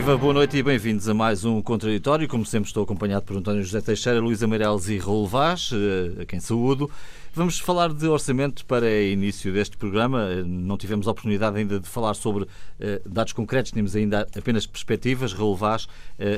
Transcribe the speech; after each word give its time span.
Viva, 0.00 0.16
boa 0.16 0.32
noite 0.32 0.56
e 0.56 0.62
bem-vindos 0.62 1.06
a 1.10 1.12
mais 1.12 1.44
um 1.44 1.60
Contraditório. 1.60 2.26
Como 2.26 2.42
sempre, 2.46 2.68
estou 2.68 2.84
acompanhado 2.84 3.26
por 3.26 3.36
António 3.36 3.62
José 3.62 3.82
Teixeira, 3.82 4.18
Luís 4.18 4.42
Ameireles 4.42 4.88
e 4.88 4.96
Raul 4.96 5.26
Vaz, 5.26 5.72
eh, 5.74 6.22
a 6.22 6.24
quem 6.24 6.40
saúdo. 6.40 6.90
Vamos 7.34 7.58
falar 7.60 7.92
de 7.92 8.08
orçamento 8.08 8.64
para 8.64 8.90
início 9.02 9.52
deste 9.52 9.76
programa. 9.76 10.26
Eh, 10.30 10.42
não 10.42 10.78
tivemos 10.78 11.06
a 11.06 11.10
oportunidade 11.10 11.58
ainda 11.58 11.78
de 11.78 11.86
falar 11.86 12.14
sobre 12.14 12.46
eh, 12.80 13.02
dados 13.04 13.34
concretos, 13.34 13.72
tínhamos 13.72 13.94
ainda 13.94 14.26
apenas 14.34 14.64
perspectivas. 14.66 15.34
Raul 15.34 15.54
Vaz, 15.54 15.86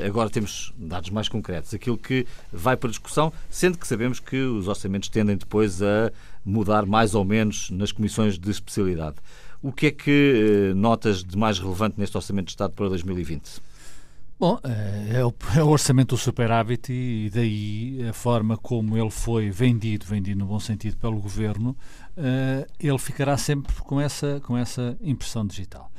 agora 0.04 0.28
temos 0.28 0.74
dados 0.76 1.10
mais 1.10 1.28
concretos. 1.28 1.72
Aquilo 1.72 1.96
que 1.96 2.26
vai 2.52 2.76
para 2.76 2.90
discussão, 2.90 3.32
sendo 3.48 3.78
que 3.78 3.86
sabemos 3.86 4.18
que 4.18 4.38
os 4.38 4.66
orçamentos 4.66 5.08
tendem 5.08 5.36
depois 5.36 5.80
a 5.80 6.10
mudar 6.44 6.84
mais 6.84 7.14
ou 7.14 7.24
menos 7.24 7.70
nas 7.70 7.92
comissões 7.92 8.36
de 8.36 8.50
especialidade. 8.50 9.18
O 9.62 9.72
que 9.72 9.86
é 9.86 9.90
que 9.92 10.70
eh, 10.70 10.74
notas 10.74 11.22
de 11.22 11.38
mais 11.38 11.58
relevante 11.58 11.98
neste 11.98 12.16
Orçamento 12.16 12.46
de 12.46 12.52
Estado 12.52 12.72
para 12.74 12.88
2020? 12.88 13.62
Bom, 14.38 14.58
eh, 14.64 15.18
é 15.18 15.24
o, 15.24 15.32
é 15.56 15.62
o, 15.62 15.68
orçamento 15.68 16.16
do 16.16 16.18
superávit 16.18 16.92
e 16.92 17.30
daí 17.32 18.04
a 18.08 18.12
forma 18.12 18.56
como 18.56 18.98
ele 18.98 19.10
foi 19.10 19.50
vendido, 19.50 20.04
vendido 20.04 20.40
no 20.40 20.46
bom 20.46 20.58
sentido 20.58 20.96
pelo 20.96 21.20
governo, 21.20 21.76
uh, 22.16 22.66
ele 22.80 22.98
ficará 22.98 23.36
sempre 23.36 23.72
com 23.82 24.00
essa, 24.00 24.40
com 24.44 24.58
essa 24.58 24.98
impressão 25.00 25.46
digital. 25.46 25.92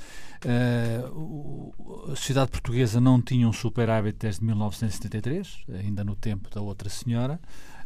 A 2.11 2.15
sociedade 2.17 2.51
portuguesa 2.51 2.99
não 2.99 3.21
tinha 3.21 3.47
um 3.47 3.53
superávit 3.53 4.17
desde 4.19 4.43
1973, 4.43 5.59
ainda 5.79 6.03
no 6.03 6.17
tempo 6.17 6.49
da 6.53 6.59
outra 6.59 6.89
senhora, 6.89 7.39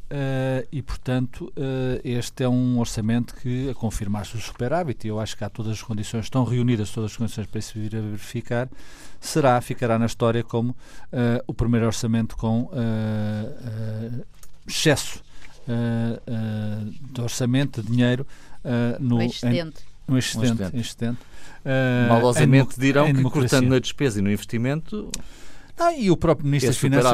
Uh, 0.10 0.66
e, 0.72 0.82
portanto, 0.82 1.52
uh, 1.58 2.00
este 2.02 2.44
é 2.44 2.48
um 2.48 2.80
orçamento 2.80 3.36
que, 3.36 3.70
a 3.70 3.74
confirmar-se 3.74 4.38
o 4.38 4.40
superávit, 4.40 5.06
e 5.06 5.10
eu 5.10 5.20
acho 5.20 5.36
que 5.36 5.44
há 5.44 5.50
todas 5.50 5.74
as 5.74 5.82
condições, 5.82 6.26
estão 6.26 6.46
reunidas 6.46 6.92
todas 6.92 7.12
as 7.12 7.18
condições 7.18 7.46
para 7.46 7.60
se 7.60 7.78
vir 7.78 7.94
a 7.98 8.00
verificar, 8.00 8.70
será, 9.20 9.60
ficará 9.60 10.00
na 10.00 10.06
história 10.06 10.46
como 10.46 10.70
uh, 10.72 11.44
o 11.46 11.54
primeiro 11.54 11.86
orçamento 11.86 12.38
com 12.38 12.70
excesso 14.66 15.22
de 17.12 17.22
orçamento, 17.22 17.84
de 17.84 17.92
dinheiro, 17.92 18.26
no, 19.02 19.22
excedente. 19.22 19.84
Em, 20.08 20.12
no 20.12 20.18
excedente. 20.18 20.48
Um 20.48 20.54
excedente. 20.54 20.78
excedente. 20.78 21.20
Malosamente 22.08 22.80
dirão 22.80 23.14
que, 23.14 23.22
cortando 23.24 23.68
na 23.68 23.80
despesa 23.80 24.20
e 24.20 24.22
no 24.22 24.32
investimento 24.32 25.12
ah, 25.78 25.94
e 25.94 26.10
o 26.10 26.18
próprio 26.18 26.48
Ministro 26.48 26.70
das 26.70 26.78
Finanças. 26.78 27.06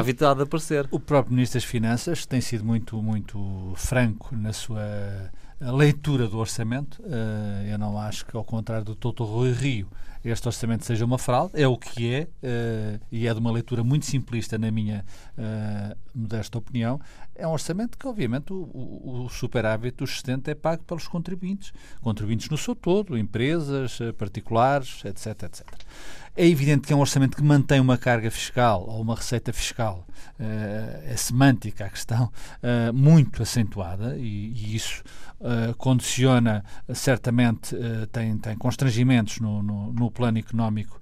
aparecer. 0.42 0.88
O 0.90 0.98
próprio 0.98 1.34
Ministro 1.34 1.60
das 1.60 1.64
Finanças 1.64 2.24
tem 2.24 2.40
sido 2.40 2.64
muito, 2.64 3.02
muito 3.02 3.72
franco 3.76 4.34
na 4.34 4.52
sua 4.52 5.30
leitura 5.60 6.26
do 6.26 6.38
orçamento. 6.38 7.02
Uh, 7.02 7.66
eu 7.70 7.78
não 7.78 7.98
acho 7.98 8.26
que, 8.26 8.36
ao 8.36 8.44
contrário 8.44 8.84
do 8.84 8.94
Toto 8.94 9.24
Rui 9.24 9.52
Rio, 9.52 9.88
este 10.24 10.48
orçamento 10.48 10.84
seja 10.84 11.04
uma 11.04 11.18
fraude. 11.18 11.60
É 11.60 11.68
o 11.68 11.76
que 11.76 12.12
é, 12.12 12.22
uh, 12.22 13.00
e 13.12 13.26
é 13.26 13.32
de 13.32 13.38
uma 13.38 13.52
leitura 13.52 13.84
muito 13.84 14.06
simplista, 14.06 14.58
na 14.58 14.70
minha 14.70 15.04
uh, 15.38 15.96
modesta 16.14 16.58
opinião. 16.58 17.00
É 17.34 17.46
um 17.46 17.52
orçamento 17.52 17.98
que, 17.98 18.06
obviamente, 18.06 18.52
o, 18.52 18.56
o, 18.56 19.24
o 19.24 19.28
superávit, 19.28 20.02
o 20.02 20.04
excedente, 20.04 20.50
é 20.50 20.54
pago 20.54 20.82
pelos 20.84 21.06
contribuintes. 21.06 21.72
Contribuintes 22.00 22.48
no 22.48 22.58
seu 22.58 22.74
todo, 22.74 23.16
empresas, 23.18 23.98
particulares, 24.16 25.04
etc, 25.04 25.42
etc. 25.44 25.66
É 26.36 26.44
evidente 26.44 26.88
que 26.88 26.92
é 26.92 26.96
um 26.96 27.00
orçamento 27.00 27.36
que 27.36 27.42
mantém 27.44 27.78
uma 27.78 27.96
carga 27.96 28.28
fiscal 28.28 28.84
ou 28.88 29.00
uma 29.00 29.14
receita 29.14 29.52
fiscal, 29.52 30.04
uh, 30.40 31.02
é 31.04 31.14
semântica 31.16 31.84
a 31.84 31.88
questão, 31.88 32.24
uh, 32.60 32.92
muito 32.92 33.40
acentuada 33.40 34.16
e, 34.18 34.52
e 34.52 34.74
isso 34.74 35.04
uh, 35.40 35.72
condiciona 35.76 36.64
certamente, 36.92 37.76
tem, 38.10 38.36
tem 38.38 38.56
constrangimentos 38.56 39.38
no, 39.38 39.62
no, 39.62 39.92
no 39.92 40.10
plano 40.10 40.38
económico 40.38 40.98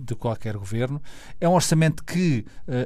de 0.00 0.14
qualquer 0.14 0.56
governo. 0.56 1.00
É 1.40 1.48
um 1.48 1.52
orçamento 1.54 2.04
que 2.04 2.44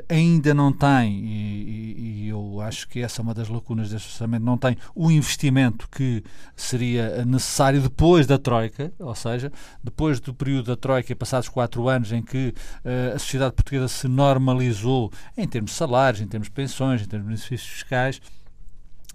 ainda 0.09 0.55
não 0.55 0.73
tem, 0.73 1.25
e, 1.25 2.25
e, 2.25 2.29
eu 2.29 2.61
acho 2.61 2.89
que 2.89 3.01
essa 3.01 3.21
é 3.21 3.23
uma 3.23 3.35
das 3.35 3.49
lacunas 3.49 3.91
deste 3.91 4.09
orçamento, 4.09 4.45
não 4.45 4.57
tem 4.57 4.77
o 4.95 5.11
investimento 5.11 5.89
que 5.91 6.23
seria 6.55 7.25
necessário 7.25 7.81
depois 7.81 8.27
da 8.27 8.39
Troika, 8.39 8.93
ou 8.99 9.15
seja, 9.15 9.53
depois 9.83 10.21
do 10.21 10.33
período 10.33 10.67
da 10.67 10.77
Troika, 10.77 11.15
passados 11.17 11.49
quatro 11.49 11.68
quatro 11.69 11.89
anos 11.89 12.13
em 12.13 12.23
que 12.23 12.55
uh, 12.85 13.15
a 13.15 13.19
sociedade 13.19 13.55
portuguesa 13.55 13.89
se 13.89 14.09
normalizou 14.09 15.13
em 15.37 15.47
termos 15.47 15.73
de 15.73 15.77
salários, 15.77 16.23
em 16.23 16.27
termos 16.27 16.49
de 16.49 16.55
pensões, 16.55 17.03
em 17.03 17.05
termos 17.05 17.27
de 17.27 17.35
benefícios 17.35 17.71
fiscais, 17.71 18.21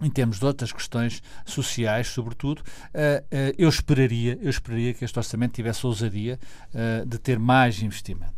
em 0.02 0.10
termos 0.10 0.40
de 0.40 0.46
outras 0.46 0.72
questões 0.72 1.24
sociais, 1.46 2.08
sobretudo, 2.08 2.60
uh, 2.60 2.62
uh, 2.62 3.56
eu 3.58 3.68
esperaria, 3.68 4.38
eu 4.42 4.50
esperaria 4.50 4.94
que 4.94 5.04
este 5.04 5.18
orçamento 5.18 5.54
tivesse 5.54 5.86
ousadia 5.86 6.40
de 7.06 7.18
ter 7.18 7.40
mais 7.40 7.82
investimento. 7.82 8.34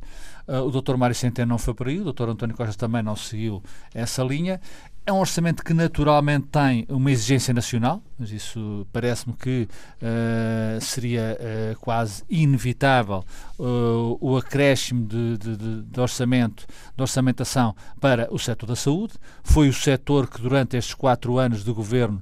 o 0.47 0.69
Dr. 0.69 0.95
Mário 0.95 1.15
Centeno 1.15 1.49
não 1.49 1.57
foi 1.57 1.73
por 1.73 1.87
aí, 1.87 1.99
o 1.99 2.13
Dr. 2.13 2.29
António 2.29 2.55
Costa 2.55 2.73
também 2.73 3.01
não 3.01 3.15
seguiu 3.15 3.63
essa 3.93 4.23
linha. 4.23 4.59
É 5.07 5.13
um 5.13 5.19
orçamento 5.19 5.63
que 5.63 5.71
naturalmente 5.71 6.47
tem 6.47 6.83
uma 6.89 7.11
exigência 7.11 7.53
nacional, 7.53 8.01
mas 8.17 8.31
isso 8.31 8.87
parece-me 8.91 9.35
que 9.35 9.67
uh, 10.01 10.81
seria 10.81 11.37
uh, 11.39 11.79
quase 11.79 12.23
inevitável 12.27 13.23
uh, 13.59 14.17
o 14.19 14.35
acréscimo 14.35 15.05
de, 15.05 15.37
de, 15.37 15.83
de, 15.83 15.99
orçamento, 16.01 16.65
de 16.97 17.01
orçamentação 17.03 17.75
para 18.01 18.27
o 18.33 18.39
setor 18.39 18.65
da 18.65 18.75
saúde. 18.75 19.13
Foi 19.43 19.69
o 19.69 19.73
setor 19.73 20.27
que 20.27 20.41
durante 20.41 20.75
estes 20.75 20.95
quatro 20.95 21.37
anos 21.37 21.63
de 21.63 21.71
governo 21.71 22.19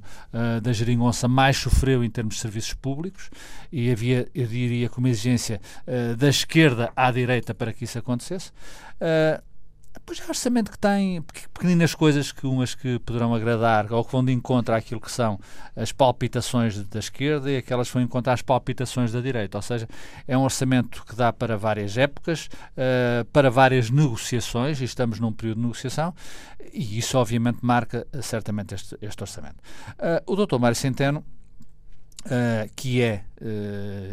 da 0.61 0.73
Geringonça 0.73 1.27
mais 1.27 1.55
sofreu 1.55 2.03
em 2.03 2.09
termos 2.09 2.35
de 2.35 2.41
serviços 2.41 2.73
públicos 2.73 3.29
e 3.71 3.89
havia, 3.89 4.27
eu 4.35 4.45
diria, 4.45 4.89
com 4.89 4.99
uma 4.99 5.09
exigência 5.09 5.61
da 6.17 6.27
esquerda 6.27 6.91
à 6.95 7.11
direita 7.11 7.53
para 7.53 7.71
que 7.71 7.85
isso 7.85 7.97
acontecesse. 7.97 8.51
Pois 10.05 10.19
é 10.19 10.27
orçamento 10.27 10.71
que 10.71 10.77
tem 10.77 11.21
pequeninas 11.53 11.93
coisas 11.93 12.31
que 12.31 12.47
umas 12.47 12.73
que 12.73 12.99
poderão 12.99 13.33
agradar 13.33 13.91
ou 13.93 14.03
que 14.03 14.11
vão 14.11 14.25
de 14.25 14.31
encontro 14.31 14.73
àquilo 14.73 14.99
que 14.99 15.11
são 15.11 15.39
as 15.75 15.91
palpitações 15.91 16.77
da 16.87 16.99
esquerda 16.99 17.49
e 17.51 17.57
aquelas 17.57 17.87
que 17.87 17.93
vão 17.93 18.03
encontrar 18.03 18.33
as 18.33 18.41
palpitações 18.41 19.11
da 19.11 19.21
direita. 19.21 19.57
Ou 19.57 19.61
seja, 19.61 19.87
é 20.27 20.37
um 20.37 20.41
orçamento 20.41 21.05
que 21.05 21.15
dá 21.15 21.31
para 21.31 21.55
várias 21.57 21.97
épocas, 21.97 22.49
uh, 22.77 23.23
para 23.31 23.49
várias 23.49 23.89
negociações, 23.89 24.81
e 24.81 24.83
estamos 24.83 25.19
num 25.19 25.31
período 25.31 25.57
de 25.57 25.63
negociação, 25.63 26.13
e 26.73 26.97
isso 26.97 27.17
obviamente 27.17 27.59
marca 27.61 28.05
uh, 28.13 28.21
certamente 28.21 28.73
este, 28.73 28.97
este 29.01 29.21
orçamento. 29.21 29.57
Uh, 29.99 30.31
o 30.31 30.35
doutor 30.35 30.59
Mário 30.59 30.75
Centeno 30.75 31.23
Uh, 32.25 32.71
que 32.73 33.01
é 33.01 33.25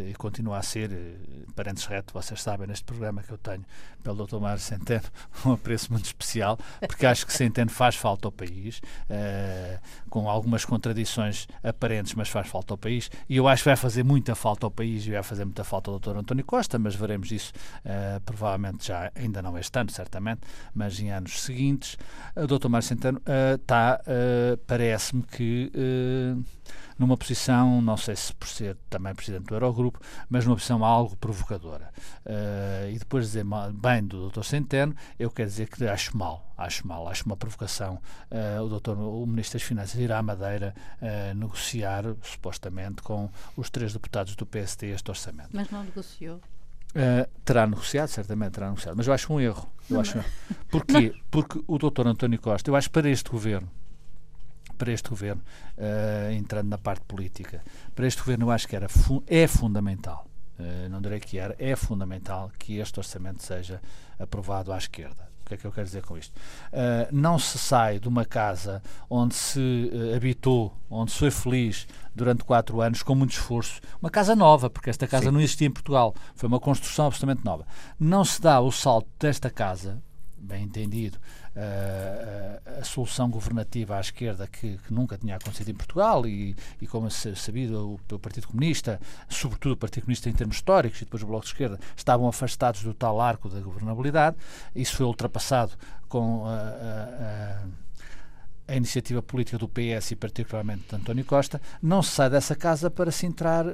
e 0.08 0.14
continua 0.14 0.58
a 0.58 0.62
ser, 0.62 0.90
uh, 0.90 1.52
parentes 1.54 1.84
reto, 1.84 2.12
vocês 2.12 2.42
sabem 2.42 2.66
neste 2.66 2.84
programa 2.84 3.22
que 3.22 3.30
eu 3.30 3.38
tenho 3.38 3.64
pelo 4.02 4.26
Dr. 4.26 4.38
Mário 4.38 4.60
Centeno, 4.60 5.04
um 5.44 5.52
apreço 5.52 5.92
muito 5.92 6.06
especial, 6.06 6.58
porque 6.80 7.06
acho 7.06 7.26
que 7.26 7.32
Centeno 7.32 7.70
faz 7.70 7.96
falta 7.96 8.26
ao 8.26 8.32
país, 8.32 8.80
com 10.08 10.28
algumas 10.28 10.64
contradições 10.64 11.46
aparentes, 11.62 12.14
mas 12.14 12.28
faz 12.28 12.48
falta 12.48 12.72
ao 12.72 12.78
país, 12.78 13.10
e 13.28 13.36
eu 13.36 13.46
acho 13.46 13.62
que 13.62 13.68
vai 13.68 13.76
fazer 13.76 14.02
muita 14.02 14.34
falta 14.34 14.66
ao 14.66 14.70
país 14.70 15.06
e 15.06 15.10
vai 15.10 15.22
fazer 15.22 15.44
muita 15.44 15.64
falta 15.64 15.90
ao 15.90 15.98
Dr. 15.98 16.16
António 16.16 16.44
Costa, 16.44 16.78
mas 16.78 16.94
veremos 16.94 17.30
isso 17.30 17.52
provavelmente 18.24 18.88
já, 18.88 19.12
ainda 19.14 19.42
não 19.42 19.58
este 19.58 19.78
ano, 19.78 19.90
certamente, 19.90 20.40
mas 20.74 20.98
em 20.98 21.10
anos 21.10 21.42
seguintes. 21.42 21.98
O 22.34 22.46
Dr. 22.46 22.68
Mário 22.68 22.86
Centeno 22.86 23.20
está, 23.58 24.00
parece-me 24.66 25.22
que 25.22 25.70
numa 27.00 27.16
posição, 27.16 27.80
não 27.80 27.96
sei 27.96 28.14
se 28.14 28.34
por 28.34 28.46
ser 28.46 28.76
também 28.90 29.14
presidente 29.20 29.46
do 29.46 29.54
Eurogrupo, 29.54 30.00
mas 30.28 30.44
numa 30.44 30.56
posição 30.56 30.84
algo 30.84 31.16
provocadora. 31.16 31.90
Uh, 32.24 32.90
e 32.90 32.98
depois 32.98 33.26
de 33.26 33.30
dizer 33.30 33.44
bem 33.74 34.04
do 34.04 34.30
Dr. 34.30 34.42
Centeno, 34.42 34.94
eu 35.18 35.30
quero 35.30 35.48
dizer 35.48 35.68
que 35.68 35.84
acho 35.86 36.16
mal, 36.16 36.52
acho 36.56 36.86
mal, 36.86 37.06
acho 37.08 37.26
uma 37.26 37.36
provocação 37.36 38.00
uh, 38.30 38.62
o 38.62 38.68
doutor, 38.68 38.98
o 38.98 39.26
Ministro 39.26 39.58
das 39.58 39.66
Finanças 39.66 40.00
ir 40.00 40.10
à 40.12 40.22
Madeira 40.22 40.74
uh, 41.00 41.34
negociar, 41.34 42.04
supostamente, 42.22 43.02
com 43.02 43.28
os 43.56 43.68
três 43.68 43.92
deputados 43.92 44.34
do 44.34 44.46
PSD 44.46 44.90
este 44.90 45.10
orçamento. 45.10 45.50
Mas 45.52 45.70
não 45.70 45.84
negociou. 45.84 46.36
Uh, 46.90 47.28
terá 47.44 47.66
negociado, 47.66 48.08
certamente 48.08 48.52
terá 48.52 48.68
negociado, 48.68 48.96
mas 48.96 49.06
eu 49.06 49.12
acho 49.12 49.32
um 49.32 49.40
erro. 49.40 49.70
Eu 49.88 49.94
não, 49.94 50.00
acho, 50.00 50.16
não. 50.16 50.24
Porquê? 50.70 51.14
Porque 51.30 51.62
o 51.66 51.78
doutor 51.78 52.06
António 52.06 52.40
Costa, 52.40 52.70
eu 52.70 52.74
acho 52.74 52.88
que 52.88 52.92
para 52.92 53.08
este 53.08 53.30
governo, 53.30 53.70
para 54.80 54.92
este 54.92 55.10
governo, 55.10 55.42
uh, 55.76 56.32
entrando 56.32 56.68
na 56.70 56.78
parte 56.78 57.04
política, 57.04 57.62
para 57.94 58.06
este 58.06 58.20
governo 58.20 58.46
eu 58.46 58.50
acho 58.50 58.66
que 58.66 58.74
era 58.74 58.88
fu 58.88 59.22
é 59.26 59.46
fundamental, 59.46 60.26
uh, 60.58 60.88
não 60.88 61.02
direi 61.02 61.20
que 61.20 61.38
era, 61.38 61.54
é 61.58 61.76
fundamental 61.76 62.50
que 62.58 62.78
este 62.78 62.98
orçamento 62.98 63.42
seja 63.42 63.82
aprovado 64.18 64.72
à 64.72 64.78
esquerda. 64.78 65.28
O 65.42 65.50
que 65.50 65.54
é 65.54 65.56
que 65.56 65.64
eu 65.66 65.72
quero 65.72 65.86
dizer 65.86 66.02
com 66.04 66.16
isto? 66.16 66.32
Uh, 66.72 67.10
não 67.10 67.36
se 67.36 67.58
sai 67.58 67.98
de 67.98 68.08
uma 68.08 68.24
casa 68.24 68.80
onde 69.10 69.34
se 69.34 69.90
habitou, 70.16 70.72
onde 70.88 71.10
se 71.10 71.18
foi 71.18 71.30
feliz 71.30 71.88
durante 72.14 72.44
quatro 72.44 72.80
anos 72.80 73.02
com 73.02 73.16
muito 73.16 73.32
esforço. 73.32 73.80
Uma 74.00 74.10
casa 74.10 74.34
nova, 74.36 74.70
porque 74.70 74.88
esta 74.88 75.08
casa 75.08 75.24
Sim. 75.24 75.32
não 75.32 75.40
existia 75.40 75.66
em 75.66 75.72
Portugal. 75.72 76.14
Foi 76.36 76.46
uma 76.46 76.60
construção 76.60 77.06
absolutamente 77.06 77.44
nova. 77.44 77.66
Não 77.98 78.24
se 78.24 78.40
dá 78.40 78.60
o 78.60 78.70
salto 78.70 79.08
desta 79.18 79.50
casa 79.50 80.00
bem 80.40 80.64
entendido, 80.64 81.18
a 82.78 82.84
solução 82.84 83.28
governativa 83.28 83.96
à 83.96 84.00
esquerda 84.00 84.46
que, 84.46 84.78
que, 84.78 84.92
nunca 84.92 85.18
tinha 85.18 85.36
acontecido 85.36 85.70
em 85.70 85.74
Portugal 85.74 86.26
e, 86.26 86.54
e 86.80 86.86
como 86.86 87.08
é 87.08 87.10
sabido, 87.10 87.98
o, 88.10 88.14
o, 88.14 88.18
Partido 88.18 88.46
Comunista, 88.46 89.00
sobretudo 89.28 89.72
o 89.72 89.76
Partido 89.76 90.04
Comunista 90.04 90.30
em 90.30 90.32
termos 90.32 90.56
históricos 90.56 91.00
e 91.00 91.04
depois 91.04 91.22
o 91.22 91.26
Bloco 91.26 91.44
de 91.44 91.50
Esquerda, 91.50 91.78
estavam 91.96 92.28
afastados 92.28 92.82
do 92.82 92.94
tal 92.94 93.20
arco 93.20 93.48
da 93.48 93.60
governabilidade. 93.60 94.36
Isso 94.74 94.96
foi 94.96 95.06
ultrapassado 95.06 95.72
com 96.08 96.46
a, 96.46 96.52
a, 96.52 97.64
a 98.70 98.76
iniciativa 98.76 99.20
política 99.20 99.58
do 99.58 99.68
PS 99.68 100.12
e 100.12 100.16
particularmente 100.16 100.84
de 100.88 100.94
António 100.94 101.24
Costa, 101.24 101.60
não 101.82 102.02
se 102.02 102.12
sai 102.12 102.30
dessa 102.30 102.54
casa 102.54 102.88
para 102.88 103.10
se 103.10 103.26
entrar 103.26 103.66
uh, 103.66 103.70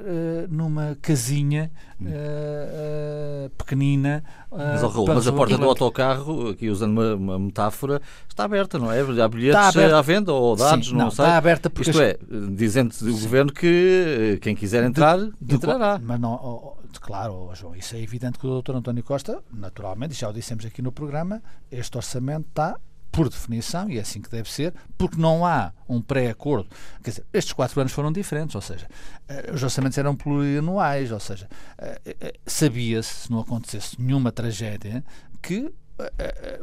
numa 0.49 0.97
casinha 1.01 1.71
uh, 2.01 2.05
uh, 2.05 3.49
pequenina. 3.51 4.23
mas, 4.51 4.81
oh, 4.81 4.87
Raul, 4.87 5.07
mas 5.07 5.27
a 5.27 5.33
porta 5.33 5.55
do 5.55 5.65
autocarro, 5.65 6.49
aqui 6.49 6.69
usando 6.69 6.97
uma, 6.97 7.13
uma, 7.13 7.39
metáfora, 7.39 8.01
está 8.27 8.45
aberta, 8.45 8.79
não 8.79 8.91
é? 8.91 8.99
Há 9.01 9.27
bilhetes 9.27 9.77
à 9.77 10.01
venda 10.01 10.33
ou 10.33 10.55
dados, 10.55 10.87
Sim, 10.87 10.93
não, 10.93 11.05
não 11.05 11.11
sei. 11.11 11.25
Está 11.25 11.37
aberta 11.37 11.69
porque... 11.69 11.91
Isto 11.91 12.01
é, 12.01 12.17
dizendo 12.51 12.95
o 13.03 13.11
Governo 13.11 13.53
que 13.53 14.39
quem 14.41 14.55
quiser 14.55 14.83
entrar, 14.83 15.19
de, 15.19 15.31
de, 15.39 15.55
entrará. 15.55 15.99
Mas 16.01 16.19
não, 16.19 16.33
oh, 16.33 16.73
oh 16.73 16.99
claro, 16.99 17.51
João, 17.53 17.75
isso 17.75 17.95
é 17.95 18.01
evidente 18.01 18.39
que 18.39 18.47
o 18.47 18.61
Dr. 18.61 18.75
António 18.75 19.03
Costa, 19.03 19.43
naturalmente, 19.53 20.15
já 20.15 20.27
o 20.27 20.33
dissemos 20.33 20.65
aqui 20.65 20.81
no 20.81 20.91
programa, 20.91 21.41
este 21.71 21.95
orçamento 21.95 22.47
está 22.49 22.75
por 23.17 23.29
definição, 23.29 23.89
e 23.89 23.97
é 23.97 24.01
assim 24.01 24.21
que 24.21 24.29
deve 24.29 24.47
ser, 24.47 24.75
porque 24.95 25.19
não 25.19 25.43
há 25.43 25.73
um 25.89 25.99
pré-acordo. 25.99 26.69
Quer 27.03 27.09
dizer, 27.09 27.25
estes 27.33 27.51
quatro 27.51 27.81
anos 27.81 27.91
foram 27.91 28.11
diferentes, 28.11 28.53
ou 28.53 28.61
seja, 28.61 28.87
uh, 29.27 29.55
os 29.55 29.63
orçamentos 29.63 29.97
eram 29.97 30.15
plurianuais, 30.15 31.11
ou 31.11 31.19
seja, 31.19 31.49
uh, 31.79 32.09
uh, 32.11 32.39
sabia-se, 32.45 33.21
se 33.21 33.31
não 33.31 33.39
acontecesse 33.39 33.99
nenhuma 33.99 34.31
tragédia, 34.31 35.03
que 35.41 35.73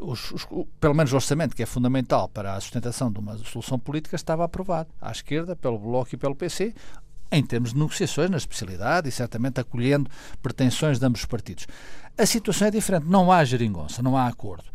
os, 0.01 0.31
os, 0.31 0.47
pelo 0.79 0.95
menos 0.95 1.13
o 1.13 1.17
orçamento, 1.17 1.57
que 1.57 1.63
é 1.65 1.67
fundamental 1.67 2.29
para 2.29 2.55
a 2.55 2.61
sustentação 2.61 3.11
de 3.11 3.19
uma 3.19 3.37
solução 3.39 3.81
política, 3.81 4.15
estava 4.15 4.45
aprovado 4.45 4.89
à 5.01 5.11
esquerda, 5.11 5.57
pelo 5.57 5.77
Bloco 5.77 6.15
e 6.15 6.17
pelo 6.17 6.37
PC, 6.37 6.73
em 7.33 7.45
termos 7.45 7.73
de 7.73 7.79
negociações 7.81 8.31
na 8.31 8.37
especialidade 8.37 9.09
e 9.09 9.13
certamente 9.13 9.61
acolhendo 9.61 10.09
pretensões 10.41 11.01
de 11.01 11.05
ambos 11.05 11.23
os 11.23 11.27
partidos. 11.27 11.67
A 12.17 12.25
situação 12.27 12.69
é 12.69 12.71
diferente, 12.71 13.07
não 13.07 13.33
há 13.33 13.45
geringonça, 13.45 14.01
não 14.01 14.17
há 14.17 14.29
acordo. 14.29 14.67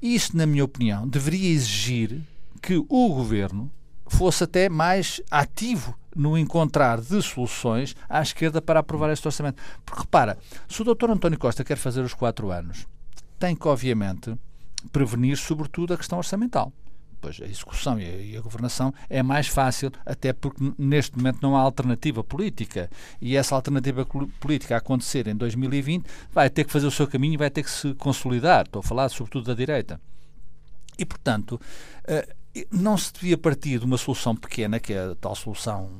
Isso, 0.00 0.36
na 0.36 0.46
minha 0.46 0.64
opinião, 0.64 1.08
deveria 1.08 1.50
exigir 1.50 2.20
que 2.60 2.76
o 2.76 3.08
governo 3.08 3.70
fosse 4.06 4.44
até 4.44 4.68
mais 4.68 5.20
ativo 5.30 5.96
no 6.14 6.38
encontrar 6.38 7.00
de 7.00 7.20
soluções 7.22 7.94
à 8.08 8.22
esquerda 8.22 8.62
para 8.62 8.80
aprovar 8.80 9.10
este 9.10 9.26
orçamento. 9.26 9.62
Porque 9.84 10.00
repara, 10.00 10.38
se 10.68 10.80
o 10.80 10.84
Dr. 10.84 11.10
António 11.10 11.38
Costa 11.38 11.64
quer 11.64 11.76
fazer 11.76 12.00
os 12.00 12.14
quatro 12.14 12.50
anos, 12.50 12.86
tem 13.38 13.54
que, 13.54 13.68
obviamente, 13.68 14.34
prevenir, 14.90 15.36
sobretudo, 15.36 15.94
a 15.94 15.96
questão 15.96 16.18
orçamental 16.18 16.72
a 17.28 17.46
execução 17.46 17.98
e 17.98 18.36
a, 18.36 18.40
governação 18.40 18.92
é 19.08 19.22
mais 19.22 19.48
fácil, 19.48 19.90
até 20.04 20.32
porque 20.32 20.72
neste 20.78 21.16
momento 21.16 21.38
não 21.42 21.56
há 21.56 21.60
alternativa 21.60 22.22
política. 22.22 22.90
E 23.20 23.36
essa 23.36 23.54
alternativa 23.54 24.06
política 24.40 24.74
a 24.74 24.78
acontecer 24.78 25.26
em 25.26 25.34
2020 25.34 26.06
vai 26.32 26.48
ter 26.50 26.64
que 26.64 26.72
fazer 26.72 26.86
o 26.86 26.90
seu 26.90 27.06
caminho 27.06 27.34
e 27.34 27.36
vai 27.36 27.50
ter 27.50 27.62
que 27.62 27.70
se 27.70 27.94
consolidar. 27.94 28.66
Estou 28.66 28.80
a 28.80 28.82
falar 28.82 29.08
sobretudo 29.08 29.46
da 29.46 29.54
direita. 29.54 30.00
E, 30.98 31.04
portanto, 31.04 31.60
eh, 32.04 32.26
não 32.70 32.96
se 32.96 33.12
devia 33.12 33.36
partir 33.36 33.78
de 33.78 33.84
uma 33.84 33.98
solução 33.98 34.34
pequena, 34.34 34.80
que 34.80 34.92
é 34.94 35.10
a 35.10 35.14
tal 35.14 35.34
solução 35.34 35.90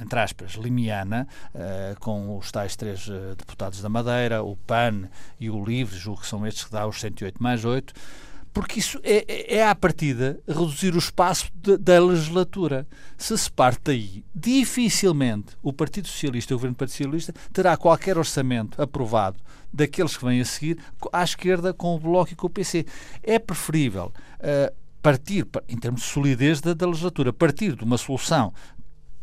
entre 0.00 0.18
aspas, 0.18 0.52
limiana, 0.52 1.28
uh, 1.54 1.98
com 2.00 2.38
os 2.38 2.50
tais 2.50 2.74
três 2.74 3.06
uh, 3.08 3.36
deputados 3.36 3.82
da 3.82 3.88
Madeira, 3.88 4.42
o 4.42 4.56
PAN 4.56 5.08
e 5.38 5.50
o 5.50 5.62
LIVRE, 5.62 5.98
julgo 5.98 6.22
que 6.22 6.26
são 6.26 6.46
estes 6.46 6.64
que 6.64 6.72
dá 6.72 6.86
os 6.86 6.98
108 6.98 7.42
mais 7.42 7.64
8, 7.64 7.92
porque 8.52 8.80
isso 8.80 9.00
é, 9.02 9.24
é, 9.28 9.56
é 9.58 9.68
à 9.68 9.74
partida 9.74 10.40
reduzir 10.46 10.94
o 10.94 10.98
espaço 10.98 11.50
de, 11.54 11.76
da 11.76 12.00
legislatura. 12.00 12.86
Se 13.16 13.36
se 13.36 13.50
parte 13.50 13.80
daí, 13.84 14.24
dificilmente 14.34 15.56
o 15.62 15.72
Partido 15.72 16.08
Socialista, 16.08 16.54
o 16.54 16.56
Governo 16.56 16.74
do 16.74 16.78
Partido 16.78 16.96
Socialista, 16.96 17.34
terá 17.52 17.76
qualquer 17.76 18.18
orçamento 18.18 18.80
aprovado 18.80 19.38
daqueles 19.72 20.16
que 20.16 20.24
vêm 20.24 20.40
a 20.40 20.44
seguir 20.44 20.78
à 21.12 21.22
esquerda 21.22 21.72
com 21.72 21.94
o 21.94 21.98
Bloco 21.98 22.32
e 22.32 22.36
com 22.36 22.46
o 22.46 22.50
PC. 22.50 22.84
É 23.22 23.38
preferível 23.38 24.12
uh, 24.40 24.74
partir, 25.00 25.46
em 25.68 25.76
termos 25.76 26.02
de 26.02 26.08
solidez 26.08 26.60
da, 26.60 26.74
da 26.74 26.86
legislatura, 26.86 27.32
partir 27.32 27.76
de 27.76 27.84
uma 27.84 27.96
solução 27.98 28.52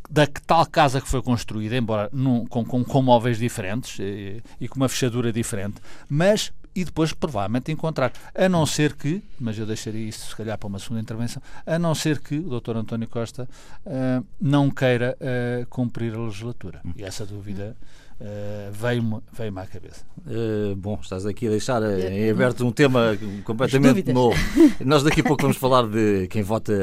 da 0.10 0.26
tal 0.26 0.66
casa 0.66 1.02
que 1.02 1.08
foi 1.08 1.22
construída, 1.22 1.76
embora 1.76 2.10
num, 2.14 2.46
com, 2.46 2.64
com, 2.64 2.84
com 2.84 3.02
móveis 3.02 3.38
diferentes 3.38 4.00
e, 4.00 4.04
eh, 4.38 4.42
e, 4.62 4.68
com 4.68 4.78
uma 4.78 4.88
fechadura 4.88 5.34
diferente, 5.34 5.82
mas 6.10 6.54
e 6.78 6.86
depois 6.86 7.12
provavelmente 7.12 7.72
encontrar. 7.72 8.14
A 8.36 8.48
não 8.48 8.64
ser 8.64 8.94
que, 8.94 9.24
mas 9.40 9.58
eu 9.58 9.66
deixaria 9.66 10.08
isso 10.08 10.30
se 10.30 10.36
calhar 10.36 10.56
para 10.60 10.68
uma 10.68 10.78
segunda 10.78 11.02
intervenção, 11.02 11.42
a 11.66 11.80
não 11.80 11.96
ser 11.96 12.20
que 12.20 12.38
o 12.38 12.60
Dr. 12.60 12.78
António 12.78 13.08
Costa 13.08 13.50
uh, 13.84 14.24
não 14.40 14.70
queira 14.70 15.18
uh, 15.20 15.66
cumprir 15.70 16.14
a 16.14 16.20
legislatura. 16.20 16.82
E 16.96 17.04
essa 17.04 17.26
dúvida 17.26 17.76
uh, 18.22 18.72
veio-me 18.72 19.20
veio 19.32 19.58
à 19.60 19.66
cabeça. 19.66 20.06
Uh, 20.20 20.76
bom, 20.76 21.00
estás 21.02 21.26
aqui 21.26 21.48
a 21.48 21.52
deixar 21.52 21.82
em 21.84 22.30
aberto 22.30 22.66
um 22.66 22.72
tema 22.72 23.18
completamente 23.44 24.12
novo. 24.12 24.38
Nós 24.84 25.04
daqui 25.04 25.22
a 25.22 25.24
pouco 25.24 25.42
vamos 25.42 25.58
falar 25.58 25.88
de 25.88 26.28
quem 26.28 26.44
vota, 26.44 26.74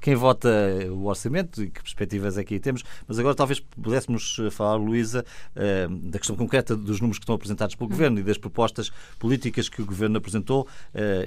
quem 0.00 0.14
vota 0.14 0.48
o 0.90 1.06
orçamento 1.06 1.62
e 1.62 1.70
que 1.70 1.82
perspectivas 1.82 2.38
aqui 2.38 2.58
temos, 2.58 2.82
mas 3.06 3.18
agora 3.18 3.34
talvez 3.34 3.60
pudéssemos 3.60 4.40
falar, 4.50 4.76
Luísa, 4.76 5.24
uh, 5.56 5.94
da 6.10 6.18
questão 6.18 6.36
concreta 6.36 6.76
dos 6.76 7.00
números 7.00 7.18
que 7.18 7.24
estão 7.24 7.34
apresentados 7.34 7.74
pelo 7.74 7.88
hum. 7.88 7.92
Governo 7.92 8.18
e 8.20 8.22
das 8.22 8.38
propostas 8.38 8.90
políticas 9.18 9.68
que 9.68 9.82
o 9.82 9.86
Governo 9.86 10.18
apresentou. 10.18 10.66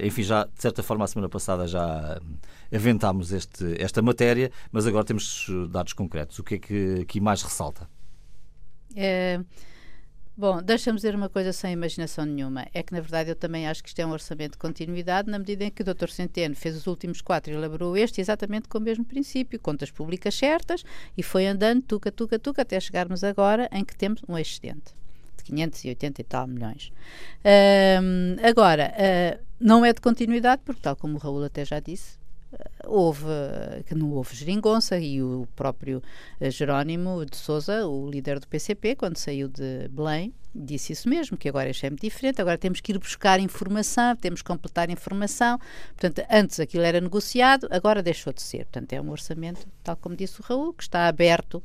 enfim, 0.02 0.22
já 0.22 0.44
de 0.44 0.60
certa 0.60 0.82
forma 0.82 1.04
a 1.04 1.08
semana 1.08 1.28
passada 1.28 1.66
já 1.66 2.20
aventámos 2.72 3.32
este, 3.32 3.80
esta 3.82 4.02
matéria, 4.02 4.50
mas 4.70 4.86
agora 4.86 5.04
temos 5.04 5.46
dados 5.70 5.92
concretos. 5.92 6.38
O 6.38 6.42
que 6.42 6.54
é 6.56 6.58
que 6.58 7.00
aqui 7.02 7.20
mais 7.20 7.42
ressalta? 7.42 7.88
É, 8.96 9.40
bom, 10.36 10.62
deixa-me 10.62 10.96
dizer 10.96 11.14
uma 11.14 11.28
coisa 11.28 11.52
sem 11.52 11.72
imaginação 11.72 12.24
nenhuma. 12.24 12.66
É 12.72 12.82
que, 12.82 12.92
na 12.92 13.00
verdade, 13.00 13.30
eu 13.30 13.36
também 13.36 13.66
acho 13.68 13.82
que 13.82 13.88
isto 13.88 13.98
é 13.98 14.06
um 14.06 14.12
orçamento 14.12 14.52
de 14.52 14.58
continuidade, 14.58 15.30
na 15.30 15.38
medida 15.38 15.64
em 15.64 15.70
que 15.70 15.82
o 15.82 15.84
Dr. 15.84 16.08
Centeno 16.08 16.54
fez 16.54 16.76
os 16.76 16.86
últimos 16.86 17.20
quatro 17.20 17.52
e 17.52 17.56
elaborou 17.56 17.96
este 17.96 18.20
exatamente 18.20 18.68
com 18.68 18.78
o 18.78 18.80
mesmo 18.80 19.04
princípio, 19.04 19.58
contas 19.60 19.90
públicas 19.90 20.34
certas, 20.34 20.84
e 21.16 21.22
foi 21.22 21.46
andando, 21.46 21.82
tuca, 21.82 22.10
tuca, 22.10 22.38
tuca, 22.38 22.62
até 22.62 22.78
chegarmos 22.80 23.24
agora 23.24 23.68
em 23.72 23.84
que 23.84 23.96
temos 23.96 24.22
um 24.28 24.38
excedente 24.38 24.96
de 25.36 25.44
580 25.44 26.20
e 26.20 26.24
tal 26.24 26.46
milhões. 26.46 26.92
Um, 28.02 28.36
agora, 28.46 28.92
uh, 28.94 29.44
não 29.60 29.84
é 29.84 29.92
de 29.92 30.00
continuidade, 30.00 30.62
porque, 30.64 30.80
tal 30.80 30.96
como 30.96 31.16
o 31.16 31.18
Raul 31.18 31.44
até 31.44 31.64
já 31.64 31.80
disse, 31.80 32.18
houve, 32.86 33.26
que 33.86 33.94
não 33.94 34.10
houve 34.12 34.34
geringonça 34.34 34.98
e 34.98 35.22
o 35.22 35.46
próprio 35.54 36.02
eh, 36.40 36.50
Jerónimo 36.50 37.24
de 37.24 37.36
Souza, 37.36 37.86
o 37.86 38.08
líder 38.08 38.40
do 38.40 38.48
PCP, 38.48 38.96
quando 38.96 39.16
saiu 39.16 39.48
de 39.48 39.88
Belém, 39.88 40.32
disse 40.54 40.92
isso 40.92 41.08
mesmo, 41.08 41.36
que 41.36 41.48
agora 41.48 41.70
é 41.70 41.90
muito 41.90 42.02
diferente, 42.02 42.40
agora 42.40 42.56
temos 42.56 42.80
que 42.80 42.92
ir 42.92 42.98
buscar 42.98 43.38
informação, 43.38 44.16
temos 44.16 44.42
que 44.42 44.48
completar 44.48 44.90
informação, 44.90 45.58
portanto, 45.96 46.26
antes 46.30 46.58
aquilo 46.58 46.84
era 46.84 47.00
negociado, 47.00 47.68
agora 47.70 48.02
deixou 48.02 48.32
de 48.32 48.42
ser, 48.42 48.64
portanto, 48.64 48.92
é 48.92 49.00
um 49.00 49.10
orçamento, 49.10 49.66
tal 49.82 49.96
como 49.96 50.16
disse 50.16 50.40
o 50.40 50.44
Raul, 50.44 50.72
que 50.72 50.82
está 50.82 51.06
aberto 51.06 51.62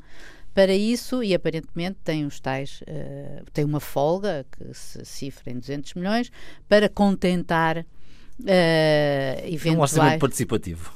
para 0.54 0.72
isso 0.72 1.22
e 1.22 1.34
aparentemente 1.34 1.98
tem 2.04 2.24
os 2.24 2.38
tais, 2.38 2.80
uh, 2.82 3.44
tem 3.52 3.64
uma 3.64 3.80
folga 3.80 4.46
que 4.52 4.72
se 4.72 5.04
cifra 5.04 5.50
em 5.50 5.58
200 5.58 5.94
milhões 5.94 6.30
para 6.68 6.88
contentar 6.88 7.84
Uh, 8.40 9.46
eventuais... 9.46 9.76
Um 9.76 9.80
orçamento 9.80 10.20
participativo. 10.20 10.92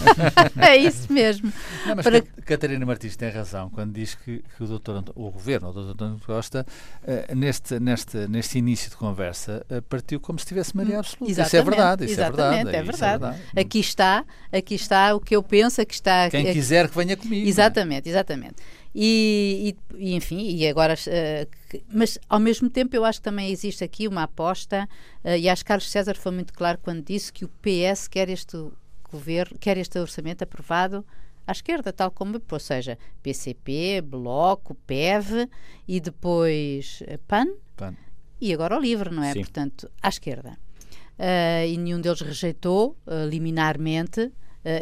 é 0.60 0.76
isso 0.76 1.10
mesmo. 1.10 1.50
Não, 1.86 1.96
mas 1.96 2.04
Para... 2.04 2.20
Catarina 2.44 2.84
Martins 2.84 3.16
tem 3.16 3.30
razão 3.30 3.70
quando 3.70 3.94
diz 3.94 4.14
que, 4.14 4.44
que 4.56 4.62
o, 4.62 4.66
doutor, 4.66 5.02
o 5.14 5.30
governo, 5.30 5.70
o 5.70 5.72
doutor 5.72 5.92
António 5.92 6.20
Costa, 6.26 6.66
uh, 7.02 7.34
neste, 7.34 7.80
neste, 7.80 8.28
neste 8.28 8.58
início 8.58 8.90
de 8.90 8.96
conversa, 8.96 9.64
uh, 9.70 9.80
partiu 9.82 10.20
como 10.20 10.38
se 10.38 10.44
tivesse 10.44 10.76
maioria 10.76 10.98
absoluta. 10.98 11.30
Exatamente, 11.30 11.46
isso 11.48 11.56
é 11.56 11.62
verdade. 11.62 12.04
Isso 12.04 12.20
exatamente, 12.20 12.44
é 12.44 12.64
verdade. 12.64 12.76
É, 12.76 12.78
é 12.78 12.82
verdade. 12.82 13.14
É 13.14 13.18
verdade. 13.18 13.60
Aqui 13.60 13.80
está, 13.80 14.24
aqui 14.52 14.74
está 14.74 15.14
o 15.14 15.20
que 15.20 15.34
eu 15.34 15.42
penso, 15.42 15.80
aqui 15.80 15.94
está. 15.94 16.28
Quem 16.28 16.42
aqui, 16.42 16.52
quiser 16.52 16.88
que 16.88 16.96
venha 16.96 17.16
comigo. 17.16 17.46
É? 17.46 17.48
Exatamente, 17.48 18.08
exatamente. 18.10 18.56
E, 18.94 19.76
e, 19.96 20.14
enfim, 20.14 20.54
e 20.54 20.68
agora, 20.68 20.94
uh, 20.94 21.78
mas 21.88 22.16
ao 22.28 22.38
mesmo 22.38 22.70
tempo 22.70 22.94
eu 22.94 23.04
acho 23.04 23.18
que 23.18 23.24
também 23.24 23.50
existe 23.50 23.82
aqui 23.82 24.06
uma 24.06 24.22
aposta, 24.22 24.88
uh, 25.24 25.30
e 25.30 25.48
acho 25.48 25.64
que 25.64 25.68
Carlos 25.68 25.90
César 25.90 26.14
foi 26.14 26.30
muito 26.30 26.52
claro 26.52 26.78
quando 26.80 27.02
disse 27.02 27.32
que 27.32 27.44
o 27.44 27.48
PS 27.48 28.06
quer 28.06 28.28
este 28.28 28.56
governo, 29.10 29.58
quer 29.58 29.76
este 29.78 29.98
orçamento 29.98 30.44
aprovado 30.44 31.04
à 31.44 31.50
esquerda, 31.50 31.92
tal 31.92 32.12
como, 32.12 32.40
ou 32.48 32.60
seja, 32.60 32.96
PCP, 33.20 34.00
Bloco, 34.00 34.76
PEV 34.86 35.48
e 35.88 36.00
depois 36.00 37.02
eh, 37.06 37.18
PAN, 37.28 37.46
PAN. 37.76 37.94
e 38.40 38.54
agora 38.54 38.78
o 38.78 38.80
LIVRE, 38.80 39.10
não 39.10 39.22
é? 39.22 39.32
Sim. 39.32 39.40
Portanto, 39.40 39.90
à 40.00 40.08
esquerda. 40.08 40.56
Uh, 41.18 41.66
e 41.68 41.76
nenhum 41.76 42.00
deles 42.00 42.20
rejeitou 42.22 42.96
liminarmente 43.28 44.32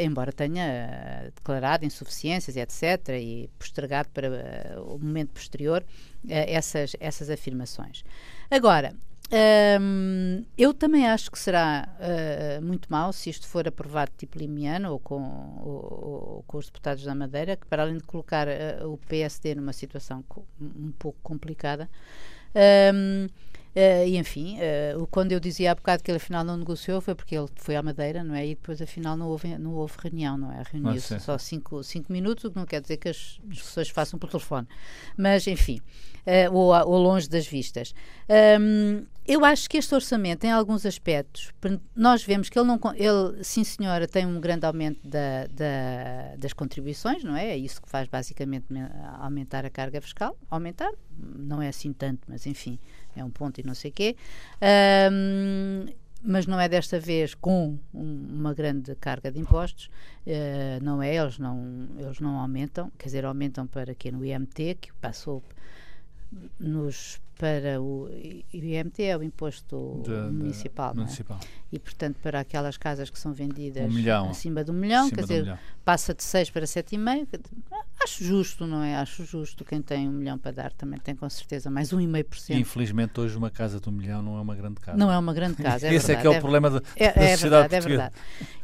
embora 0.00 0.32
tenha 0.32 1.26
uh, 1.26 1.32
declarado 1.34 1.84
insuficiências, 1.84 2.56
etc., 2.56 3.16
e 3.20 3.50
postergado 3.58 4.08
para 4.10 4.28
uh, 4.28 4.94
o 4.94 4.98
momento 4.98 5.30
posterior 5.30 5.84
essas, 6.28 6.94
essas 7.00 7.28
afirmações. 7.30 8.04
Agora, 8.50 8.94
Um, 9.34 10.44
eu 10.58 10.74
também 10.74 11.08
acho 11.08 11.30
que 11.30 11.38
será 11.38 11.88
uh, 11.98 12.62
muito 12.62 12.86
mal 12.90 13.14
se 13.14 13.30
isto 13.30 13.48
for 13.48 13.66
aprovado 13.66 14.12
tipo 14.18 14.38
limiano 14.38 14.92
ou 14.92 14.98
com, 14.98 15.22
ou, 15.64 16.34
ou 16.34 16.44
com 16.46 16.58
os 16.58 16.66
deputados 16.66 17.02
da 17.02 17.14
Madeira, 17.14 17.56
que 17.56 17.66
para 17.66 17.82
além 17.82 17.96
de 17.96 18.04
colocar 18.04 18.46
uh, 18.46 18.92
o 18.92 18.98
PSD 18.98 19.54
numa 19.54 19.72
situação 19.72 20.22
um 20.60 20.92
pouco 20.98 21.18
complicada, 21.22 21.88
um, 22.94 23.26
Uh, 23.74 24.06
e 24.06 24.18
enfim, 24.18 24.58
uh, 24.58 25.06
quando 25.06 25.32
eu 25.32 25.40
dizia 25.40 25.72
há 25.72 25.74
bocado 25.74 26.02
que 26.02 26.10
ele 26.10 26.18
afinal 26.18 26.44
não 26.44 26.58
negociou 26.58 27.00
foi 27.00 27.14
porque 27.14 27.34
ele 27.34 27.48
foi 27.56 27.74
à 27.74 27.82
Madeira, 27.82 28.22
não 28.22 28.34
é? 28.34 28.46
E 28.46 28.54
depois 28.54 28.82
afinal 28.82 29.16
não 29.16 29.28
houve, 29.28 29.56
não 29.56 29.72
houve 29.72 29.94
reunião, 29.98 30.36
não 30.36 30.52
é? 30.52 30.62
Reuniu-se 30.70 31.18
só 31.20 31.38
cinco, 31.38 31.82
cinco 31.82 32.12
minutos, 32.12 32.44
o 32.44 32.50
que 32.50 32.56
não 32.56 32.66
quer 32.66 32.82
dizer 32.82 32.98
que 32.98 33.08
as 33.08 33.40
discussões 33.44 33.88
façam 33.88 34.18
por 34.18 34.28
telefone. 34.28 34.68
Mas 35.16 35.46
enfim, 35.46 35.80
uh, 36.26 36.54
ou, 36.54 36.72
ou, 36.72 37.02
longe 37.02 37.28
das 37.28 37.46
vistas. 37.46 37.94
Um, 38.60 39.04
eu 39.26 39.44
acho 39.44 39.70
que 39.70 39.76
este 39.76 39.94
orçamento, 39.94 40.44
em 40.44 40.50
alguns 40.50 40.84
aspectos, 40.84 41.52
nós 41.94 42.24
vemos 42.24 42.48
que 42.48 42.58
ele 42.58 42.66
não. 42.66 42.80
Ele, 42.94 43.44
sim, 43.44 43.62
senhora, 43.62 44.08
tem 44.08 44.26
um 44.26 44.40
grande 44.40 44.66
aumento 44.66 45.06
da, 45.06 45.46
da, 45.46 46.36
das 46.36 46.52
contribuições, 46.52 47.22
não 47.22 47.36
é? 47.36 47.50
É 47.50 47.56
isso 47.56 47.80
que 47.80 47.88
faz 47.88 48.08
basicamente 48.08 48.66
aumentar 49.20 49.64
a 49.64 49.70
carga 49.70 50.00
fiscal. 50.00 50.36
Aumentar, 50.50 50.90
não 51.16 51.62
é 51.62 51.68
assim 51.68 51.92
tanto, 51.92 52.22
mas 52.26 52.46
enfim, 52.46 52.80
é 53.14 53.24
um 53.24 53.30
ponto 53.30 53.60
e 53.60 53.64
não 53.64 53.74
sei 53.74 53.92
o 53.92 53.94
quê. 53.94 54.16
Um, 55.12 55.86
mas 56.24 56.46
não 56.46 56.58
é 56.58 56.68
desta 56.68 57.00
vez 57.00 57.34
com 57.34 57.78
uma 57.92 58.54
grande 58.54 58.94
carga 58.96 59.30
de 59.30 59.40
impostos, 59.40 59.86
uh, 60.26 60.82
não 60.82 61.02
é, 61.02 61.14
eles 61.16 61.38
não, 61.38 61.88
eles 61.98 62.20
não 62.20 62.38
aumentam, 62.38 62.90
quer 62.96 63.06
dizer, 63.06 63.24
aumentam 63.24 63.66
para 63.66 63.94
quê? 63.94 64.10
No 64.10 64.24
IMT, 64.24 64.78
que 64.80 64.92
passou 64.94 65.42
nos 66.58 67.20
para 67.38 67.80
o 67.80 68.08
IMT 68.52 69.02
é 69.02 69.16
o 69.16 69.22
imposto 69.22 70.00
de, 70.04 70.10
municipal, 70.10 70.92
de, 70.92 71.00
é? 71.00 71.02
municipal. 71.02 71.40
E 71.72 71.78
portanto 71.78 72.18
para 72.22 72.38
aquelas 72.38 72.76
casas 72.76 73.10
que 73.10 73.18
são 73.18 73.32
vendidas 73.32 73.84
um 73.84 73.94
milhão. 73.94 74.30
acima 74.30 74.62
de 74.62 74.70
um 74.70 74.74
milhão, 74.74 75.10
quer 75.10 75.22
dizer, 75.22 75.52
um 75.52 75.56
passa 75.84 76.14
de 76.14 76.22
6 76.22 76.50
para 76.50 76.64
7,5. 76.64 77.40
Acho 78.04 78.25
justo, 78.25 78.66
não 78.66 78.82
é? 78.82 78.97
Acho 78.97 79.25
justo. 79.25 79.64
Quem 79.64 79.80
tem 79.80 80.09
um 80.09 80.12
milhão 80.12 80.38
para 80.38 80.50
dar 80.52 80.73
também 80.73 80.99
tem 80.99 81.14
com 81.14 81.28
certeza 81.30 81.71
mais 81.71 81.92
1,5%. 81.92 82.56
Infelizmente 82.56 83.21
hoje 83.21 83.37
uma 83.37 83.50
casa 83.50 83.80
de 83.80 83.88
um 83.88 83.92
milhão 83.92 84.23
não 84.23 84.37
é 84.37 84.40
uma 84.40 84.54
grande 84.54 84.80
casa. 84.80 84.99
Não 84.99 85.11
é 85.11 85.18
uma 85.18 85.32
grande 85.32 85.56
casa, 85.62 85.87
é 85.87 85.94
Esse 85.94 86.09
verdade, 86.09 86.18
é 86.18 86.21
que 86.21 86.26
é 86.26 86.30
o 86.30 86.35
é, 86.35 86.40
problema 86.40 86.71
da, 86.71 86.82
é, 86.97 87.12
da 87.12 87.23
é 87.23 87.32
sociedade 87.32 87.68
verdade, 87.68 87.75
É 87.75 87.80
verdade. 87.80 88.14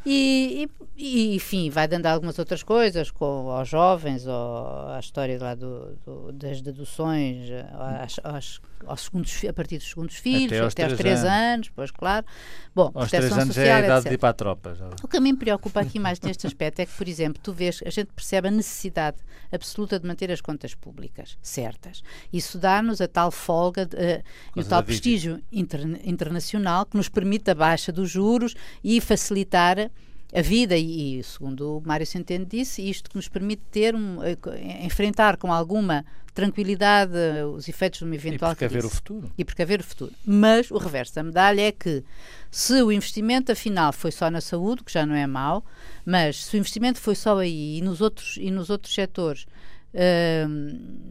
E, 0.05 0.69
e, 0.97 1.35
enfim, 1.35 1.69
vai 1.69 1.87
dando 1.87 2.05
algumas 2.05 2.39
outras 2.39 2.63
coisas 2.63 3.11
com, 3.11 3.51
aos 3.51 3.67
jovens, 3.67 4.25
ou 4.25 4.89
a 4.89 4.99
história 4.99 5.37
lá 5.39 5.55
do, 5.55 5.97
do, 6.05 6.31
das 6.31 6.61
deduções, 6.61 7.49
às, 8.01 8.19
às, 8.23 8.61
aos 8.85 9.01
segundos, 9.01 9.45
a 9.47 9.53
partir 9.53 9.77
dos 9.77 9.89
segundos 9.89 10.15
filhos, 10.15 10.51
até 10.51 10.59
aos, 10.61 10.73
até 10.73 10.95
3 10.95 11.19
anos. 11.19 11.31
anos, 11.31 11.71
pois 11.75 11.91
claro. 11.91 12.25
Bom, 12.73 12.91
aos 12.93 13.09
3 13.09 13.31
anos 13.31 13.47
social, 13.47 13.65
é 13.65 13.71
a 13.71 13.79
idade 13.79 13.99
etc. 13.99 14.09
de 14.09 14.15
ir 14.15 14.17
para 14.17 14.29
a 14.29 14.33
tropa. 14.33 14.75
Já. 14.75 14.89
O 15.03 15.07
que 15.07 15.19
me 15.19 15.35
preocupa 15.35 15.81
aqui 15.81 15.99
mais 15.99 16.19
neste 16.21 16.47
aspecto 16.47 16.79
é 16.79 16.85
que, 16.85 16.93
por 16.93 17.07
exemplo, 17.07 17.39
tu 17.43 17.53
vês, 17.53 17.81
a 17.85 17.89
gente 17.89 18.07
percebe 18.13 18.47
a 18.47 18.51
necessidade 18.51 19.17
absoluta 19.51 19.99
de 19.99 20.07
manter 20.07 20.31
as 20.31 20.41
contas 20.41 20.73
públicas 20.73 21.37
certas. 21.41 22.01
Isso 22.31 22.57
dá-nos 22.57 23.01
a 23.01 23.07
tal 23.07 23.31
folga 23.31 23.85
de, 23.85 23.95
uh, 23.95 24.23
e 24.55 24.59
o 24.59 24.65
tal 24.65 24.83
prestígio 24.83 25.41
inter, 25.51 25.81
internacional 26.03 26.85
que 26.85 26.97
nos 26.97 27.09
permite 27.09 27.51
a 27.51 27.55
baixa 27.55 27.91
dos 27.91 28.09
juros 28.09 28.55
e 28.83 28.99
facilitar 29.01 29.91
a 30.33 30.41
vida 30.41 30.77
e, 30.77 31.23
segundo 31.23 31.77
o 31.77 31.81
Mário 31.85 32.05
Centeno 32.05 32.45
disse, 32.45 32.87
isto 32.87 33.09
que 33.09 33.15
nos 33.15 33.27
permite 33.27 33.63
ter 33.71 33.95
um, 33.95 34.21
eh, 34.23 34.37
enfrentar 34.85 35.37
com 35.37 35.51
alguma 35.51 36.05
tranquilidade 36.33 37.13
os 37.55 37.67
efeitos 37.67 37.99
de 37.99 38.05
uma 38.05 38.15
eventual 38.15 38.51
e 38.51 38.55
precaver 38.55 38.85
o 38.85 38.89
futuro 38.89 39.31
e 39.37 39.43
precaver 39.43 39.79
o 39.81 39.83
futuro. 39.83 40.13
Mas 40.23 40.69
o 40.69 40.77
reverso 40.77 41.15
da 41.15 41.23
medalha 41.23 41.61
é 41.61 41.71
que 41.71 42.03
se 42.51 42.81
o 42.81 42.91
investimento 42.91 43.51
afinal 43.51 43.91
foi 43.91 44.11
só 44.11 44.29
na 44.29 44.39
saúde, 44.39 44.83
que 44.83 44.93
já 44.93 45.05
não 45.05 45.15
é 45.15 45.25
mau, 45.25 45.65
mas 46.05 46.45
se 46.45 46.55
o 46.55 46.59
investimento 46.59 46.99
foi 46.99 47.15
só 47.15 47.37
aí 47.39 47.79
e 47.79 47.81
nos 47.81 47.99
outros 47.99 48.37
e 48.37 48.51
nos 48.51 48.69
outros 48.69 48.93
setores 48.93 49.47
Uh, 49.93 50.47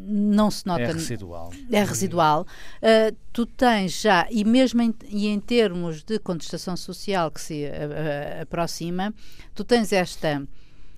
não 0.07 0.51
se 0.51 0.67
nota. 0.67 0.83
É 0.83 0.93
residual. 0.93 1.53
É 1.71 1.83
residual. 1.83 2.47
Uh, 2.77 3.17
tu 3.33 3.45
tens 3.45 4.01
já, 4.01 4.27
e 4.31 4.45
mesmo 4.45 4.81
em, 4.81 4.95
e 5.09 5.27
em 5.27 5.41
termos 5.41 6.03
de 6.03 6.19
contestação 6.19 6.77
social 6.77 7.31
que 7.31 7.41
se 7.41 7.65
uh, 7.65 8.43
aproxima, 8.43 9.13
tu 9.55 9.65
tens 9.65 9.93
esta 9.93 10.47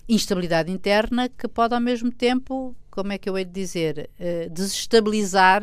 instabilidade 0.09 0.71
interna 0.71 1.29
que 1.29 1.49
pode 1.49 1.75
ao 1.75 1.81
mesmo 1.81 2.11
tempo, 2.11 2.77
como 2.91 3.13
é 3.13 3.19
que 3.19 3.31
eu 3.31 3.39
hei 3.39 3.45
de 3.45 3.53
dizer, 3.53 4.11
desestabilizar 4.51 5.63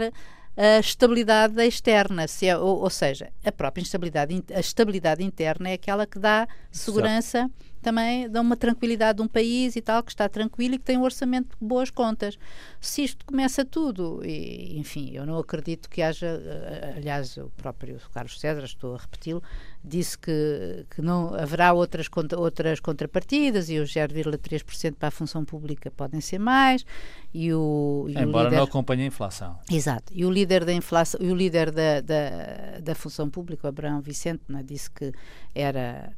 a 0.56 0.80
estabilidade 0.80 1.62
externa, 1.62 2.30
se 2.30 2.48
é, 2.48 2.58
ou, 2.58 2.82
ou, 2.82 2.90
seja, 2.90 3.30
a 3.44 3.52
própria 3.52 3.82
instabilidade, 3.82 4.42
a 4.56 4.60
estabilidade 4.62 5.22
interna 5.22 5.70
é 5.70 5.74
aquela 5.74 6.08
que 6.08 6.18
dá 6.18 6.48
segurança. 6.72 7.40
Exato 7.40 7.68
também 7.88 8.29
dá 8.29 8.41
uma 8.41 8.58
tranquilidade 8.58 9.15
de 9.15 9.22
um 9.24 9.29
país 9.29 9.77
e 9.77 9.82
tal, 9.82 10.03
que 10.03 10.12
está 10.12 10.27
tranquilo 10.27 10.75
e 10.75 10.77
que 10.77 10.84
tem 10.84 10.98
um 10.98 11.03
orçamento 11.03 11.56
de 11.58 11.65
boas 11.65 11.89
contas. 11.89 12.38
Se 12.82 13.01
isto 13.01 13.25
começa 13.25 13.63
tudo, 13.63 14.20
e, 14.25 14.77
enfim, 14.77 15.12
eu 15.13 15.25
não 15.25 15.38
acredito 15.38 15.89
que 15.89 16.01
haja, 16.01 16.27
eh, 16.27 16.96
aliás, 16.98 17.38
o 17.38 17.50
próprio 17.56 17.98
Carlos 18.13 18.38
César, 18.41 18.65
estou 18.65 18.96
a 18.96 18.98
repeti-lo, 18.98 19.41
disse 19.82 20.17
que, 20.17 20.86
que 20.89 21.01
não 21.01 21.34
haverá 21.34 21.72
outras, 21.72 22.08
outras 22.36 22.82
contrapartidas 22.82 23.70
e 23.70 23.79
os 23.79 23.89
0,3% 23.89 24.96
para 24.96 25.08
a 25.08 25.12
função 25.12 25.46
pública 25.46 25.89
podem 25.89 26.20
ser 26.20 26.39
mais. 26.39 26.86
E 27.34 27.53
o, 27.53 28.06
e 28.10 28.20
Embora 28.20 28.48
o 28.48 28.50
líder, 28.50 28.58
não 28.58 28.63
acompanhe 28.65 29.03
a 29.03 29.06
inflação. 29.06 29.58
Exato. 29.72 30.12
E 30.13 30.25
o 30.25 30.29
líder 30.29 30.65
da 30.65 30.74
inflação, 30.74 31.22
e 31.24 31.32
o 31.32 31.36
líder 31.36 31.72
da, 31.72 32.01
da, 32.01 32.79
da 32.84 32.96
função 32.96 33.29
pública, 33.29 33.65
o 33.65 33.70
Abraão 33.70 34.01
Vicente, 34.01 34.44
né, 34.50 34.62
disse 34.62 34.91
que 34.91 35.13
era 35.56 36.12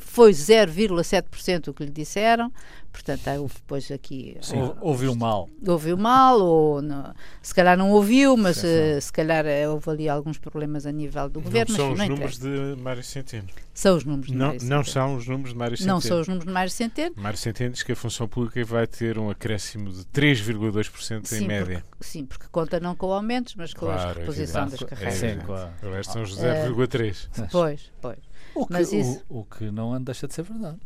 foi 0.00 0.32
0,7% 0.32 1.68
o 1.68 1.74
que 1.74 1.84
lhe 1.84 1.90
disseram, 1.90 2.52
portanto, 2.92 3.28
houve 3.40 3.54
depois 3.54 3.90
aqui. 3.90 4.36
Sim, 4.40 4.62
uh, 4.62 4.76
ouviu 4.80 5.14
mal. 5.14 5.48
Ouviu 5.66 5.96
mal, 5.96 6.40
ou 6.40 6.82
não, 6.82 7.12
se 7.42 7.54
calhar 7.54 7.76
não 7.76 7.90
ouviu, 7.90 8.36
mas 8.36 8.58
sim, 8.58 8.62
sim. 8.62 8.98
Uh, 8.98 9.00
se 9.00 9.12
calhar 9.12 9.44
uh, 9.44 9.72
houve 9.72 9.90
ali 9.90 10.08
alguns 10.08 10.38
problemas 10.38 10.86
a 10.86 10.92
nível 10.92 11.28
do 11.28 11.40
não 11.40 11.44
governo. 11.44 11.74
São 11.74 11.92
os 11.92 11.98
não 11.98 12.08
números 12.08 12.38
de 12.38 12.76
Mário 12.78 13.02
Centeno. 13.02 13.48
São 13.72 13.96
os 13.96 14.04
números 14.04 14.26
de 14.30 14.36
não, 14.36 14.46
Mário 14.46 14.60
Centeno. 14.60 14.76
Não 14.76 14.84
são 14.84 15.16
os 15.16 15.26
números 15.26 15.52
de 15.52 15.58
Mário 15.58 15.76
Centeno. 15.76 15.94
Não 15.94 16.00
são 16.00 16.20
os 16.20 16.28
números 16.28 16.46
de 16.46 16.52
Mário 16.52 16.70
Centeno. 16.70 17.14
Mário 17.16 17.38
Centeno 17.38 17.70
diz 17.72 17.82
que 17.82 17.92
a 17.92 17.96
função 17.96 18.28
pública 18.28 18.64
vai 18.64 18.86
ter 18.86 19.18
um 19.18 19.30
acréscimo 19.30 19.90
de 19.90 20.04
3,2% 20.04 21.32
em 21.32 21.46
média. 21.46 21.84
Porque, 21.90 22.04
sim, 22.04 22.24
porque 22.24 22.46
conta 22.52 22.78
não 22.78 22.94
com 22.94 23.12
aumentos, 23.12 23.54
mas 23.56 23.72
com 23.72 23.86
claro, 23.86 24.10
a 24.10 24.12
reposição 24.12 24.68
das 24.68 24.80
carreiras. 24.80 25.22
É, 25.22 25.34
sim, 25.34 25.40
claro. 25.44 25.70
O 25.82 26.04
são 26.04 26.22
os 26.22 26.38
0,3%. 26.38 27.48
Pois, 27.50 27.90
pois. 28.00 28.18
O 28.54 28.66
que, 28.66 28.72
Mas 28.72 28.92
isso... 28.92 29.22
o, 29.28 29.40
o 29.40 29.44
que 29.44 29.70
não 29.70 30.00
deixa 30.02 30.28
de 30.28 30.34
ser 30.34 30.42
verdade. 30.42 30.78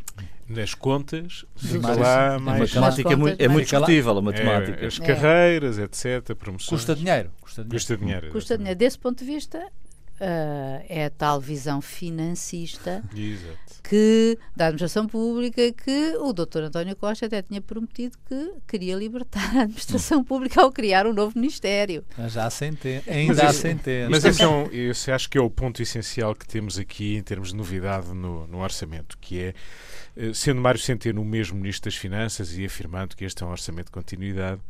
Nas 0.49 0.75
contas, 0.75 1.45
fica 1.57 1.95
lá 1.95 2.39
mais. 2.39 2.75
A 2.77 2.81
matemática 2.81 3.13
é 3.13 3.17
muito, 3.17 3.43
é 3.43 3.49
muito 3.49 3.69
discutível, 3.69 4.17
a 4.17 4.23
matemática. 4.23 4.85
É, 4.85 4.87
as 4.87 4.99
carreiras, 4.99 5.79
etc., 5.79 6.35
promoções. 6.35 6.69
Custa 6.71 6.95
dinheiro. 6.95 7.31
Custa 7.41 7.63
dinheiro. 7.63 7.79
Custa 7.79 7.97
dinheiro. 7.97 8.31
Custa 8.31 8.59
dinheiro. 8.59 8.79
Desse 8.79 8.99
ponto 8.99 9.19
de 9.19 9.25
vista, 9.25 9.71
Uh, 10.21 10.83
é 10.89 11.05
a 11.05 11.11
tal 11.11 11.41
visão 11.41 11.81
financista 11.81 13.05
Exato. 13.15 13.83
que 13.85 14.37
da 14.57 14.67
administração 14.67 15.07
pública 15.07 15.73
que 15.73 16.17
o 16.17 16.33
Dr. 16.33 16.65
António 16.65 16.97
Costa 16.97 17.27
até 17.27 17.41
tinha 17.41 17.61
prometido 17.61 18.19
que 18.27 18.53
queria 18.67 18.97
libertar 18.97 19.57
a 19.57 19.63
administração 19.63 20.25
pública 20.25 20.61
ao 20.61 20.73
criar 20.73 21.07
um 21.07 21.13
novo 21.13 21.39
ministério. 21.39 22.05
Já 22.27 22.47
há 22.47 22.51
centenas, 22.51 23.07
ainda 23.07 23.47
há 23.47 23.53
centenas. 23.53 24.11
Mas 24.11 24.25
esse 24.25 24.43
é 24.43 24.49
um, 24.49 24.69
esse 24.73 25.13
acho 25.13 25.31
que 25.31 25.39
é 25.39 25.41
o 25.41 25.49
ponto 25.49 25.81
essencial 25.81 26.35
que 26.35 26.49
temos 26.49 26.81
aqui 26.81 27.17
em 27.17 27.23
termos 27.23 27.51
de 27.51 27.57
novidade 27.57 28.13
no, 28.13 28.45
no 28.49 28.59
orçamento, 28.59 29.17
que 29.21 29.41
é 29.41 29.55
eh, 30.17 30.33
sendo 30.35 30.61
Mário 30.61 30.81
Centeno 30.81 31.23
o 31.23 31.25
mesmo 31.25 31.57
Ministro 31.57 31.89
das 31.89 31.97
Finanças 31.97 32.59
e 32.59 32.65
afirmando 32.65 33.17
que 33.17 33.25
este 33.25 33.45
é 33.45 33.47
um 33.47 33.51
orçamento 33.51 33.87
de 33.87 33.93
continuidade, 33.93 34.61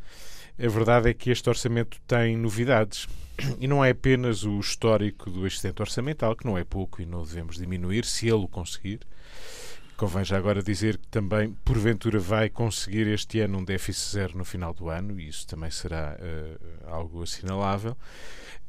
a 0.58 0.68
verdade 0.68 1.08
é 1.08 1.14
que 1.14 1.30
este 1.30 1.48
orçamento 1.48 2.00
tem 2.06 2.36
novidades. 2.36 3.06
E 3.60 3.68
não 3.68 3.84
é 3.84 3.90
apenas 3.90 4.42
o 4.42 4.58
histórico 4.58 5.30
do 5.30 5.46
excedente 5.46 5.80
orçamental, 5.80 6.34
que 6.34 6.44
não 6.44 6.58
é 6.58 6.64
pouco 6.64 7.00
e 7.00 7.06
não 7.06 7.22
devemos 7.22 7.56
diminuir, 7.56 8.04
se 8.04 8.26
ele 8.26 8.44
o 8.44 8.48
conseguir. 8.48 9.00
Convém 9.98 10.24
já 10.24 10.38
agora 10.38 10.62
dizer 10.62 10.96
que 10.96 11.08
também, 11.08 11.50
porventura, 11.64 12.20
vai 12.20 12.48
conseguir 12.48 13.08
este 13.08 13.40
ano 13.40 13.58
um 13.58 13.64
déficit 13.64 14.12
zero 14.12 14.38
no 14.38 14.44
final 14.44 14.72
do 14.72 14.88
ano, 14.88 15.18
e 15.18 15.26
isso 15.26 15.44
também 15.44 15.72
será 15.72 16.16
uh, 16.16 16.86
algo 16.88 17.20
assinalável. 17.20 17.96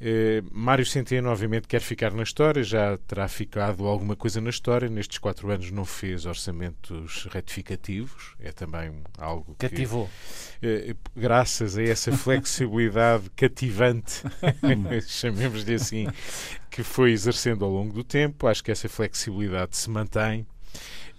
Uh, 0.01 0.41
Mário 0.51 0.83
Centeno, 0.83 1.29
obviamente, 1.29 1.67
quer 1.67 1.81
ficar 1.81 2.11
na 2.13 2.23
história, 2.23 2.63
já 2.63 2.97
terá 2.97 3.27
ficado 3.27 3.85
alguma 3.85 4.15
coisa 4.15 4.41
na 4.41 4.49
história. 4.49 4.89
Nestes 4.89 5.19
quatro 5.19 5.51
anos 5.51 5.69
não 5.69 5.85
fez 5.85 6.25
orçamentos 6.25 7.27
retificativos, 7.31 8.33
é 8.39 8.51
também 8.51 8.91
algo 9.15 9.53
que. 9.53 9.69
Cativou. 9.69 10.05
Uh, 10.63 10.97
graças 11.15 11.77
a 11.77 11.83
essa 11.83 12.11
flexibilidade 12.11 13.29
cativante, 13.37 14.23
chamemos-lhe 15.05 15.75
assim, 15.75 16.07
que 16.71 16.81
foi 16.81 17.11
exercendo 17.11 17.63
ao 17.63 17.69
longo 17.69 17.93
do 17.93 18.03
tempo, 18.03 18.47
acho 18.47 18.63
que 18.63 18.71
essa 18.71 18.89
flexibilidade 18.89 19.77
se 19.77 19.91
mantém. 19.91 20.47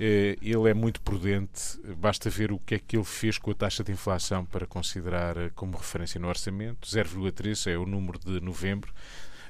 Eh, 0.03 0.39
ele 0.41 0.71
é 0.71 0.73
muito 0.73 0.99
prudente, 1.03 1.79
basta 1.99 2.31
ver 2.31 2.53
o 2.53 2.59
que 2.59 2.77
é 2.77 2.79
que 2.79 2.97
ele 2.97 3.05
fez 3.05 3.37
com 3.37 3.51
a 3.51 3.55
taxa 3.55 3.85
de 3.85 3.93
inflação 3.93 4.47
para 4.47 4.67
considerar 4.67 5.37
eh, 5.37 5.51
como 5.55 5.77
referência 5.77 6.19
no 6.19 6.27
orçamento. 6.27 6.89
0,3 6.89 7.71
é 7.71 7.77
o 7.77 7.85
número 7.85 8.19
de 8.19 8.41
novembro. 8.41 8.95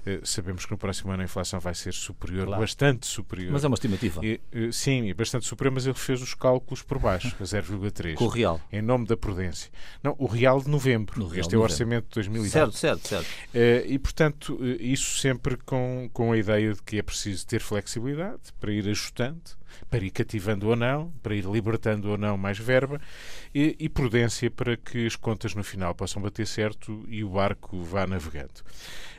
Uh, 0.06 0.26
sabemos 0.26 0.64
que 0.64 0.72
no 0.72 0.78
próximo 0.78 1.12
ano 1.12 1.22
a 1.22 1.24
inflação 1.24 1.60
vai 1.60 1.74
ser 1.74 1.92
superior, 1.92 2.46
claro. 2.46 2.60
bastante 2.60 3.06
superior. 3.06 3.52
Mas 3.52 3.64
é 3.64 3.66
uma 3.66 3.74
estimativa. 3.74 4.20
E, 4.24 4.40
uh, 4.54 4.72
sim, 4.72 5.12
bastante 5.14 5.46
superior, 5.46 5.72
mas 5.72 5.86
ele 5.86 5.94
fez 5.94 6.22
os 6.22 6.34
cálculos 6.34 6.82
por 6.82 6.98
baixo, 6.98 7.34
a 7.38 7.44
0,3. 7.44 8.14
Com 8.14 8.24
o 8.24 8.28
real. 8.28 8.60
Em 8.72 8.82
nome 8.82 9.06
da 9.06 9.16
prudência. 9.16 9.70
Não, 10.02 10.14
o 10.18 10.26
real 10.26 10.60
de 10.60 10.68
novembro. 10.68 11.18
No 11.18 11.26
real 11.26 11.40
este 11.40 11.54
é 11.54 11.58
o 11.58 11.62
orçamento 11.62 12.08
de 12.08 12.14
2020. 12.14 12.50
Certo, 12.52 12.76
certo, 12.76 13.08
certo. 13.08 13.26
Uh, 13.26 13.86
e, 13.86 13.98
portanto, 13.98 14.58
isso 14.80 15.18
sempre 15.18 15.56
com, 15.56 16.08
com 16.12 16.32
a 16.32 16.38
ideia 16.38 16.74
de 16.74 16.82
que 16.82 16.98
é 16.98 17.02
preciso 17.02 17.46
ter 17.46 17.60
flexibilidade 17.60 18.52
para 18.58 18.72
ir 18.72 18.88
ajustando 18.88 19.60
para 19.88 20.04
ir 20.04 20.10
cativando 20.10 20.68
ou 20.68 20.76
não, 20.76 21.10
para 21.22 21.34
ir 21.34 21.44
libertando 21.44 22.10
ou 22.10 22.18
não 22.18 22.36
mais 22.36 22.58
verba 22.58 23.00
e, 23.54 23.76
e, 23.78 23.88
prudência 23.88 24.50
para 24.50 24.76
que 24.76 25.06
as 25.06 25.16
contas 25.16 25.54
no 25.54 25.64
final 25.64 25.94
possam 25.94 26.20
bater 26.20 26.46
certo 26.46 27.04
e 27.08 27.24
o 27.24 27.30
barco 27.30 27.82
vá 27.82 28.06
navegando. 28.06 28.62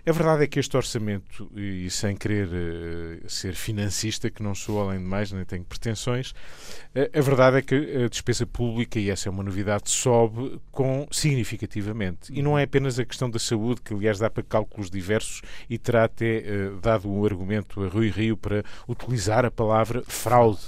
A 0.03 0.11
verdade 0.11 0.43
é 0.43 0.47
que 0.47 0.59
este 0.59 0.75
orçamento, 0.75 1.51
e 1.55 1.87
sem 1.91 2.15
querer 2.15 2.47
uh, 2.47 3.29
ser 3.29 3.53
financista, 3.53 4.31
que 4.31 4.41
não 4.41 4.55
sou 4.55 4.81
além 4.81 4.97
de 4.97 5.05
mais, 5.05 5.31
nem 5.31 5.45
tenho 5.45 5.63
pretensões, 5.63 6.31
uh, 6.31 7.17
a 7.17 7.21
verdade 7.21 7.57
é 7.57 7.61
que 7.61 7.75
a 8.03 8.09
despesa 8.09 8.47
pública, 8.47 8.99
e 8.99 9.11
essa 9.11 9.29
é 9.29 9.31
uma 9.31 9.43
novidade, 9.43 9.91
sobe 9.91 10.59
com 10.71 11.07
significativamente. 11.11 12.33
E 12.33 12.41
não 12.41 12.57
é 12.57 12.63
apenas 12.63 12.97
a 12.97 13.05
questão 13.05 13.29
da 13.29 13.37
saúde, 13.37 13.81
que 13.81 13.93
aliás 13.93 14.17
dá 14.17 14.27
para 14.27 14.41
cálculos 14.41 14.89
diversos 14.89 15.43
e 15.69 15.77
terá 15.77 16.05
até 16.05 16.39
uh, 16.39 16.79
dado 16.79 17.07
um 17.07 17.23
argumento 17.23 17.83
a 17.83 17.87
Rui 17.87 18.09
Rio 18.09 18.35
para 18.35 18.63
utilizar 18.87 19.45
a 19.45 19.51
palavra 19.51 20.03
fraude, 20.07 20.61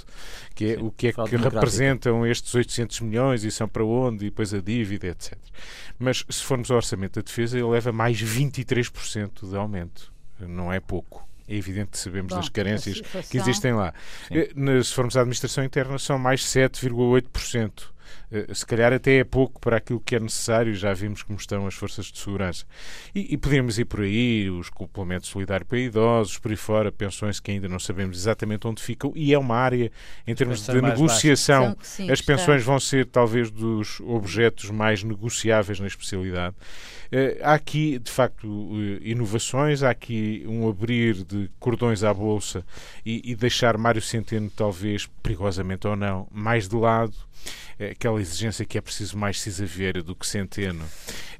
que 0.54 0.72
é 0.72 0.76
Sim, 0.76 0.82
o 0.82 0.90
que 0.90 1.08
é 1.08 1.12
que 1.12 1.36
representam 1.36 2.26
estes 2.26 2.54
800 2.54 3.00
milhões 3.00 3.44
e 3.44 3.50
são 3.50 3.68
para 3.68 3.84
onde, 3.84 4.26
e 4.26 4.30
depois 4.30 4.54
a 4.54 4.60
dívida, 4.60 5.08
etc. 5.08 5.36
Mas 5.98 6.24
se 6.28 6.42
formos 6.42 6.70
ao 6.70 6.76
orçamento 6.76 7.20
da 7.20 7.22
defesa, 7.22 7.58
ele 7.58 7.68
leva 7.68 7.92
mais 7.92 8.20
23% 8.22 9.48
de 9.48 9.56
aumento. 9.56 10.12
Não 10.38 10.72
é 10.72 10.80
pouco. 10.80 11.26
É 11.46 11.54
evidente 11.54 11.90
que 11.90 11.98
sabemos 11.98 12.30
Bom, 12.30 12.36
das 12.36 12.48
carências 12.48 13.00
que 13.30 13.36
existem 13.36 13.74
lá. 13.74 13.92
Sim. 14.28 14.38
Eh, 14.38 14.82
se 14.82 14.94
formos 14.94 15.16
à 15.16 15.20
administração 15.20 15.62
interna, 15.62 15.98
são 15.98 16.18
mais 16.18 16.42
7,8%. 16.42 17.93
Eh, 18.30 18.52
se 18.52 18.66
calhar 18.66 18.92
até 18.92 19.18
é 19.18 19.24
pouco 19.24 19.60
para 19.60 19.76
aquilo 19.76 20.00
que 20.00 20.16
é 20.16 20.20
necessário, 20.20 20.74
já 20.74 20.92
vimos 20.92 21.22
como 21.22 21.38
estão 21.38 21.66
as 21.66 21.74
forças 21.74 22.06
de 22.06 22.18
segurança. 22.18 22.64
E, 23.14 23.34
e 23.34 23.36
podemos 23.36 23.78
ir 23.78 23.84
por 23.84 24.00
aí, 24.00 24.50
os 24.50 24.68
complementos 24.68 25.28
solidários 25.28 25.68
para 25.68 25.78
idosos, 25.78 26.38
por 26.38 26.50
aí 26.50 26.56
fora, 26.56 26.92
pensões 26.92 27.40
que 27.40 27.50
ainda 27.50 27.68
não 27.68 27.78
sabemos 27.78 28.18
exatamente 28.18 28.66
onde 28.66 28.82
ficam, 28.82 29.12
e 29.14 29.32
é 29.32 29.38
uma 29.38 29.56
área, 29.56 29.90
em 30.26 30.34
termos 30.34 30.66
de 30.66 30.80
negociação, 30.80 31.76
sim, 31.80 32.10
as 32.10 32.20
pensões 32.20 32.60
está. 32.60 32.70
vão 32.70 32.80
ser 32.80 33.06
talvez 33.06 33.50
dos 33.50 34.00
objetos 34.00 34.70
mais 34.70 35.02
negociáveis 35.02 35.80
na 35.80 35.86
especialidade. 35.86 36.54
Uh, 37.12 37.38
há 37.42 37.54
aqui, 37.54 37.98
de 37.98 38.10
facto, 38.10 38.46
uh, 38.46 38.98
inovações, 39.02 39.82
há 39.82 39.90
aqui 39.90 40.44
um 40.48 40.68
abrir 40.68 41.22
de 41.22 41.48
cordões 41.60 42.02
à 42.02 42.12
Bolsa 42.12 42.64
e, 43.04 43.30
e 43.30 43.36
deixar 43.36 43.78
Mário 43.78 44.02
Centeno, 44.02 44.50
talvez 44.50 45.06
perigosamente 45.22 45.86
ou 45.86 45.94
não, 45.94 46.26
mais 46.32 46.68
de 46.68 46.76
lado 46.76 47.14
aquela 47.94 48.20
exigência 48.20 48.64
que 48.64 48.76
é 48.76 48.80
preciso 48.80 49.16
mais 49.16 49.40
Cisa 49.40 49.64
Vieira 49.64 50.02
do 50.02 50.14
que 50.14 50.26
Centeno. 50.26 50.84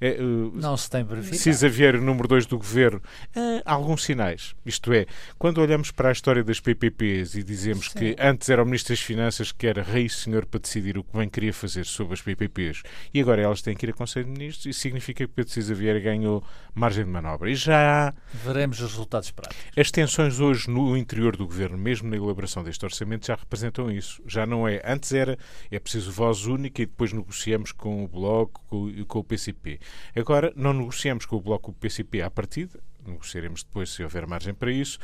É, 0.01 0.21
uh, 0.21 0.53
não 0.55 0.77
se 0.77 0.89
tem 0.91 1.05
verificado. 1.05 1.39
Cisa 1.39 1.69
Vieira, 1.69 2.01
número 2.01 2.27
2 2.27 2.47
do 2.47 2.59
governo, 2.59 3.01
uh, 3.37 3.63
alguns 3.65 4.05
sinais. 4.05 4.55
Isto 4.65 4.93
é, 4.93 5.07
quando 5.39 5.59
olhamos 5.59 5.91
para 5.91 6.09
a 6.09 6.13
história 6.13 6.43
das 6.43 6.61
PPPs 6.61 7.35
e 7.35 7.43
dizemos 7.43 7.91
Sim. 7.91 7.99
que 7.99 8.17
antes 8.19 8.49
era 8.49 8.63
o 8.63 8.67
Ministro 8.67 8.95
das 8.95 9.01
Finanças 9.01 9.53
que 9.53 9.67
era 9.67 9.83
rei 9.83 10.09
senhor 10.09 10.47
para 10.47 10.61
decidir 10.61 10.99
o 10.99 11.05
que 11.05 11.17
bem 11.17 11.29
queria 11.29 11.53
fazer 11.53 11.85
sobre 11.85 12.15
as 12.15 12.23
PPPs 12.23 12.83
e 13.13 13.21
agora 13.21 13.43
elas 13.43 13.63
têm 13.63 13.75
que 13.75 13.87
ir 13.87 13.91
a 13.91 13.93
Conselho 13.93 14.27
de 14.27 14.33
Ministros, 14.33 14.67
isso 14.67 14.81
significa 14.81 15.27
que 15.27 15.33
Pedro 15.33 15.53
Cisa 15.53 15.75
Vieira 15.75 16.01
ganhou 16.01 16.43
margem 16.75 17.05
de 17.05 17.11
manobra. 17.11 17.51
E 17.51 17.55
já 17.55 18.12
veremos 18.33 18.81
os 18.81 18.90
resultados 18.90 19.31
práticos. 19.31 19.64
As 19.77 19.90
tensões 19.90 20.40
hoje 20.40 20.69
no 20.69 20.97
interior 20.97 21.37
do 21.37 21.47
governo, 21.47 21.79
mesmo 21.79 22.09
na 22.09 22.17
elaboração 22.17 22.62
deste 22.62 22.85
orçamento, 22.85 23.27
já 23.27 23.35
representam 23.35 23.90
isso. 23.90 24.23
Já 24.27 24.45
não 24.47 24.67
é. 24.67 24.83
Antes 24.85 25.12
era, 25.12 25.38
é 25.71 25.79
preciso 25.79 26.11
voz 26.11 26.43
única 26.46 26.83
e 26.83 26.87
depois 26.87 27.12
negociamos 27.12 27.72
com 27.72 28.04
o 28.04 28.09
Bloco 28.09 28.88
e 28.90 29.04
com 29.04 29.18
o 29.18 29.24
PCP. 29.24 29.80
Agora 30.16 30.52
não 30.57 30.72
negociamos 30.72 31.26
com 31.26 31.37
o 31.37 31.40
Bloco 31.40 31.70
e 31.70 31.72
o 31.72 31.74
PCP 31.74 32.22
à 32.22 32.30
partida, 32.30 32.80
negociaremos 33.07 33.62
depois 33.62 33.90
se 33.90 34.02
houver 34.02 34.26
margem 34.26 34.54
para 34.54 34.72
isso 34.72 34.98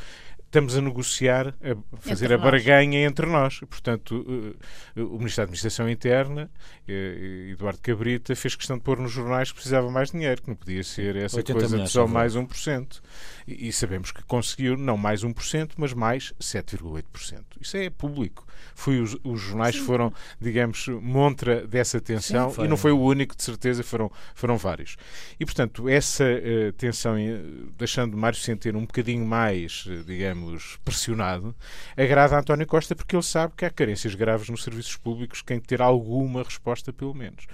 estamos 0.50 0.76
a 0.76 0.80
negociar, 0.80 1.54
a 1.62 1.98
fazer 2.00 2.24
entre 2.24 2.34
a 2.34 2.38
barganha 2.38 3.06
entre 3.06 3.24
nós. 3.24 3.60
Portanto, 3.60 4.56
eh, 4.96 5.00
o 5.00 5.16
Ministro 5.16 5.36
da 5.36 5.42
Administração 5.44 5.88
Interna, 5.88 6.50
eh, 6.88 7.50
Eduardo 7.52 7.78
Cabrita, 7.80 8.34
fez 8.34 8.56
questão 8.56 8.76
de 8.76 8.82
pôr 8.82 8.98
nos 8.98 9.12
jornais 9.12 9.50
que 9.50 9.54
precisava 9.54 9.88
mais 9.90 10.10
dinheiro, 10.10 10.42
que 10.42 10.48
não 10.48 10.56
podia 10.56 10.82
ser 10.82 11.14
essa 11.14 11.40
coisa 11.42 11.78
de 11.78 11.88
só 11.88 12.06
mais 12.06 12.34
1%. 12.34 13.00
E 13.46 13.72
sabemos 13.72 14.10
que 14.10 14.24
conseguiu 14.24 14.76
não 14.76 14.96
mais 14.96 15.22
1%, 15.22 15.70
mas 15.76 15.92
mais 15.92 16.32
7,8%. 16.40 17.44
Isso 17.60 17.76
é 17.76 17.88
público. 17.88 18.44
Foi 18.74 19.00
os, 19.00 19.16
os 19.22 19.40
jornais 19.40 19.76
Sim. 19.76 19.84
foram, 19.84 20.12
digamos, 20.40 20.88
montra 20.88 21.66
dessa 21.66 22.00
tensão 22.00 22.50
Sim, 22.50 22.64
e 22.64 22.68
não 22.68 22.76
foi 22.76 22.92
o 22.92 23.00
único, 23.00 23.36
de 23.36 23.42
certeza, 23.42 23.82
foram, 23.82 24.10
foram 24.34 24.56
vários. 24.56 24.96
E, 25.38 25.44
portanto, 25.44 25.88
essa 25.88 26.24
uh, 26.24 26.72
tensão, 26.72 27.14
deixando 27.78 28.16
Mário 28.16 28.38
Centeno 28.38 28.78
um 28.78 28.84
bocadinho 28.86 29.24
mais, 29.24 29.84
digamos, 30.06 30.39
digamos, 30.40 30.78
pressionado, 30.84 31.54
agrada 31.96 32.36
a 32.36 32.40
António 32.40 32.66
Costa 32.66 32.94
porque 32.94 33.14
ele 33.14 33.22
sabe 33.22 33.54
que 33.56 33.64
há 33.64 33.70
carências 33.70 34.14
graves 34.14 34.48
nos 34.48 34.62
serviços 34.62 34.96
públicos 34.96 35.40
que 35.40 35.46
tem 35.46 35.60
que 35.60 35.66
ter 35.66 35.82
alguma 35.82 36.42
resposta, 36.42 36.92
pelo 36.92 37.14
menos. 37.14 37.46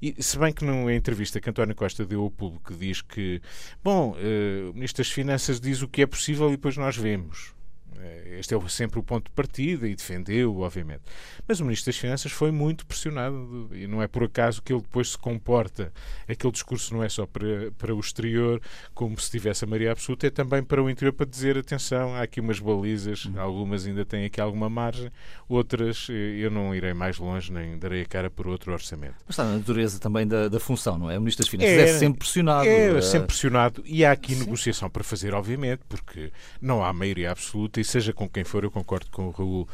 E 0.00 0.22
se 0.22 0.38
bem 0.38 0.52
que 0.52 0.64
numa 0.64 0.92
entrevista 0.92 1.40
que 1.40 1.48
António 1.48 1.74
Costa 1.74 2.04
deu 2.04 2.22
ao 2.22 2.30
público 2.30 2.74
diz 2.74 3.00
que, 3.02 3.40
bom, 3.82 4.12
uh, 4.12 4.70
o 4.70 4.74
Ministro 4.74 5.02
das 5.02 5.10
Finanças 5.10 5.60
diz 5.60 5.82
o 5.82 5.88
que 5.88 6.02
é 6.02 6.06
possível 6.06 6.48
e 6.48 6.52
depois 6.52 6.76
nós 6.76 6.96
vemos. 6.96 7.53
Eh, 8.00 8.38
este 8.38 8.54
é 8.54 8.68
sempre 8.68 8.98
o 8.98 9.02
ponto 9.02 9.24
de 9.24 9.30
partida 9.30 9.86
e 9.88 9.94
defendeu, 9.94 10.58
obviamente. 10.58 11.02
Mas 11.46 11.60
o 11.60 11.64
Ministro 11.64 11.92
das 11.92 11.98
Finanças 11.98 12.32
foi 12.32 12.50
muito 12.50 12.86
pressionado 12.86 13.68
e 13.72 13.86
não 13.86 14.02
é 14.02 14.06
por 14.06 14.24
acaso 14.24 14.62
que 14.62 14.72
ele 14.72 14.82
depois 14.82 15.10
se 15.10 15.18
comporta. 15.18 15.92
Aquele 16.28 16.52
discurso 16.52 16.94
não 16.94 17.02
é 17.02 17.08
só 17.08 17.26
para, 17.26 17.70
para 17.72 17.94
o 17.94 18.00
exterior, 18.00 18.60
como 18.94 19.18
se 19.20 19.30
tivesse 19.30 19.64
a 19.64 19.66
Maria 19.66 19.92
Absoluta, 19.92 20.26
é 20.26 20.30
também 20.30 20.62
para 20.62 20.82
o 20.82 20.90
interior 20.90 21.12
para 21.12 21.26
dizer: 21.26 21.56
atenção, 21.56 22.14
há 22.14 22.22
aqui 22.22 22.40
umas 22.40 22.58
balizas, 22.58 23.24
uhum. 23.26 23.40
algumas 23.40 23.86
ainda 23.86 24.04
têm 24.04 24.24
aqui 24.24 24.40
alguma 24.40 24.68
margem, 24.68 25.10
outras 25.48 26.08
eh, 26.10 26.12
eu 26.38 26.50
não 26.50 26.74
irei 26.74 26.94
mais 26.94 27.18
longe 27.18 27.52
nem 27.52 27.78
darei 27.78 28.02
a 28.02 28.06
cara 28.06 28.30
por 28.30 28.46
outro 28.46 28.72
orçamento. 28.72 29.16
Mas 29.26 29.30
está 29.30 29.44
na 29.44 29.56
natureza 29.56 29.98
também 29.98 30.26
da, 30.26 30.48
da 30.48 30.60
função, 30.60 30.98
não 30.98 31.10
é? 31.10 31.16
O 31.16 31.20
Ministro 31.20 31.44
das 31.44 31.50
Finanças 31.50 31.74
é, 31.74 31.82
é 31.82 31.98
sempre 31.98 32.18
pressionado. 32.18 32.68
É, 32.68 32.96
é 32.96 33.02
sempre 33.02 33.26
pressionado 33.26 33.82
e 33.84 34.04
há 34.04 34.12
aqui 34.12 34.34
Sim. 34.34 34.40
negociação 34.40 34.90
para 34.90 35.04
fazer, 35.04 35.34
obviamente, 35.34 35.82
porque 35.88 36.32
não 36.60 36.84
há 36.84 36.92
maioria 36.92 37.30
absoluta 37.30 37.80
seja 37.84 38.12
com 38.12 38.28
quem 38.28 38.44
for, 38.44 38.64
eu 38.64 38.70
concordo 38.70 39.06
com 39.10 39.28
o 39.28 39.30
Raul 39.30 39.68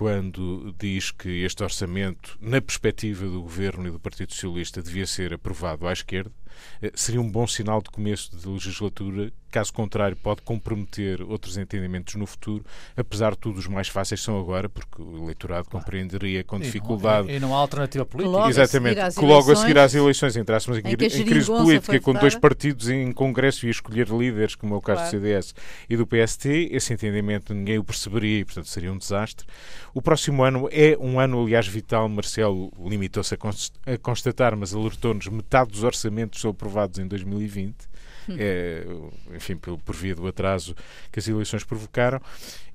quando 0.00 0.74
diz 0.78 1.10
que 1.10 1.44
este 1.44 1.62
orçamento, 1.62 2.38
na 2.40 2.58
perspectiva 2.58 3.26
do 3.26 3.42
Governo 3.42 3.86
e 3.86 3.90
do 3.90 4.00
Partido 4.00 4.32
Socialista, 4.32 4.82
devia 4.82 5.06
ser 5.06 5.34
aprovado 5.34 5.86
à 5.86 5.92
esquerda. 5.92 6.32
Eh, 6.82 6.92
seria 6.94 7.20
um 7.20 7.30
bom 7.30 7.46
sinal 7.46 7.82
de 7.82 7.90
começo 7.90 8.34
de 8.34 8.48
legislatura. 8.48 9.30
Caso 9.50 9.72
contrário, 9.72 10.16
pode 10.16 10.42
comprometer 10.42 11.20
outros 11.22 11.56
entendimentos 11.56 12.14
no 12.14 12.24
futuro. 12.24 12.64
Apesar 12.96 13.32
de 13.32 13.38
tudo, 13.38 13.58
os 13.58 13.66
mais 13.66 13.88
fáceis 13.88 14.22
são 14.22 14.38
agora, 14.38 14.68
porque 14.68 15.02
o 15.02 15.24
eleitorado 15.24 15.68
compreenderia 15.68 16.44
com 16.44 16.58
dificuldade. 16.58 17.28
E 17.28 17.32
não, 17.32 17.36
e 17.36 17.40
não 17.40 17.54
há 17.56 17.58
alternativa 17.58 18.06
política. 18.06 18.30
Logo 18.30 18.48
Exatamente. 18.48 19.14
Que 19.14 19.24
logo 19.24 19.50
a 19.50 19.56
seguir 19.56 19.76
às 19.78 19.92
eleições 19.92 20.36
entrássemos 20.36 20.78
em, 20.78 20.82
em, 20.82 20.92
em 20.92 21.24
crise 21.24 21.46
política 21.46 22.00
com 22.00 22.12
dois 22.14 22.36
partidos 22.36 22.88
em 22.88 23.10
congresso 23.10 23.66
e 23.66 23.68
a 23.68 23.72
escolher 23.72 24.08
líderes, 24.08 24.54
como 24.54 24.74
é 24.74 24.78
o 24.78 24.80
caso 24.80 25.00
claro. 25.00 25.18
do 25.18 25.20
CDS 25.20 25.54
e 25.88 25.96
do 25.96 26.06
PST. 26.06 26.68
Esse 26.70 26.92
entendimento 26.92 27.52
ninguém 27.52 27.78
o 27.78 27.84
perceberia 27.84 28.38
e, 28.38 28.44
portanto, 28.44 28.68
seria 28.68 28.92
um 28.92 28.98
desastre. 28.98 29.44
O 29.92 30.00
próximo 30.00 30.42
ano 30.44 30.68
é 30.70 30.96
um 30.98 31.18
ano, 31.18 31.42
aliás, 31.42 31.66
vital. 31.66 32.08
Marcelo 32.08 32.72
limitou-se 32.78 33.34
a, 33.34 33.98
constatar, 33.98 34.56
mas 34.56 34.74
alertou-nos 34.74 35.26
metade 35.28 35.70
dos 35.70 35.82
orçamentos 35.82 36.40
são 36.40 36.50
aprovados 36.50 36.98
em 36.98 37.06
2020. 37.06 37.74
Hum. 38.28 38.36
É, 38.38 38.86
enfim, 39.34 39.56
por, 39.56 39.78
por 39.78 39.96
via 39.96 40.14
do 40.14 40.26
atraso 40.26 40.74
que 41.10 41.18
as 41.18 41.26
eleições 41.26 41.64
provocaram. 41.64 42.20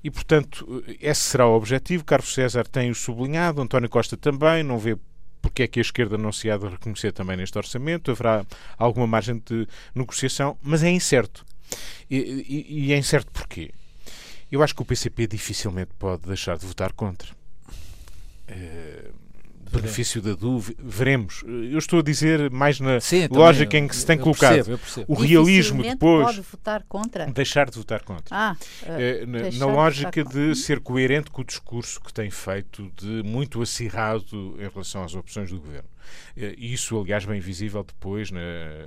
E, 0.02 0.10
portanto, 0.10 0.84
esse 1.00 1.22
será 1.22 1.46
o 1.46 1.56
objetivo. 1.56 2.04
Carlos 2.04 2.34
César 2.34 2.66
tem 2.66 2.90
o 2.90 2.94
sublinhado, 2.94 3.62
António 3.62 3.88
Costa 3.88 4.16
também, 4.16 4.62
não 4.62 4.78
vê 4.78 4.96
porque 5.40 5.62
é 5.62 5.68
que 5.68 5.78
a 5.78 5.82
esquerda 5.82 6.18
não 6.18 6.32
se 6.32 6.50
há 6.50 6.56
de 6.56 6.66
reconhecer 6.66 7.12
também 7.12 7.36
neste 7.36 7.56
orçamento. 7.56 8.10
Haverá 8.10 8.44
alguma 8.76 9.06
margem 9.06 9.40
de 9.48 9.66
negociação, 9.94 10.58
mas 10.62 10.82
é 10.82 10.90
incerto. 10.90 11.46
E, 12.10 12.16
e, 12.16 12.86
e 12.86 12.92
é 12.92 12.98
incerto 12.98 13.30
porquê? 13.32 13.70
Eu 14.50 14.62
acho 14.62 14.74
que 14.74 14.82
o 14.82 14.84
PCP 14.84 15.26
dificilmente 15.26 15.90
pode 15.98 16.22
deixar 16.26 16.56
de 16.56 16.66
votar 16.66 16.92
contra. 16.92 17.28
Uh, 18.48 19.12
benefício 19.70 20.22
da 20.22 20.34
dúvida, 20.34 20.80
veremos. 20.82 21.42
Eu 21.44 21.78
estou 21.78 21.98
a 21.98 22.02
dizer 22.02 22.50
mais 22.50 22.80
na 22.80 23.00
Sim, 23.00 23.26
lógica 23.30 23.70
também, 23.70 23.84
em 23.84 23.88
que 23.88 23.96
se 23.96 24.06
tem 24.06 24.18
colocado 24.18 24.54
percebo, 24.54 24.78
percebo. 24.78 25.06
o 25.12 25.14
realismo 25.14 25.82
depois. 25.82 26.26
Pode 26.26 26.40
votar 26.40 26.84
contra? 26.88 27.26
Deixar 27.26 27.68
de 27.70 27.76
votar 27.76 28.02
contra. 28.02 28.34
Ah, 28.34 28.56
uh, 28.82 29.26
na, 29.26 29.50
na 29.50 29.66
lógica 29.66 30.24
de, 30.24 30.50
de 30.50 30.56
ser 30.56 30.80
coerente 30.80 31.30
com 31.30 31.42
o 31.42 31.44
discurso 31.44 32.00
que 32.00 32.12
tem 32.12 32.30
feito 32.30 32.90
de 32.96 33.22
muito 33.24 33.60
acirrado 33.60 34.56
em 34.58 34.68
relação 34.68 35.02
às 35.02 35.14
opções 35.14 35.50
do 35.50 35.60
governo. 35.60 35.88
E 36.36 36.72
isso, 36.72 36.98
aliás, 37.00 37.24
bem 37.24 37.40
visível 37.40 37.82
depois 37.82 38.30
na 38.30 38.40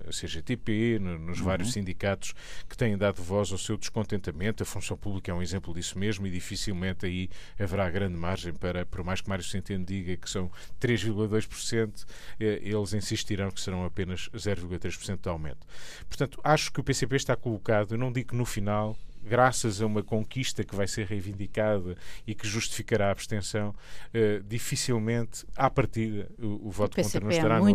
CGTP, 0.10 0.99
nos 0.99 1.39
vários 1.39 1.69
uhum. 1.69 1.73
sindicatos 1.73 2.34
que 2.67 2.77
têm 2.77 2.97
dado 2.97 3.21
voz 3.21 3.51
ao 3.51 3.58
seu 3.58 3.77
descontentamento. 3.77 4.63
A 4.63 4.65
função 4.65 4.97
pública 4.97 5.32
é 5.32 5.34
um 5.34 5.41
exemplo 5.41 5.73
disso 5.73 5.97
mesmo 5.97 6.27
e 6.27 6.32
dificilmente 6.32 7.05
aí 7.05 7.29
haverá 7.60 7.89
grande 7.89 8.17
margem 8.17 8.53
para, 8.53 8.86
por 8.86 9.03
mais 9.03 9.21
que 9.21 9.29
Mário 9.29 9.43
Centeno 9.43 9.86
diga 9.86 10.15
que 10.17 10.29
são 10.29 10.51
3,2%, 10.79 12.05
eles 12.39 12.93
insistirão 12.93 13.51
que 13.51 13.62
serão 13.62 13.86
apenas 13.86 14.29
0,3% 14.34 15.21
de 15.21 15.29
aumento. 15.29 15.65
Portanto, 16.08 16.39
acho 16.43 16.71
que 16.71 16.79
o 16.79 16.84
PCP 16.84 17.15
está 17.15 17.36
colocado, 17.36 17.93
eu 17.93 17.97
não 17.97 18.12
digo 18.12 18.29
que 18.29 18.36
no 18.36 18.45
final 18.45 18.97
graças 19.23 19.82
a 19.82 19.86
uma 19.86 20.03
conquista 20.03 20.63
que 20.63 20.75
vai 20.75 20.88
ser 20.88 21.05
reivindicada 21.05 21.95
e 22.25 22.34
que 22.34 22.47
justificará 22.47 23.08
a 23.08 23.12
abstenção, 23.12 23.69
uh, 23.69 24.43
dificilmente, 24.47 25.45
à 25.55 25.69
partida, 25.69 26.29
o, 26.39 26.67
o 26.67 26.71
voto 26.71 26.99
o 26.99 27.03
contra 27.03 27.19
não 27.19 27.29
é 27.29 27.36
estará 27.36 27.60
no, 27.60 27.65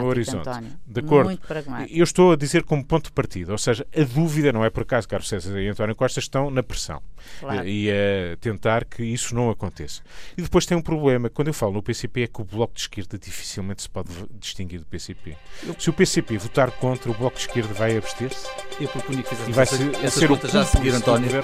no, 0.00 0.06
horizonte. 0.06 0.48
António. 0.48 0.72
De 0.86 1.00
acordo. 1.00 1.26
Muito 1.26 1.46
pragmático. 1.46 1.96
Eu 1.96 2.04
estou 2.04 2.32
a 2.32 2.36
dizer 2.36 2.62
como 2.64 2.84
ponto 2.84 3.06
de 3.06 3.12
partida, 3.12 3.52
ou 3.52 3.58
seja, 3.58 3.86
a 3.94 4.02
dúvida 4.02 4.52
não 4.52 4.64
é 4.64 4.70
por 4.70 4.82
acaso 4.82 5.08
Carlos 5.08 5.28
César 5.28 5.60
e 5.60 5.68
António 5.68 5.94
Costa 5.94 6.20
estão 6.20 6.50
na 6.50 6.62
pressão 6.62 7.02
claro. 7.40 7.66
e 7.66 7.90
a 7.90 8.36
tentar 8.38 8.84
que 8.84 9.02
isso 9.02 9.34
não 9.34 9.50
aconteça. 9.50 10.02
E 10.36 10.42
depois 10.42 10.66
tem 10.66 10.76
um 10.76 10.82
problema, 10.82 11.28
quando 11.28 11.48
eu 11.48 11.54
falo 11.54 11.72
no 11.72 11.82
PCP, 11.82 12.22
é 12.22 12.26
que 12.26 12.40
o 12.40 12.44
Bloco 12.44 12.74
de 12.74 12.80
Esquerda 12.80 13.18
dificilmente 13.18 13.82
se 13.82 13.90
pode 13.90 14.10
distinguir 14.38 14.80
do 14.80 14.86
PCP. 14.86 15.36
Eu... 15.62 15.74
Se 15.78 15.90
o 15.90 15.92
PCP 15.92 16.38
votar 16.38 16.70
contra, 16.70 17.10
o 17.10 17.14
Bloco 17.14 17.36
de 17.36 17.42
Esquerda 17.42 17.72
vai 17.74 17.96
abster-se. 17.96 18.46
Eu 18.80 18.88
propunha 18.88 19.22
que 19.22 19.28
fizesse 19.28 19.50
e 19.50 19.52
vai 19.52 19.66
ser, 19.66 19.94
essa 20.04 20.20
ser 20.20 20.30
o 20.30 20.48
já 20.48 20.64
seguir, 20.64 20.93
António. 20.96 21.42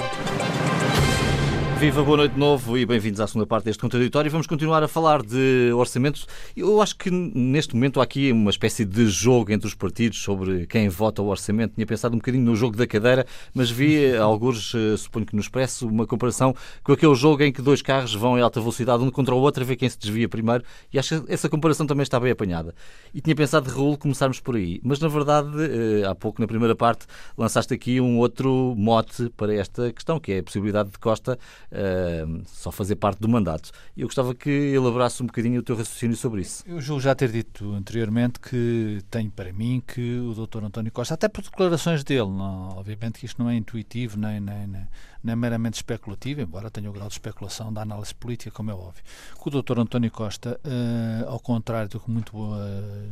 Viva, 1.81 2.03
boa 2.03 2.19
noite 2.19 2.33
de 2.35 2.39
novo 2.39 2.77
e 2.77 2.85
bem-vindos 2.85 3.23
à 3.23 3.27
segunda 3.27 3.47
parte 3.47 3.65
deste 3.65 3.81
contraditório. 3.81 4.31
Vamos 4.31 4.47
continuar 4.47 4.83
a 4.83 4.87
falar 4.87 5.23
de 5.23 5.73
orçamentos. 5.75 6.27
Eu 6.55 6.83
acho 6.83 6.95
que 6.95 7.11
neste 7.11 7.75
momento 7.75 8.01
há 8.01 8.03
aqui 8.03 8.31
uma 8.33 8.51
espécie 8.51 8.85
de 8.85 9.09
jogo 9.09 9.51
entre 9.51 9.67
os 9.67 9.75
partidos 9.75 10.21
sobre 10.21 10.67
quem 10.67 10.91
vota 10.91 11.23
o 11.23 11.29
orçamento. 11.29 11.77
Tinha 11.77 11.87
pensado 11.87 12.15
um 12.15 12.19
bocadinho 12.19 12.45
no 12.45 12.55
jogo 12.55 12.77
da 12.77 12.87
cadeira, 12.87 13.25
mas 13.55 13.71
vi, 13.71 14.15
alguns, 14.15 14.75
eh, 14.75 14.95
suponho 14.99 15.25
que 15.25 15.35
no 15.35 15.41
Expresso, 15.41 15.89
uma 15.89 16.07
comparação 16.07 16.55
com 16.85 16.93
aquele 16.93 17.15
jogo 17.15 17.43
em 17.45 17.51
que 17.51 17.63
dois 17.63 17.81
carros 17.81 18.15
vão 18.15 18.39
em 18.39 18.43
alta 18.43 18.61
velocidade, 18.61 19.03
um 19.03 19.11
contra 19.11 19.35
o 19.35 19.39
outro, 19.39 19.63
a 19.63 19.67
ver 19.67 19.77
quem 19.77 19.89
se 19.89 19.99
desvia 19.99 20.29
primeiro. 20.29 20.63
E 20.93 20.99
acho 20.99 21.23
que 21.23 21.33
essa 21.33 21.49
comparação 21.49 21.87
também 21.87 22.03
está 22.03 22.21
bem 22.21 22.33
apanhada. 22.33 22.75
E 23.15 23.23
tinha 23.23 23.35
pensado, 23.35 23.71
Raul, 23.71 23.97
começarmos 23.97 24.39
por 24.39 24.55
aí. 24.55 24.83
Mas, 24.85 25.01
na 25.01 25.09
verdade, 25.09 25.49
eh, 25.59 26.07
há 26.07 26.15
pouco, 26.15 26.43
na 26.43 26.47
primeira 26.47 26.77
parte, 26.77 27.07
lançaste 27.39 27.73
aqui 27.73 28.03
um 28.03 28.19
outro 28.19 28.75
mote 28.77 29.31
para 29.35 29.55
esta 29.55 29.91
questão, 29.95 30.21
que 30.21 30.31
é 30.31 30.39
a 30.41 30.43
possibilidade 30.43 30.91
de 30.91 30.99
Costa 30.99 31.39
uh, 31.73 32.43
só 32.47 32.71
fazer 32.71 32.97
parte 32.97 33.21
do 33.21 33.29
mandato. 33.29 33.71
E 33.97 34.03
eu 34.03 34.09
gostava 34.09 34.35
que 34.35 34.51
elaborasse 34.51 35.23
um 35.23 35.27
bocadinho 35.27 35.61
o 35.61 35.63
teu 35.63 35.77
raciocínio 35.77 36.17
sobre 36.17 36.43
isso. 36.43 36.65
Eu 36.67 36.81
julgo 36.81 37.01
já 37.01 37.15
ter 37.15 37.31
dito 37.31 37.73
anteriormente 37.73 38.41
que 38.41 39.01
tenho 39.11 39.31
para 39.31 39.53
mim 39.53 39.83
que 39.87 40.19
o 40.19 40.35
Dr. 40.35 40.65
António 40.65 40.93
Costa, 40.93 41.15
até 41.15 41.29
por 41.29 41.43
declarações 41.43 42.05
dele, 42.05 42.31
não, 42.31 42.71
obviamente 42.77 43.19
que 43.21 43.27
isto 43.27 43.43
não 43.43 43.51
é 43.51 43.57
intuitivo 43.57 44.19
nem, 44.19 44.41
nem, 44.41 44.67
nem, 44.67 44.87
nem 45.23 45.37
meramente 45.37 45.75
especulativo, 45.75 46.41
embora 46.41 46.71
tenha 46.71 46.89
o 46.89 46.93
grau 46.93 47.09
de 47.09 47.15
especulação 47.15 47.73
da 47.73 47.83
análise 47.83 48.15
política, 48.15 48.51
como 48.51 48.71
é 48.71 48.75
óbvio. 48.75 49.03
Que 49.41 49.49
o 49.49 49.63
Dr. 49.63 49.79
António 49.79 50.11
Costa, 50.11 50.61
uh, 50.65 51.29
ao 51.29 51.39
contrário 51.39 51.89
do 51.89 52.01
que 52.01 52.11
muito 52.11 52.33
boa 52.33 52.61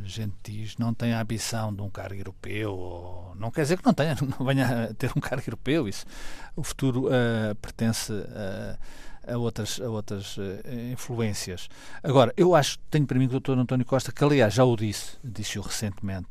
gente 0.03 0.35
diz, 0.43 0.77
não 0.77 0.93
tem 0.93 1.13
a 1.13 1.21
ambição 1.21 1.73
de 1.73 1.81
um 1.81 1.89
cargo 1.89 2.15
europeu, 2.15 2.73
ou, 2.73 3.35
não 3.35 3.51
quer 3.51 3.61
dizer 3.61 3.77
que 3.77 3.85
não 3.85 3.93
tenha, 3.93 4.15
não 4.21 4.45
venha 4.45 4.85
a 4.85 4.93
ter 4.93 5.11
um 5.15 5.21
cargo 5.21 5.43
europeu, 5.47 5.87
isso. 5.87 6.05
O 6.55 6.63
futuro 6.63 7.07
uh, 7.07 7.55
pertence 7.61 8.11
a 8.11 8.77
a 9.27 9.37
outras, 9.37 9.79
a 9.79 9.87
outras 9.89 10.37
uh, 10.37 10.41
influências. 10.91 11.69
Agora, 12.01 12.33
eu 12.35 12.55
acho, 12.55 12.79
tenho 12.89 13.05
para 13.05 13.19
mim 13.19 13.27
que 13.27 13.35
o 13.35 13.39
Dr. 13.39 13.51
António 13.51 13.85
Costa, 13.85 14.11
que 14.11 14.23
aliás 14.23 14.53
já 14.53 14.63
o 14.63 14.75
disse, 14.75 15.17
disse-o 15.23 15.61
recentemente, 15.61 16.29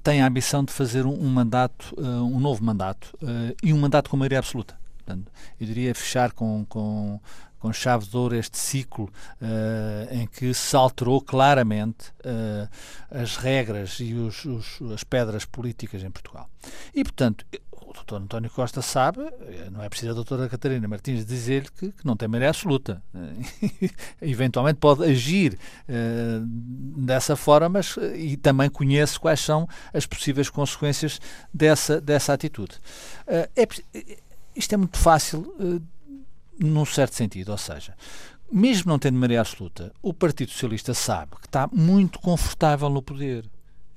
tem 0.00 0.22
a 0.22 0.26
ambição 0.26 0.64
de 0.64 0.72
fazer 0.72 1.06
um, 1.06 1.12
um 1.12 1.28
mandato, 1.28 1.94
uh, 1.98 2.24
um 2.24 2.38
novo 2.40 2.64
mandato, 2.64 3.16
e 3.62 3.72
um 3.72 3.78
mandato 3.78 4.10
com 4.10 4.16
maioria 4.16 4.38
absoluta. 4.38 4.78
Portanto, 4.98 5.32
eu 5.58 5.66
diria 5.66 5.94
fechar 5.94 6.32
com, 6.32 6.66
com, 6.68 7.18
com 7.58 7.72
chave 7.72 8.06
de 8.06 8.16
ouro 8.16 8.36
este 8.36 8.58
ciclo 8.58 9.10
em 10.10 10.26
que 10.26 10.52
se 10.52 10.76
alterou 10.76 11.18
claramente 11.20 12.12
as 13.10 13.36
regras 13.36 14.00
e 14.00 14.12
os, 14.12 14.44
os, 14.44 14.82
as 14.92 15.02
pedras 15.02 15.46
políticas 15.46 16.02
em 16.02 16.10
Portugal. 16.10 16.48
E, 16.94 17.02
portanto, 17.02 17.46
o 17.88 17.92
doutor 17.92 18.20
António 18.20 18.50
Costa 18.50 18.82
sabe, 18.82 19.20
eh, 19.22 19.70
não 19.70 19.82
é 19.82 19.88
preciso 19.88 20.12
a 20.12 20.14
doutora 20.14 20.48
Catarina 20.48 20.86
Martins 20.86 21.24
dizer-lhe 21.24 21.70
que, 21.70 21.90
que, 21.90 22.06
não 22.06 22.16
tem 22.16 22.28
maioria 22.28 22.50
absoluta. 22.50 23.02
Eventualmente 24.20 24.78
pode 24.78 25.04
agir 25.04 25.54
uh, 25.54 26.46
dessa 27.00 27.34
forma, 27.34 27.68
mas 27.70 27.96
e 28.14 28.36
também 28.36 28.68
conhece 28.68 29.18
quais 29.18 29.40
são 29.40 29.66
as 29.92 30.04
possíveis 30.04 30.50
consequências 30.50 31.18
dessa, 31.52 31.98
dessa 32.00 32.34
atitude. 32.34 32.76
Uh, 33.26 33.48
é, 33.56 33.68
isto 34.54 34.74
é 34.74 34.76
muito 34.76 34.98
fácil 34.98 35.40
uh, 35.58 35.82
num 36.58 36.84
certo 36.84 37.14
sentido, 37.14 37.50
ou 37.50 37.58
seja, 37.58 37.94
mesmo 38.52 38.90
não 38.90 38.98
tendo 38.98 39.14
maioria 39.14 39.40
absoluta, 39.40 39.92
o 40.02 40.12
Partido 40.12 40.50
Socialista 40.50 40.92
sabe 40.92 41.36
que 41.40 41.46
está 41.46 41.66
muito 41.72 42.18
confortável 42.18 42.90
no 42.90 43.00
poder 43.00 43.48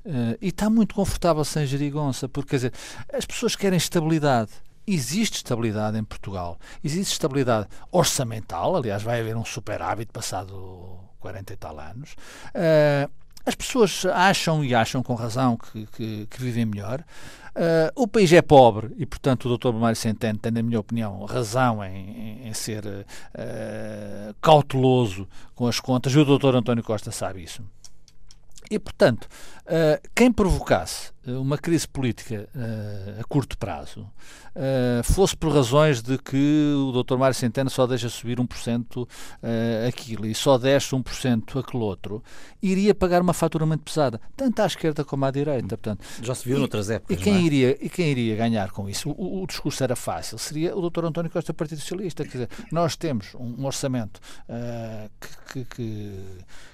Uh, 0.03 0.35
e 0.41 0.47
está 0.47 0.67
muito 0.69 0.95
confortável 0.95 1.45
sem 1.45 1.65
gerigonça, 1.65 2.27
porque 2.27 2.49
quer 2.51 2.55
dizer, 2.55 2.73
as 3.13 3.25
pessoas 3.25 3.55
querem 3.55 3.77
estabilidade. 3.77 4.51
Existe 4.85 5.35
estabilidade 5.35 5.97
em 5.97 6.03
Portugal. 6.03 6.57
Existe 6.83 7.13
estabilidade 7.13 7.67
orçamental, 7.91 8.75
aliás, 8.75 9.03
vai 9.03 9.19
haver 9.21 9.37
um 9.37 9.45
superávit 9.45 10.11
passado 10.11 10.99
40 11.19 11.53
e 11.53 11.55
tal 11.55 11.79
anos. 11.79 12.13
Uh, 12.55 13.11
as 13.45 13.53
pessoas 13.53 14.05
acham 14.05 14.63
e 14.63 14.73
acham 14.73 15.03
com 15.03 15.13
razão 15.13 15.57
que, 15.57 15.85
que, 15.87 16.27
que 16.27 16.41
vivem 16.41 16.65
melhor. 16.65 17.03
Uh, 17.55 17.91
o 17.95 18.07
país 18.07 18.33
é 18.33 18.41
pobre 18.41 18.91
e, 18.97 19.05
portanto, 19.05 19.47
o 19.47 19.57
Dr. 19.57 19.71
Mário 19.73 19.95
Centeno 19.95 20.39
tem, 20.39 20.51
na 20.51 20.63
minha 20.63 20.79
opinião, 20.79 21.23
razão 21.25 21.83
em, 21.83 22.47
em, 22.47 22.53
ser 22.53 22.83
cauteloso 24.41 25.27
com 25.53 25.67
as 25.67 25.79
contas 25.79 26.13
e 26.13 26.17
o 26.17 26.25
Dr. 26.25 26.55
António 26.55 26.83
Costa 26.83 27.11
sabe 27.11 27.43
isso. 27.43 27.63
E, 28.71 28.79
portanto, 28.79 29.25
uh, 29.65 30.09
quem 30.15 30.31
provocasse 30.31 31.11
eh, 31.27 31.31
uma 31.33 31.57
crise 31.57 31.87
política 31.87 32.47
uh, 32.55 33.19
a 33.19 33.23
curto 33.25 33.57
prazo 33.57 34.09
fosse 35.03 35.37
por 35.37 35.53
razões 35.53 36.01
de 36.01 36.17
que 36.17 36.73
o 36.75 37.03
Dr. 37.03 37.15
Mário 37.15 37.33
Centeno 37.33 37.69
só 37.69 37.87
deixa 37.87 38.09
subir 38.09 38.37
1% 38.37 38.97
uh, 38.97 39.07
aquilo 39.87 40.25
e 40.25 40.35
só 40.35 40.57
desce 40.57 40.93
1% 40.93 41.57
aquele 41.57 41.81
outro, 41.81 42.21
iria 42.61 42.93
pagar 42.93 43.21
uma 43.21 43.31
fatura 43.33 43.65
muito 43.65 43.81
pesada, 43.85 44.19
tanto 44.35 44.61
à 44.61 44.65
esquerda 44.65 45.05
como 45.05 45.23
à 45.23 45.31
direita. 45.31 45.69
Portanto, 45.77 46.05
Já 46.21 46.35
se 46.35 46.43
viu 46.43 46.57
e, 46.57 46.59
noutras 46.59 46.89
épocas. 46.89 47.17
E 47.17 47.23
quem, 47.23 47.35
é? 47.35 47.39
iria, 47.39 47.77
e 47.79 47.89
quem 47.89 48.09
iria 48.09 48.35
ganhar 48.35 48.71
com 48.71 48.89
isso? 48.89 49.09
O, 49.11 49.41
o, 49.41 49.47
discurso 49.47 49.81
era 49.81 49.95
fácil, 49.95 50.37
seria 50.37 50.75
o 50.75 50.89
Dr. 50.89 51.05
António 51.05 51.31
Costa, 51.31 51.53
Partido 51.53 51.79
Socialista. 51.79 52.25
Quer 52.25 52.31
dizer, 52.31 52.49
nós 52.73 52.97
temos 52.97 53.33
um, 53.35 53.61
um 53.61 53.65
orçamento 53.65 54.19
que, 55.21 55.65
que, 55.65 55.75
que 55.75 56.19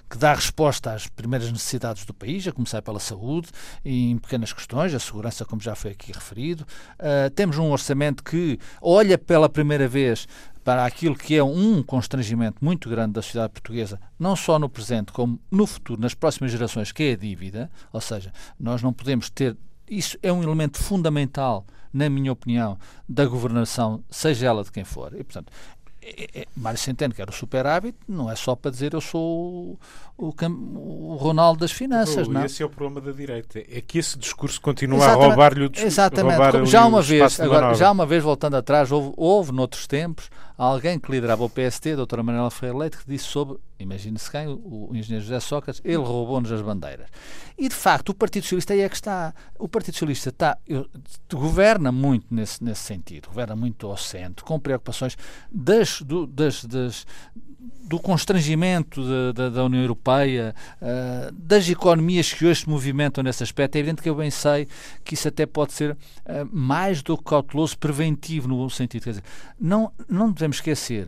que 0.09 0.17
dá 0.17 0.33
resposta 0.33 0.93
às 0.93 1.07
primeiras 1.07 1.51
necessidades 1.51 2.05
do 2.05 2.13
país, 2.13 2.47
a 2.47 2.51
começar 2.51 2.81
pela 2.81 2.99
saúde 2.99 3.49
em 3.83 4.17
pequenas 4.17 4.53
questões, 4.53 4.93
a 4.93 4.99
segurança, 4.99 5.45
como 5.45 5.61
já 5.61 5.75
foi 5.75 5.91
aqui 5.91 6.11
referido. 6.11 6.65
Uh, 6.93 7.29
temos 7.31 7.57
um 7.57 7.71
orçamento 7.71 8.23
que 8.23 8.59
olha 8.81 9.17
pela 9.17 9.49
primeira 9.49 9.87
vez 9.87 10.27
para 10.63 10.85
aquilo 10.85 11.15
que 11.15 11.33
é 11.33 11.41
um 11.41 11.81
constrangimento 11.81 12.63
muito 12.63 12.89
grande 12.89 13.13
da 13.13 13.21
sociedade 13.21 13.53
portuguesa, 13.53 14.01
não 14.19 14.35
só 14.35 14.59
no 14.59 14.67
presente, 14.67 15.13
como 15.13 15.39
no 15.49 15.65
futuro, 15.65 16.01
nas 16.01 16.13
próximas 16.13 16.51
gerações, 16.51 16.91
que 16.91 17.03
é 17.03 17.11
a 17.13 17.15
dívida. 17.15 17.71
Ou 17.93 18.01
seja, 18.01 18.33
nós 18.59 18.81
não 18.81 18.91
podemos 18.91 19.29
ter. 19.29 19.55
Isso 19.89 20.17
é 20.21 20.31
um 20.31 20.43
elemento 20.43 20.77
fundamental, 20.77 21.65
na 21.93 22.09
minha 22.09 22.33
opinião, 22.33 22.77
da 23.07 23.25
governação, 23.25 24.03
seja 24.09 24.47
ela 24.47 24.61
de 24.61 24.69
quem 24.69 24.83
for. 24.83 25.13
E, 25.13 25.23
portanto, 25.23 25.53
é, 26.01 26.41
é, 26.41 26.46
Mário 26.57 26.79
Centeno, 26.79 27.13
que 27.13 27.21
era 27.21 27.29
o 27.29 27.33
superávit, 27.33 27.95
não 28.07 28.29
é 28.29 28.35
só 28.35 28.55
para 28.55 28.71
dizer 28.71 28.93
eu 28.93 29.01
sou 29.01 29.77
o, 30.17 30.29
o, 30.29 30.33
o 31.11 31.15
Ronaldo 31.15 31.59
das 31.59 31.71
finanças. 31.71 32.27
Oh, 32.27 32.31
não? 32.31 32.43
Esse 32.43 32.63
é 32.63 32.65
o 32.65 32.69
problema 32.69 32.99
da 32.99 33.11
direita. 33.11 33.59
É 33.59 33.79
que 33.79 33.99
esse 33.99 34.17
discurso 34.17 34.59
continua 34.59 34.97
Exatamente. 34.97 35.23
a 35.23 35.27
roubar-lhe 35.27 35.65
o 35.65 35.69
discurso. 35.69 35.93
Exatamente. 35.93 36.35
Roubar 36.35 36.65
já 36.65 36.85
uma 36.85 37.01
vez, 37.01 37.39
agora, 37.39 37.73
já 37.75 37.91
uma 37.91 38.05
vez 38.05 38.23
voltando 38.23 38.57
atrás, 38.57 38.91
houve, 38.91 39.13
houve 39.15 39.51
noutros 39.51 39.85
tempos 39.85 40.29
alguém 40.57 40.99
que 40.99 41.11
liderava 41.11 41.43
o 41.43 41.49
PST, 41.49 41.91
a 41.91 41.95
doutora 41.95 42.23
Manuela 42.23 42.49
Ferreira 42.49 42.79
Leite, 42.79 42.97
que 42.97 43.07
disse 43.07 43.25
sobre, 43.25 43.57
imagine-se 43.79 44.29
quem, 44.29 44.47
o, 44.47 44.89
o 44.89 44.95
engenheiro 44.95 45.23
José 45.23 45.39
Sócrates, 45.39 45.81
ele 45.85 45.97
roubou-nos 45.97 46.51
as 46.51 46.61
bandeiras. 46.61 47.07
E 47.57 47.69
de 47.69 47.75
facto, 47.75 48.09
o 48.09 48.13
Partido 48.13 48.43
Socialista 48.43 48.73
aí 48.73 48.81
é 48.81 48.89
que 48.89 48.95
está. 48.95 49.33
O 49.57 49.67
Partido 49.67 49.93
Socialista 49.93 50.29
está, 50.29 50.57
eu, 50.67 50.87
governa 51.31 51.91
muito 51.91 52.25
nesse, 52.31 52.63
nesse 52.63 52.81
sentido, 52.81 53.27
governa 53.27 53.55
muito 53.55 53.87
ao 53.87 53.97
centro, 53.97 54.43
com 54.43 54.59
preocupações 54.59 55.15
das, 55.51 56.01
do, 56.01 56.25
das, 56.25 56.46
das 56.65 57.05
do 57.87 57.99
constrangimento 57.99 59.01
da, 59.33 59.49
da, 59.49 59.63
União 59.63 59.81
Europeia, 59.81 60.53
uh, 60.81 61.31
das 61.31 61.69
economias 61.69 62.33
que 62.33 62.45
hoje 62.45 62.61
se 62.61 62.69
movimentam 62.69 63.23
nesse 63.23 63.43
aspecto, 63.43 63.77
é 63.77 63.79
evidente 63.79 64.01
que 64.01 64.09
eu 64.09 64.15
bem 64.15 64.29
sei 64.29 64.67
que 65.05 65.13
isso 65.13 65.27
até 65.27 65.45
pode 65.45 65.71
ser 65.71 65.91
uh, 65.91 65.97
mais 66.51 67.01
do 67.01 67.17
que 67.17 67.23
cauteloso, 67.23 67.77
preventivo 67.77 68.47
no 68.49 68.57
bom 68.57 68.69
sentido. 68.69 69.03
Quer 69.03 69.11
dizer, 69.11 69.23
não, 69.57 69.91
não 70.09 70.31
devemos 70.31 70.57
esquecer 70.57 71.07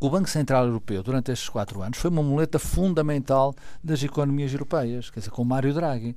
o 0.00 0.08
Banco 0.08 0.30
Central 0.30 0.64
Europeu, 0.64 1.02
durante 1.02 1.30
estes 1.30 1.50
quatro 1.50 1.82
anos, 1.82 1.98
foi 1.98 2.10
uma 2.10 2.22
muleta 2.22 2.58
fundamental 2.58 3.54
das 3.84 4.02
economias 4.02 4.50
europeias, 4.50 5.10
quer 5.10 5.20
dizer, 5.20 5.30
com 5.30 5.44
Mário 5.44 5.74
Draghi. 5.74 6.16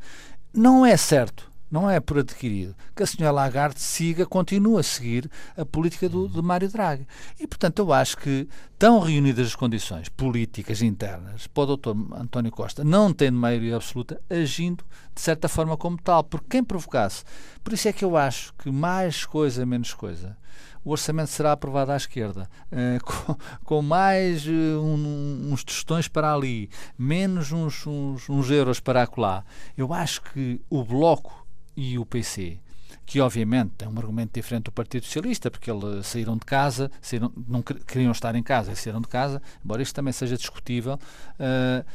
Não 0.53 0.85
é 0.85 0.95
certo 0.95 1.51
não 1.73 1.89
é 1.89 1.99
por 1.99 2.19
adquirido 2.19 2.75
que 2.95 3.01
a 3.01 3.07
senhora 3.07 3.33
Lagarde 3.33 3.81
siga, 3.81 4.27
continue 4.27 4.79
a 4.79 4.83
seguir 4.83 5.27
a 5.57 5.65
política 5.65 6.07
do, 6.07 6.29
de 6.29 6.39
Mário 6.39 6.69
Draghi. 6.69 7.07
E, 7.39 7.47
portanto, 7.47 7.79
eu 7.79 7.91
acho 7.91 8.15
que 8.17 8.47
estão 8.71 8.99
reunidas 8.99 9.47
as 9.47 9.55
condições 9.55 10.07
políticas 10.07 10.83
internas 10.83 11.47
para 11.47 11.63
o 11.63 11.65
doutor 11.65 11.97
António 12.13 12.51
Costa, 12.51 12.83
não 12.83 13.11
tendo 13.11 13.39
maioria 13.39 13.75
absoluta, 13.75 14.21
agindo 14.29 14.85
de 15.15 15.21
certa 15.21 15.49
forma 15.49 15.75
como 15.75 15.97
tal, 15.97 16.23
porque 16.23 16.45
quem 16.47 16.63
provocasse. 16.63 17.23
Por 17.63 17.73
isso 17.73 17.87
é 17.87 17.93
que 17.93 18.05
eu 18.05 18.15
acho 18.15 18.53
que 18.53 18.69
mais 18.69 19.25
coisa, 19.25 19.65
menos 19.65 19.95
coisa 19.95 20.37
o 20.85 20.91
orçamento 20.91 21.29
será 21.29 21.53
aprovado 21.53 21.91
à 21.91 21.97
esquerda, 21.97 22.49
uh, 22.71 23.03
com, 23.05 23.37
com, 23.63 23.81
mais 23.81 24.45
uh, 24.45 24.51
um, 24.51 25.49
uns 25.51 25.63
tostões 25.63 26.07
para 26.07 26.33
ali, 26.33 26.69
menos 26.97 27.51
uns, 27.51 27.87
uns, 27.87 28.29
uns 28.29 28.49
euros 28.49 28.79
para 28.79 29.03
acolá. 29.03 29.45
Eu 29.77 29.93
acho 29.93 30.21
que 30.21 30.59
o 30.69 30.83
Bloco 30.83 31.42
e 31.75 31.97
o 31.97 32.05
PC, 32.05 32.59
que 33.05 33.19
obviamente 33.19 33.71
tem 33.77 33.87
um 33.87 33.97
argumento 33.97 34.33
diferente 34.33 34.65
do 34.65 34.71
Partido 34.71 35.05
Socialista, 35.05 35.51
porque 35.51 35.69
eles 35.69 36.05
saíram 36.07 36.35
de 36.35 36.45
casa, 36.45 36.91
saíram, 37.01 37.31
não 37.47 37.61
queriam 37.61 38.11
estar 38.11 38.35
em 38.35 38.43
casa 38.43 38.75
saíram 38.75 39.01
de 39.01 39.07
casa, 39.07 39.41
embora 39.63 39.81
isto 39.81 39.95
também 39.95 40.13
seja 40.13 40.37
discutível, 40.37 40.93
uh, 40.95 41.85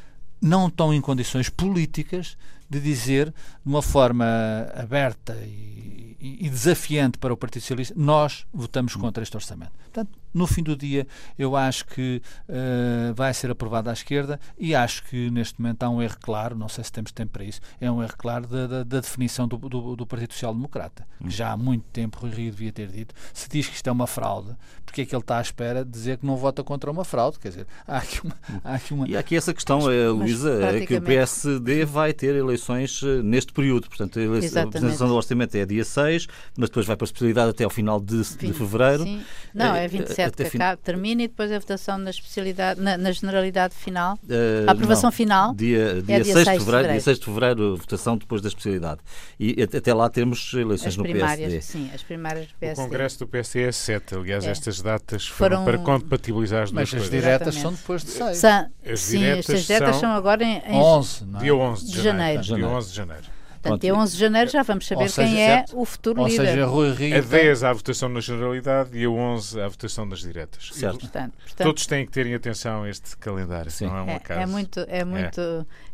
não 0.41 0.69
estão 0.69 0.93
em 0.93 1.01
condições 1.01 1.49
políticas 1.49 2.37
de 2.69 2.81
dizer 2.81 3.31
de 3.31 3.35
uma 3.65 3.83
forma 3.83 4.27
aberta 4.75 5.35
e, 5.43 6.17
e 6.21 6.51
desafiante 6.51 7.17
para 7.19 7.33
o 7.33 7.37
Partido 7.37 7.63
Socialista, 7.63 7.95
nós 7.97 8.47
votamos 8.53 8.95
contra 8.95 9.23
este 9.23 9.37
orçamento. 9.37 9.73
Portanto, 9.85 10.11
no 10.33 10.47
fim 10.47 10.63
do 10.63 10.77
dia, 10.77 11.07
eu 11.39 11.57
acho 11.57 11.87
que 11.87 12.23
uh, 12.49 13.15
vai 13.15 13.33
ser 13.35 13.51
aprovado 13.51 13.91
à 13.91 13.93
esquerda 13.93 14.39
e 14.59 14.75
acho 14.75 15.05
que 15.05 15.31
neste 15.31 15.61
momento 15.61 15.83
há 15.83 15.91
um 15.91 16.03
erro 16.03 16.17
claro, 16.21 16.57
não 16.57 16.69
sei 16.69 16.85
se 16.85 16.93
temos 16.93 17.13
tempo 17.13 17.33
para 17.33 17.45
isso, 17.45 17.61
é 17.81 17.91
um 17.91 18.03
erro 18.03 18.15
claro 18.17 18.47
da, 18.47 18.67
da, 18.67 18.85
da 18.85 19.01
definição 19.01 19.47
do, 19.49 19.57
do, 19.57 19.97
do, 19.97 20.07
Partido 20.07 20.33
Social 20.33 20.55
Democrata, 20.55 21.07
que 21.23 21.31
já 21.31 21.53
há 21.53 21.57
muito 21.57 21.85
tempo 21.93 22.19
Rui 22.21 22.31
Rio 22.31 22.51
devia 22.51 22.73
ter 22.73 22.89
dito. 22.89 23.15
Se 23.33 23.49
diz 23.49 23.67
que 23.67 23.75
isto 23.75 23.89
é 23.89 23.93
uma 23.93 24.07
fraude, 24.07 24.57
porque 24.85 25.03
é 25.03 25.07
que 25.07 25.15
ele 25.15 25.23
está 25.23 25.39
à 25.39 25.43
espera 25.43 25.85
de 25.85 25.91
dizer 25.91 26.19
que 26.19 26.27
não 26.27 26.37
vota 26.37 26.65
contra 26.65 26.91
uma 26.91 27.05
fraude? 27.05 27.39
Quer 27.39 27.49
dizer, 27.51 27.67
há 27.87 27.99
aqui 27.99 28.21
uma. 28.25 28.35
Há 28.65 28.75
aqui 28.75 28.95
uma... 28.95 29.09
E 29.09 29.17
há 29.17 29.21
aqui 29.21 29.37
essa 29.37 29.53
questão, 29.53 29.81
mas, 29.83 30.13
Luísa, 30.13 30.65
é 30.65 30.87
que 30.87 30.97
o 30.97 31.03
PSD 31.03 31.85
vai 31.87 32.13
ter 32.13 32.35
eleições 32.35 33.03
neste 33.23 33.53
período. 33.53 33.89
Portanto, 33.89 34.19
a, 34.19 34.23
eleição, 34.23 34.63
a 34.63 34.65
apresentação 34.65 35.09
do 35.09 35.15
orçamento 35.15 35.55
é 35.57 35.67
dia 35.67 35.85
6, 35.85 36.27
mas 36.57 36.69
depois 36.69 36.87
vai 36.87 36.97
para 36.97 37.05
a 37.05 37.09
especialidade 37.09 37.51
até 37.51 37.65
ao 37.65 37.71
final 37.71 38.01
de, 38.01 38.23
de 38.23 38.53
fevereiro. 38.53 39.03
Sim. 39.05 39.23
Não, 39.55 39.75
é 39.75 39.87
27 39.87 40.28
até 40.29 40.45
fin... 40.45 40.59
termina 40.83 41.23
e 41.23 41.29
depois 41.29 41.51
a 41.53 41.59
votação 41.59 41.99
na 41.99 42.11
especialidade, 42.11 42.81
na, 42.81 42.97
na 42.97 43.13
generalidade 43.13 43.75
final, 43.75 44.15
uh, 44.15 44.69
a 44.69 44.73
aprovação 44.73 45.09
não, 45.09 45.13
final. 45.13 45.55
Dia, 45.55 46.03
dia, 46.03 46.17
é 46.17 46.21
dia 46.21 46.33
6, 46.33 46.45
6 46.45 46.59
de 46.59 46.65
fevereiro, 46.65 46.93
dia 46.93 47.01
6 47.01 47.19
de 47.19 47.25
fevereiro, 47.25 47.77
votação 47.77 48.17
depois 48.17 48.43
da 48.43 48.49
especialidade. 48.49 49.01
E 49.39 49.63
até 49.63 49.93
lá 49.95 50.09
temos 50.09 50.53
eleições 50.55 50.89
as 50.89 50.97
no 50.97 51.05
PSD. 51.05 51.61
Sim, 51.61 51.91
as 51.95 52.03
primárias 52.03 52.47
do 52.47 52.55
PSD. 52.55 52.83
O 52.83 52.85
Congresso 52.85 53.19
do 53.19 53.27
PSD 53.27 53.63
é 53.65 53.73
7, 53.73 54.15
aliás, 54.15 54.45
é. 54.45 54.51
estas 54.51 54.81
datas 54.81 55.27
foram, 55.27 55.65
foram, 55.65 55.65
para 55.65 55.79
compatibilizar 55.79 56.63
as 56.63 56.71
duas 56.71 56.93
Mas 56.93 57.03
as 57.03 57.11
diretas 57.11 57.55
são 57.55 57.73
depois 57.73 58.05
de 58.05 58.11
6. 58.11 58.37
São, 58.37 58.71
as 58.87 59.01
sim, 59.01 59.19
diretas 59.19 59.55
as 59.55 59.67
diretas 59.67 59.91
são, 59.91 60.01
são 60.01 60.11
agora 60.13 60.45
em, 60.45 60.63
em 60.67 60.75
11, 60.75 61.25
é? 61.37 61.39
dia 61.39 61.55
11 61.55 61.87
de, 61.87 61.93
de 61.93 62.03
janeiro. 62.03 62.43
janeiro. 62.43 62.69
Dia 62.69 62.79
11 62.79 62.91
de 62.91 62.97
janeiro. 62.97 63.38
Portanto, 63.63 63.81
dia 63.81 63.95
11 63.95 64.13
de 64.13 64.19
janeiro 64.19 64.51
já 64.51 64.63
vamos 64.63 64.87
saber 64.87 65.11
seja, 65.11 65.29
quem 65.29 65.43
é 65.43 65.57
certo. 65.59 65.81
o 65.81 65.85
futuro 65.85 66.21
Ou 66.21 66.29
líder. 66.29 66.47
Seja, 66.47 66.67
Rui 66.67 66.93
Rio 66.93 67.19
a 67.19 67.21
10 67.21 67.65
à 67.65 67.73
votação 67.73 68.09
na 68.09 68.21
generalidade 68.21 68.97
e 68.97 69.05
a 69.05 69.11
11 69.11 69.61
à 69.61 69.69
votação 69.69 70.09
das 70.09 70.21
diretas. 70.21 70.71
Certo. 70.73 71.01
Portanto, 71.01 71.33
portanto, 71.39 71.67
Todos 71.67 71.87
têm 71.87 72.07
que 72.07 72.13
terem 72.13 72.35
atenção 72.35 72.85
a 72.85 72.91
este 72.91 73.17
calendário, 73.17 73.71
Sim. 73.71 73.87
não 73.87 73.97
é 73.97 74.03
um 74.03 74.17
acaso. 74.17 74.41
É, 74.41 74.43
é 74.43 74.47
muito, 74.47 74.81
é 74.89 75.05
muito, 75.05 75.41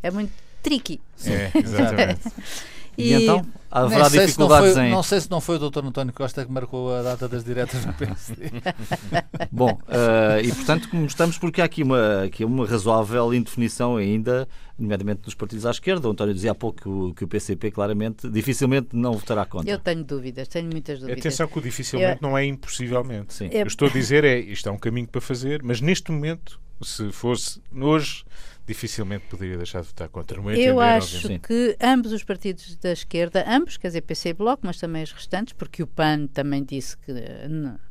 é. 0.03 0.09
é 0.09 0.11
muito 0.11 0.33
tricky. 0.63 1.01
É, 1.27 1.51
exatamente. 1.59 2.23
E, 2.97 3.11
e 3.11 3.13
então 3.15 3.45
haverá 3.71 4.09
dificuldades 4.09 4.75
foi, 4.75 4.85
em. 4.85 4.91
Não 4.91 5.03
sei 5.03 5.21
se 5.21 5.31
não 5.31 5.41
foi 5.41 5.57
o 5.57 5.71
Dr. 5.71 5.85
António 5.85 6.13
Costa 6.13 6.45
que 6.45 6.53
marcou 6.53 6.95
a 6.95 7.03
data 7.03 7.29
das 7.29 7.45
diretas 7.45 7.85
no 7.85 7.93
PSD. 7.93 8.51
Bom, 9.51 9.73
uh, 9.73 10.41
e 10.43 10.53
portanto 10.53 10.89
estamos 11.07 11.39
porque 11.39 11.61
há 11.61 11.65
aqui 11.65 11.83
uma, 11.83 12.25
aqui 12.25 12.45
uma 12.45 12.67
razoável 12.67 13.35
indefinição 13.35 13.97
ainda, 13.97 14.49
nomeadamente 14.79 15.23
dos 15.23 15.35
partidos 15.35 15.67
à 15.67 15.71
esquerda. 15.71 16.07
O 16.07 16.13
António 16.13 16.33
dizia 16.33 16.53
há 16.53 16.55
pouco 16.55 16.83
que 16.83 16.89
o, 16.89 17.15
que 17.15 17.25
o 17.25 17.29
PCP 17.29 17.73
claramente, 17.73 18.29
dificilmente 18.29 18.89
não 18.93 19.15
votará 19.15 19.45
contra. 19.45 19.69
Eu 19.69 19.79
tenho 19.79 20.05
dúvidas, 20.05 20.47
tenho 20.47 20.71
muitas 20.71 21.01
dúvidas. 21.01 21.19
Atenção 21.19 21.49
que 21.49 21.59
o 21.59 21.63
dificilmente 21.63 22.23
Eu... 22.23 22.29
não 22.29 22.39
é 22.39 22.45
impossivelmente. 22.45 23.35
Sim. 23.35 23.49
Eu... 23.51 23.61
Eu 23.61 23.67
estou 23.67 23.89
a 23.89 23.91
dizer 23.91 24.23
é 24.25 24.39
isto 24.39 24.69
é 24.69 24.73
um 24.73 24.79
caminho 24.79 25.09
para 25.09 25.21
fazer, 25.21 25.63
mas 25.65 25.81
neste 25.81 26.13
momento, 26.13 26.61
se 26.81 27.11
fosse 27.11 27.61
hoje 27.75 28.25
dificilmente 28.67 29.27
poderia 29.27 29.57
deixar 29.57 29.83
de 29.83 29.89
votar 29.89 30.09
contra. 30.09 30.41
No 30.41 30.51
eu 30.53 30.81
acho 30.81 31.17
obviamente. 31.17 31.47
que 31.47 31.77
ambos 31.81 32.13
os 32.13 32.25
partidos 32.25 32.77
da 32.77 32.93
esquerda, 32.93 33.45
ambos, 33.47 33.77
quer 33.77 33.89
dizer, 33.89 34.03
PC 34.03 34.31
e 34.31 34.33
Bloco, 34.33 34.63
mas 34.65 34.79
também 34.79 35.03
os 35.03 35.13
restantes, 35.13 35.53
porque 35.53 35.83
o 35.83 35.87
PAN 35.87 36.27
também 36.29 36.65
disse 36.65 36.97
que 36.99 37.13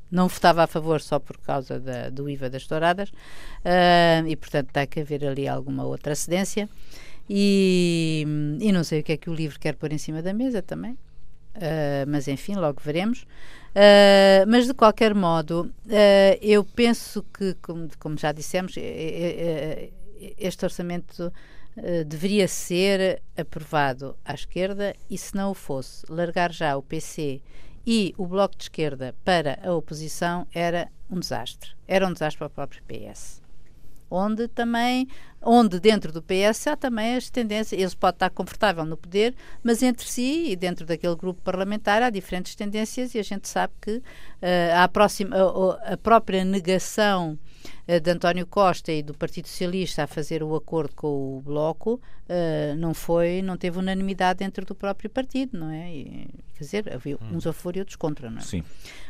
não, 0.09 0.27
votava 0.27 0.63
a 0.63 0.67
favor 0.67 0.99
só 1.01 1.19
por 1.19 1.37
causa 1.37 1.79
da, 1.79 2.09
do 2.09 2.29
IVA 2.29 2.49
das 2.49 2.65
touradas, 2.65 3.09
uh, 3.09 4.27
e 4.27 4.35
portanto 4.35 4.69
tem 4.71 4.87
que 4.87 4.99
haver 4.99 5.25
ali 5.25 5.47
alguma 5.47 5.83
outra 5.83 6.15
cedência. 6.15 6.67
E, 7.29 8.25
e 8.59 8.71
não 8.71 8.83
sei 8.83 8.99
o 8.99 9.03
que 9.03 9.13
é 9.13 9.17
que 9.17 9.29
o 9.29 9.33
livro 9.33 9.57
quer 9.59 9.75
pôr 9.75 9.93
em 9.93 9.97
cima 9.97 10.21
da 10.21 10.33
mesa 10.33 10.61
também, 10.61 10.93
uh, 10.93 12.05
mas 12.07 12.27
enfim, 12.27 12.55
logo 12.55 12.81
veremos. 12.83 13.25
Uh, 13.73 14.45
mas 14.47 14.67
de 14.67 14.73
qualquer 14.73 15.15
modo, 15.15 15.71
uh, 15.85 16.37
eu 16.41 16.63
penso 16.63 17.25
que, 17.33 17.55
como, 17.61 17.89
como 17.97 18.17
já 18.17 18.31
dissemos, 18.31 18.75
este 20.37 20.65
orçamento 20.65 21.31
uh, 21.77 22.05
deveria 22.05 22.47
ser 22.47 23.21
aprovado 23.37 24.15
à 24.23 24.33
esquerda 24.33 24.95
e, 25.09 25.17
se 25.17 25.35
não 25.35 25.51
o 25.51 25.53
fosse, 25.53 26.05
largar 26.09 26.51
já 26.51 26.75
o 26.77 26.81
PC 26.81 27.41
e 27.85 28.13
o 28.17 28.25
Bloco 28.25 28.55
de 28.55 28.63
Esquerda 28.63 29.13
para 29.23 29.59
a 29.61 29.73
oposição 29.73 30.47
era 30.53 30.89
um 31.09 31.19
desastre. 31.19 31.71
Era 31.87 32.07
um 32.07 32.13
desastre 32.13 32.39
para 32.39 32.47
o 32.47 32.49
próprio 32.49 32.81
PS. 32.83 33.41
Onde 34.09 34.47
também, 34.47 35.07
onde 35.41 35.79
dentro 35.79 36.11
do 36.11 36.21
PS 36.21 36.67
há 36.67 36.77
também 36.77 37.15
as 37.15 37.31
tendências, 37.31 37.79
eles 37.79 37.95
podem 37.95 38.15
estar 38.15 38.29
confortável 38.29 38.85
no 38.85 38.95
poder, 38.95 39.33
mas 39.63 39.81
entre 39.81 40.07
si 40.07 40.51
e 40.51 40.55
dentro 40.55 40.85
daquele 40.85 41.15
grupo 41.15 41.41
parlamentar 41.41 42.03
há 42.03 42.11
diferentes 42.11 42.53
tendências 42.53 43.15
e 43.15 43.19
a 43.19 43.23
gente 43.23 43.47
sabe 43.47 43.73
que 43.81 43.97
uh, 43.97 44.03
a, 44.77 44.87
próxima, 44.87 45.35
a, 45.35 45.93
a 45.93 45.97
própria 45.97 46.45
negação 46.45 47.37
eh, 47.39 47.52
de 47.85 48.11
António 48.11 48.47
Costa 48.47 48.91
e 48.91 49.03
do 49.03 49.13
Partido 49.13 49.47
Socialista 49.47 50.03
a 50.03 50.07
fazer 50.07 50.41
o 50.41 50.55
acordo 50.55 50.95
com 50.95 51.37
o 51.37 51.41
Bloco 51.41 51.95
uh, 52.29 52.75
não 52.77 52.93
foi, 52.93 53.41
não 53.41 53.57
teve 53.57 53.77
unanimidade 53.77 54.39
dentro 54.39 54.65
do 54.65 54.73
próprio 54.73 55.09
partido, 55.09 55.59
não 55.59 55.69
é? 55.69 55.93
E, 55.93 56.29
quer 56.53 56.63
dizer, 56.63 56.93
havia 56.93 57.15
hum. 57.15 57.35
uns 57.35 57.45
a 57.45 57.51
favor 57.51 57.75
e 57.75 57.79
outros 57.79 57.97
contra, 57.97 58.29
não 58.29 58.37
é? 58.37 58.41
Sim. 58.41 58.63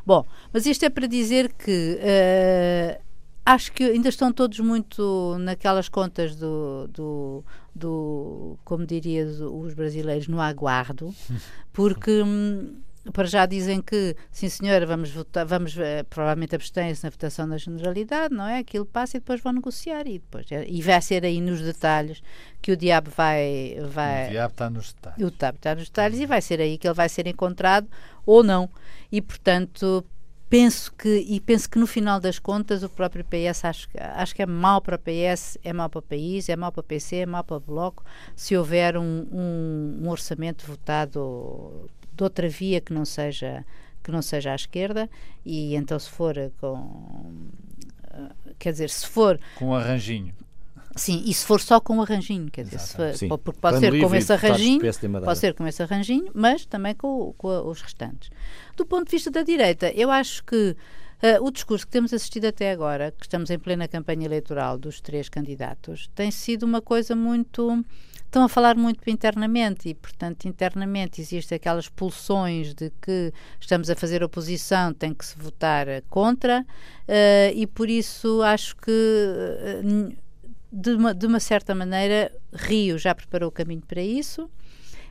Bom, 0.05 0.25
mas 0.51 0.65
isto 0.65 0.83
é 0.85 0.89
para 0.89 1.05
dizer 1.05 1.53
que 1.53 1.99
uh, 1.99 3.01
acho 3.45 3.71
que 3.71 3.83
ainda 3.83 4.09
estão 4.09 4.31
todos 4.31 4.59
muito 4.59 5.37
naquelas 5.39 5.87
contas 5.87 6.35
do, 6.35 6.87
do, 6.87 7.45
do 7.75 8.57
como 8.63 8.85
diria 8.85 9.25
os 9.25 9.73
brasileiros, 9.73 10.27
no 10.27 10.41
aguardo, 10.41 11.13
porque. 11.71 12.23
Hum, 12.23 12.81
para 13.11 13.25
já 13.25 13.45
dizem 13.45 13.81
que, 13.81 14.15
sim 14.31 14.47
senhora, 14.47 14.85
vamos 14.85 15.09
votar, 15.09 15.45
vamos, 15.45 15.75
uh, 15.75 16.05
provavelmente 16.09 16.55
abstêm-se 16.55 17.03
na 17.03 17.09
votação 17.09 17.45
na 17.45 17.57
generalidade, 17.57 18.33
não 18.33 18.47
é? 18.47 18.59
Aquilo 18.59 18.85
passa 18.85 19.17
e 19.17 19.19
depois 19.19 19.41
vão 19.41 19.51
negociar 19.51 20.07
e 20.07 20.19
depois, 20.19 20.49
é, 20.51 20.65
e 20.67 20.81
vai 20.81 21.01
ser 21.01 21.25
aí 21.25 21.41
nos 21.41 21.61
detalhes 21.61 22.23
que 22.61 22.71
o 22.71 22.77
diabo 22.77 23.11
vai... 23.11 23.75
vai 23.89 24.27
o 24.27 24.31
diabo 24.31 24.53
está 24.53 24.69
nos 24.69 24.93
detalhes. 24.93 25.17
O 25.17 25.31
diabo 25.31 25.57
está 25.57 25.75
nos 25.75 25.83
detalhes 25.85 26.19
e 26.19 26.25
vai 26.25 26.41
ser 26.41 26.61
aí 26.61 26.77
que 26.77 26.87
ele 26.87 26.93
vai 26.93 27.09
ser 27.09 27.27
encontrado 27.27 27.87
ou 28.25 28.41
não. 28.41 28.69
E, 29.11 29.21
portanto, 29.21 30.05
penso 30.53 30.93
que 30.93 31.09
e 31.27 31.39
penso 31.41 31.67
que 31.67 31.79
no 31.79 31.87
final 31.87 32.19
das 32.19 32.37
contas 32.37 32.83
o 32.83 32.89
próprio 32.89 33.25
PS 33.25 33.65
acho, 33.65 33.87
acho 33.97 34.35
que 34.35 34.41
é 34.43 34.45
mau 34.45 34.79
para 34.79 34.95
o 34.95 34.99
PS, 34.99 35.57
é 35.63 35.73
mau 35.73 35.89
para 35.89 35.99
o 35.99 36.01
país, 36.01 36.47
é 36.47 36.55
mau 36.55 36.71
para 36.71 36.79
o 36.79 36.83
PC, 36.83 37.15
é 37.17 37.25
mau 37.25 37.43
para 37.43 37.57
o 37.57 37.59
Bloco 37.59 38.05
se 38.35 38.55
houver 38.55 38.95
um, 38.95 39.27
um, 39.31 39.99
um 40.03 40.09
orçamento 40.09 40.65
votado 40.65 41.89
de 42.15 42.23
outra 42.23 42.47
via 42.47 42.79
que 42.81 42.93
não 42.93 43.05
seja 43.05 43.65
que 44.03 44.11
não 44.11 44.21
seja 44.21 44.51
à 44.51 44.55
esquerda 44.55 45.09
e 45.45 45.75
então 45.75 45.97
se 45.97 46.09
for 46.09 46.35
com 46.59 47.49
quer 48.59 48.71
dizer 48.71 48.89
se 48.89 49.07
for 49.07 49.39
com 49.55 49.67
um 49.67 49.73
arranjinho. 49.73 50.33
Sim, 50.95 51.23
e 51.25 51.33
se 51.33 51.45
for 51.45 51.59
só 51.59 51.79
com 51.79 51.97
o 51.97 52.01
arranjinho, 52.01 52.51
quer 52.51 52.65
dizer, 52.65 52.79
for, 53.27 53.39
porque 53.39 53.59
pode 53.59 53.79
ser 53.79 53.99
com 53.99 54.15
esse 54.15 54.31
arranjinho, 54.31 54.81
pode 55.23 55.39
ser 55.39 55.53
com 55.55 55.65
esse 55.65 55.81
arranjinho, 55.81 56.31
mas 56.35 56.65
também 56.67 56.93
com, 56.93 57.33
com, 57.35 57.67
os 57.67 57.81
restantes. 57.81 58.29
Do 58.77 58.85
ponto 58.85 59.05
de 59.05 59.11
vista 59.11 59.31
da 59.31 59.41
direita, 59.41 59.91
eu 59.91 60.11
acho 60.11 60.43
que 60.43 60.75
uh, 61.23 61.43
o 61.43 61.49
discurso 61.49 61.87
que 61.87 61.91
temos 61.91 62.13
assistido 62.13 62.45
até 62.45 62.71
agora, 62.71 63.11
que 63.11 63.25
estamos 63.25 63.49
em 63.49 63.57
plena 63.57 63.87
campanha 63.87 64.25
eleitoral 64.25 64.77
dos 64.77 65.01
três 65.01 65.29
candidatos, 65.29 66.07
tem 66.13 66.29
sido 66.29 66.63
uma 66.63 66.79
coisa 66.79 67.15
muito 67.15 67.83
estão 68.33 68.43
a 68.43 68.49
falar 68.49 68.75
muito 68.75 69.07
internamente 69.11 69.89
e, 69.89 69.93
portanto, 69.93 70.47
internamente 70.47 71.21
existem 71.21 71.55
aquelas 71.55 71.87
pulsões 71.87 72.73
de 72.73 72.91
que 72.99 73.31
estamos 73.59 73.91
a 73.91 73.95
fazer 73.95 74.23
oposição, 74.23 74.91
tem 74.91 75.13
que 75.13 75.23
se 75.23 75.37
votar 75.37 75.85
contra, 76.09 76.61
uh, 76.61 77.53
e 77.53 77.67
por 77.67 77.87
isso 77.87 78.41
acho 78.41 78.75
que, 78.77 78.89
uh, 78.91 80.15
de, 80.71 80.89
uma, 80.93 81.13
de 81.13 81.27
uma 81.27 81.39
certa 81.39 81.75
maneira, 81.75 82.31
Rio 82.51 82.97
já 82.97 83.13
preparou 83.13 83.49
o 83.49 83.51
caminho 83.51 83.83
para 83.87 84.01
isso. 84.01 84.49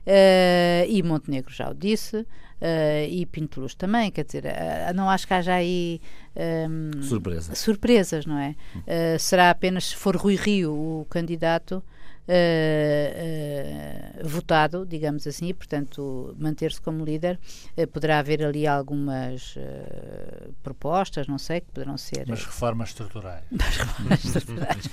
Uh, 0.04 0.82
e 0.88 1.00
Montenegro 1.00 1.54
já 1.54 1.70
o 1.70 1.74
disse, 1.74 2.16
uh, 2.16 2.26
e 3.08 3.24
Pinto 3.24 3.61
Luz 3.61 3.72
também, 3.76 4.11
quer 4.11 4.24
dizer, 4.24 4.46
uh, 4.46 4.92
não 4.96 5.08
acho 5.08 5.28
que 5.28 5.32
haja 5.32 5.54
aí 5.54 6.00
um, 6.68 7.02
Surpresa. 7.04 7.54
surpresas, 7.54 8.26
não 8.26 8.37
é? 8.37 8.56
será 9.20 9.50
apenas 9.50 9.90
se 9.90 9.94
for 9.94 10.16
Rui 10.16 10.35
Rio 10.35 10.72
o 10.72 11.06
candidato 11.08 11.85
uh, 12.28 14.28
votado, 14.28 14.87
digamos 14.87 15.26
assim, 15.26 15.48
e, 15.48 15.54
portanto, 15.54 16.35
manter-se 16.38 16.80
como 16.80 17.04
líder. 17.04 17.38
Uh, 17.76 17.87
poderá 17.87 18.18
haver 18.18 18.44
ali 18.44 18.66
algumas 18.66 19.56
propostas, 20.62 21.26
não 21.26 21.38
sei, 21.38 21.61
que 21.61 21.72
poderão 21.72 21.96
ser. 21.96 22.26
Mas 22.28 22.44
reformas 22.44 22.90
estruturais. 22.90 23.44
Mas 23.50 23.76
reformas 23.76 24.24
estruturais. 24.24 24.90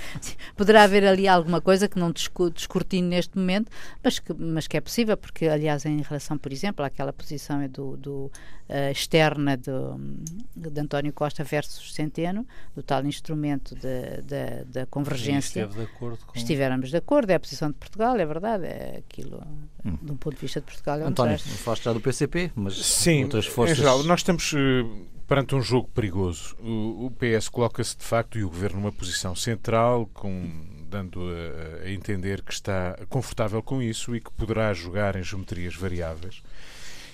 poderá 0.56 0.84
haver 0.84 1.06
ali 1.06 1.28
alguma 1.28 1.62
coisa 1.62 1.88
que 1.88 2.00
não 2.00 2.12
descortine 2.12 3.08
neste 3.08 3.38
momento, 3.38 3.72
mas 4.04 4.20
que, 4.20 4.34
mas 4.34 4.68
que 4.68 4.78
é 4.78 4.82
possível, 4.82 5.18
porque, 5.18 5.48
aliás, 5.48 5.86
em 5.86 6.02
relação, 6.02 6.38
por 6.38 6.52
exemplo, 6.52 6.86
àquela 6.86 7.14
posição 7.14 7.62
é 7.62 7.68
do, 7.68 7.98
do 7.98 8.32
externa 8.92 9.58
do, 9.58 10.00
de 10.56 10.80
António 10.80 11.12
Costa 11.12 11.44
versus 11.44 11.94
Centeno, 11.94 12.46
do 12.76 12.84
tal 12.84 13.04
instrumento 13.06 13.76
da 14.68 14.86
convergência. 14.86 15.64
Esteve 15.64 15.86
de 15.86 15.92
acordo 15.92 16.26
com... 16.26 16.38
Estivemos 16.38 16.92
de 16.92 16.98
acordo, 16.98 17.29
é 17.32 17.36
a 17.36 17.40
posição 17.40 17.70
de 17.70 17.76
Portugal, 17.76 18.18
é 18.18 18.26
verdade, 18.26 18.66
é 18.66 18.98
aquilo, 18.98 19.42
hum. 19.86 19.98
de 20.02 20.12
um 20.12 20.18
ponto 20.18 20.36
de 20.36 20.42
vista 20.42 20.60
de 20.60 20.66
Portugal. 20.66 21.00
É 21.00 21.04
um 21.04 21.08
António, 21.08 21.40
falaste 21.40 21.84
já 21.84 21.94
do 21.94 22.02
PCP, 22.02 22.52
mas 22.56 22.76
Sim, 22.76 23.24
outras 23.24 23.46
forças... 23.46 23.78
Em 23.78 23.82
geral, 23.82 24.04
nós 24.04 24.20
estamos 24.20 24.54
uh, 24.54 24.58
perante 25.28 25.56
um 25.56 25.62
jogo 25.62 25.90
perigoso. 25.94 26.56
O, 26.60 27.06
o 27.06 27.12
PS 27.12 27.50
coloca-se, 27.50 27.96
de 27.98 28.04
facto, 28.04 28.38
e 28.38 28.44
o 28.44 28.50
Governo 28.50 28.80
numa 28.80 28.92
posição 28.92 29.36
central, 29.36 30.10
com 30.14 30.50
dando 30.90 31.22
a, 31.22 31.86
a, 31.86 31.92
entender 31.92 32.42
que 32.42 32.52
está 32.52 32.98
confortável 33.10 33.62
com 33.62 33.82
isso 33.82 34.16
e 34.16 34.20
que 34.20 34.32
poderá 34.32 34.74
jogar 34.74 35.16
em 35.16 35.24
geometrias 35.24 35.76
variáveis. 35.76 36.42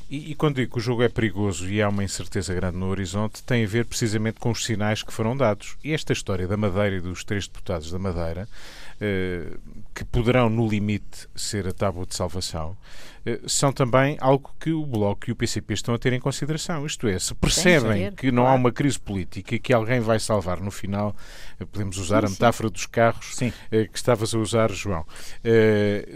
E, 0.10 0.32
e, 0.32 0.36
quando 0.36 0.58
digo 0.58 0.74
que 0.74 0.78
o 0.78 0.82
jogo 0.82 1.02
é 1.02 1.10
perigoso 1.10 1.68
e 1.68 1.82
há 1.82 1.90
uma 1.90 2.04
incerteza 2.04 2.54
grande 2.54 2.78
no 2.78 2.88
horizonte, 2.88 3.42
tem 3.44 3.64
a 3.64 3.68
ver 3.68 3.86
precisamente 3.86 4.40
com 4.40 4.52
os 4.52 4.64
sinais 4.64 5.02
que 5.02 5.12
foram 5.12 5.36
dados. 5.36 5.78
E 5.84 5.94
esta 5.94 6.14
história 6.14 6.48
da 6.48 6.56
Madeira 6.56 6.98
e 6.98 7.02
dos 7.02 7.24
três 7.24 7.48
deputados 7.48 7.92
da 7.92 7.98
Madeira, 7.98 8.48
eh, 8.48 8.85
que 9.94 10.06
poderão, 10.06 10.50
no 10.50 10.68
limite, 10.68 11.28
ser 11.36 11.68
a 11.68 11.74
tábua 11.74 12.06
de 12.06 12.16
salvação, 12.16 12.78
eh, 13.26 13.40
são 13.48 13.74
também 13.74 14.18
algo 14.22 14.54
que 14.60 14.72
o 14.72 14.86
Bloco 14.86 15.28
e 15.28 15.32
o 15.32 15.36
PCP 15.36 15.74
estão 15.74 15.96
a 15.96 15.98
ter 15.98 16.14
em 16.14 16.20
consideração. 16.20 16.86
Isto 16.86 17.08
é, 17.08 17.18
se 17.18 17.34
percebem 17.34 18.12
que 18.12 18.32
não 18.32 18.46
há 18.46 18.54
uma 18.54 18.72
crise 18.72 19.00
política 19.00 19.56
e 19.56 19.60
que 19.60 19.74
alguém 19.74 20.00
vai 20.00 20.20
salvar 20.20 20.62
no 20.62 20.70
final, 20.70 21.16
eh, 21.60 21.66
podemos 21.66 21.98
usar 21.98 22.22
sim, 22.22 22.28
a 22.28 22.30
metáfora 22.30 22.70
sim. 22.70 22.74
dos 22.74 22.86
carros 22.86 23.36
sim. 23.36 23.52
Eh, 23.72 23.86
que 23.86 23.98
estavas 23.98 24.34
a 24.34 24.38
usar, 24.38 24.72
João. 24.72 25.06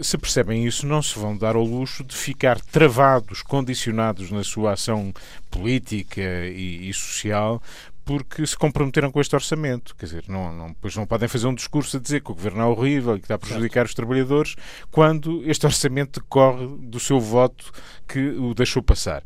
Se 0.00 0.16
percebem 0.16 0.64
isso, 0.64 0.86
não 0.86 1.02
se 1.02 1.18
vão 1.18 1.36
dar 1.36 1.56
ao 1.56 1.64
luxo 1.64 2.04
de 2.04 2.14
ficar 2.14 2.60
travados, 2.60 3.42
condicionados 3.42 4.30
na 4.30 4.44
sua 4.44 4.72
ação 4.72 5.12
política 5.50 6.20
e, 6.20 6.88
e 6.88 6.94
social 6.94 7.60
porque 8.04 8.46
se 8.46 8.56
comprometeram 8.56 9.10
com 9.10 9.20
este 9.20 9.34
orçamento. 9.34 9.94
Quer 9.96 10.06
dizer, 10.06 10.24
não, 10.28 10.52
não, 10.52 10.74
pois 10.74 10.96
não 10.96 11.06
podem 11.06 11.28
fazer 11.28 11.46
um 11.46 11.54
discurso 11.54 11.96
a 11.96 12.00
dizer 12.00 12.22
que 12.22 12.30
o 12.30 12.34
governo 12.34 12.62
é 12.62 12.64
horrível 12.64 13.16
e 13.16 13.18
que 13.18 13.24
está 13.24 13.34
a 13.34 13.38
prejudicar 13.38 13.86
os 13.86 13.94
trabalhadores, 13.94 14.56
quando 14.90 15.42
este 15.48 15.64
orçamento 15.66 16.20
decorre 16.20 16.66
do 16.78 16.98
seu 16.98 17.20
voto 17.20 17.72
que 18.06 18.18
o 18.20 18.54
deixou 18.54 18.82
passar. 18.82 19.22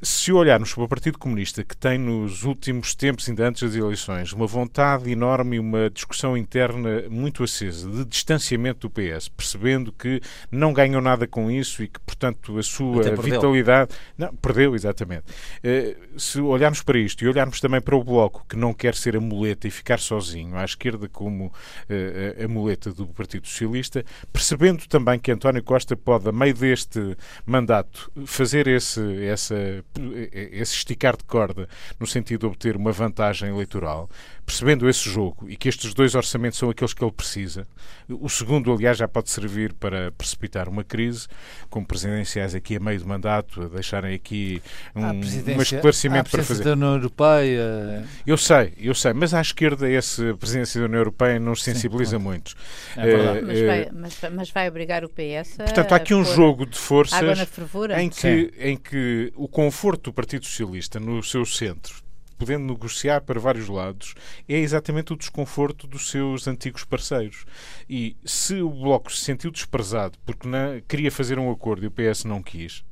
Se 0.00 0.32
olharmos 0.32 0.72
para 0.72 0.84
o 0.84 0.88
Partido 0.88 1.18
Comunista, 1.18 1.62
que 1.62 1.76
tem 1.76 1.98
nos 1.98 2.42
últimos 2.42 2.94
tempos, 2.94 3.28
ainda 3.28 3.48
antes 3.48 3.62
das 3.62 3.74
eleições, 3.74 4.32
uma 4.32 4.46
vontade 4.46 5.10
enorme 5.10 5.56
e 5.56 5.58
uma 5.58 5.90
discussão 5.90 6.36
interna 6.36 7.02
muito 7.10 7.44
acesa 7.44 7.90
de 7.90 8.04
distanciamento 8.06 8.88
do 8.88 8.90
PS, 8.90 9.28
percebendo 9.28 9.92
que 9.92 10.22
não 10.50 10.72
ganham 10.72 11.02
nada 11.02 11.26
com 11.26 11.50
isso 11.50 11.82
e 11.82 11.88
que, 11.88 12.00
portanto, 12.00 12.58
a 12.58 12.62
sua 12.62 13.02
vitalidade. 13.12 13.94
Não, 14.16 14.34
perdeu, 14.36 14.74
exatamente. 14.74 15.24
Eh, 15.62 15.96
se 16.16 16.40
olharmos 16.40 16.80
para 16.80 16.98
isto 16.98 17.22
e 17.22 17.28
olharmos 17.28 17.60
também 17.60 17.80
para 17.80 17.96
o 17.96 18.02
Bloco, 18.02 18.46
que 18.48 18.56
não 18.56 18.72
quer 18.72 18.94
ser 18.94 19.16
a 19.16 19.20
muleta 19.20 19.68
e 19.68 19.70
ficar 19.70 19.98
sozinho, 19.98 20.56
à 20.56 20.64
esquerda 20.64 21.08
como 21.08 21.52
eh, 21.90 22.42
a 22.42 22.48
muleta 22.48 22.90
do 22.90 23.06
Partido 23.06 23.46
Socialista, 23.46 24.04
percebendo 24.32 24.86
também 24.86 25.18
que 25.18 25.30
António 25.30 25.62
Costa 25.62 25.94
pode, 25.94 26.28
a 26.28 26.32
meio 26.32 26.54
deste 26.54 27.16
mandato, 27.44 28.10
fazer 28.24 28.66
esse, 28.66 29.00
essa 29.24 29.73
esse 30.32 30.74
esticar 30.74 31.16
de 31.16 31.24
corda 31.24 31.68
no 31.98 32.06
sentido 32.06 32.40
de 32.40 32.46
obter 32.46 32.76
uma 32.76 32.92
vantagem 32.92 33.48
eleitoral, 33.48 34.08
percebendo 34.44 34.88
esse 34.88 35.08
jogo 35.08 35.48
e 35.48 35.56
que 35.56 35.68
estes 35.68 35.94
dois 35.94 36.14
orçamentos 36.14 36.58
são 36.58 36.70
aqueles 36.70 36.92
que 36.92 37.02
ele 37.02 37.12
precisa, 37.12 37.66
o 38.08 38.28
segundo, 38.28 38.70
aliás, 38.72 38.98
já 38.98 39.08
pode 39.08 39.30
servir 39.30 39.72
para 39.72 40.12
precipitar 40.12 40.68
uma 40.68 40.84
crise, 40.84 41.26
com 41.70 41.82
presidenciais 41.82 42.54
aqui 42.54 42.76
a 42.76 42.80
meio 42.80 42.98
de 42.98 43.06
mandato, 43.06 43.62
a 43.62 43.68
deixarem 43.68 44.14
aqui 44.14 44.62
um, 44.94 45.06
um 45.06 45.62
esclarecimento 45.62 46.30
para 46.30 46.42
fazer. 46.42 46.64
da 46.64 46.72
União 46.72 46.94
Europeia. 46.94 48.04
Eu 48.26 48.36
sei, 48.36 48.74
eu 48.78 48.94
sei, 48.94 49.14
mas 49.14 49.32
à 49.32 49.40
esquerda 49.40 49.90
essa 49.90 50.34
presidência 50.34 50.80
da 50.80 50.86
União 50.86 51.00
Europeia 51.00 51.40
não 51.40 51.54
se 51.54 51.62
sensibiliza 51.62 52.18
Sim, 52.18 52.24
muito. 52.24 52.54
É 52.96 53.06
verdade. 53.06 53.38
Uh, 53.38 53.46
mas, 53.46 53.60
vai, 53.60 53.90
mas, 53.92 54.20
mas, 54.32 54.50
vai 54.50 54.68
obrigar 54.68 55.04
o 55.04 55.08
PS 55.08 55.60
a. 55.60 55.64
Portanto, 55.64 55.92
há 55.92 55.96
aqui 55.96 56.14
um 56.14 56.24
jogo 56.24 56.66
de 56.66 56.78
forças 56.78 57.20
em 57.98 58.10
que, 58.10 58.52
em 58.58 58.76
que 58.76 59.32
o 59.34 59.48
conforto 59.54 60.10
do 60.10 60.12
Partido 60.12 60.44
Socialista 60.44 60.98
no 60.98 61.22
seu 61.22 61.46
centro 61.46 62.02
podendo 62.36 62.66
negociar 62.66 63.20
para 63.20 63.38
vários 63.38 63.68
lados, 63.68 64.12
é 64.48 64.58
exatamente 64.58 65.12
o 65.12 65.16
desconforto 65.16 65.86
dos 65.86 66.10
seus 66.10 66.48
antigos 66.48 66.82
parceiros. 66.82 67.46
E 67.88 68.16
se 68.24 68.60
o 68.60 68.68
Bloco 68.68 69.12
se 69.12 69.22
sentiu 69.22 69.52
desprezado 69.52 70.18
porque 70.26 70.48
não, 70.48 70.80
queria 70.88 71.12
fazer 71.12 71.38
um 71.38 71.48
acordo 71.48 71.84
e 71.84 71.86
o 71.86 71.92
PS 71.92 72.24
não 72.24 72.42
quis, 72.42 72.84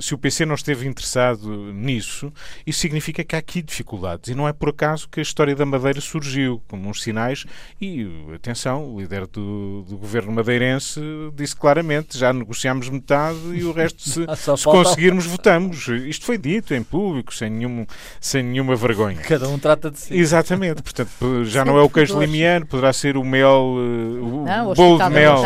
se 0.00 0.14
o 0.14 0.18
PC 0.18 0.46
não 0.46 0.54
esteve 0.54 0.86
interessado 0.86 1.72
nisso, 1.72 2.32
isso 2.66 2.80
significa 2.80 3.22
que 3.24 3.36
há 3.36 3.38
aqui 3.38 3.62
dificuldades. 3.62 4.30
E 4.30 4.34
não 4.34 4.48
é 4.48 4.52
por 4.52 4.70
acaso 4.70 5.08
que 5.08 5.20
a 5.20 5.22
história 5.22 5.54
da 5.54 5.66
Madeira 5.66 6.00
surgiu, 6.00 6.62
como 6.68 6.88
uns 6.88 7.02
sinais. 7.02 7.44
E, 7.80 8.06
atenção, 8.34 8.94
o 8.94 9.00
líder 9.00 9.26
do, 9.26 9.82
do 9.82 9.96
governo 9.96 10.32
madeirense 10.32 11.00
disse 11.34 11.56
claramente: 11.56 12.18
já 12.18 12.32
negociámos 12.32 12.88
metade 12.88 13.38
e 13.52 13.64
o 13.64 13.72
resto, 13.72 14.02
se, 14.02 14.24
se 14.56 14.64
conseguirmos, 14.64 15.26
votamos. 15.26 15.88
Isto 15.88 16.24
foi 16.26 16.38
dito 16.38 16.74
em 16.74 16.82
público, 16.82 17.34
sem, 17.34 17.50
nenhum, 17.50 17.86
sem 18.20 18.42
nenhuma 18.42 18.76
vergonha. 18.76 19.20
Cada 19.22 19.48
um 19.48 19.58
trata 19.58 19.90
de 19.90 19.98
si. 19.98 20.14
Exatamente. 20.14 20.82
Portanto, 20.82 21.44
já 21.44 21.64
não 21.64 21.78
é 21.78 21.82
o 21.82 21.90
queijo 21.90 22.18
limiano, 22.18 22.66
poderá 22.66 22.92
ser 22.92 23.16
o 23.16 23.24
mel, 23.24 23.76
eh, 23.76 24.20
o 24.20 24.44
não, 24.44 24.74
bolo 24.74 24.98
de 24.98 25.10
mel, 25.10 25.42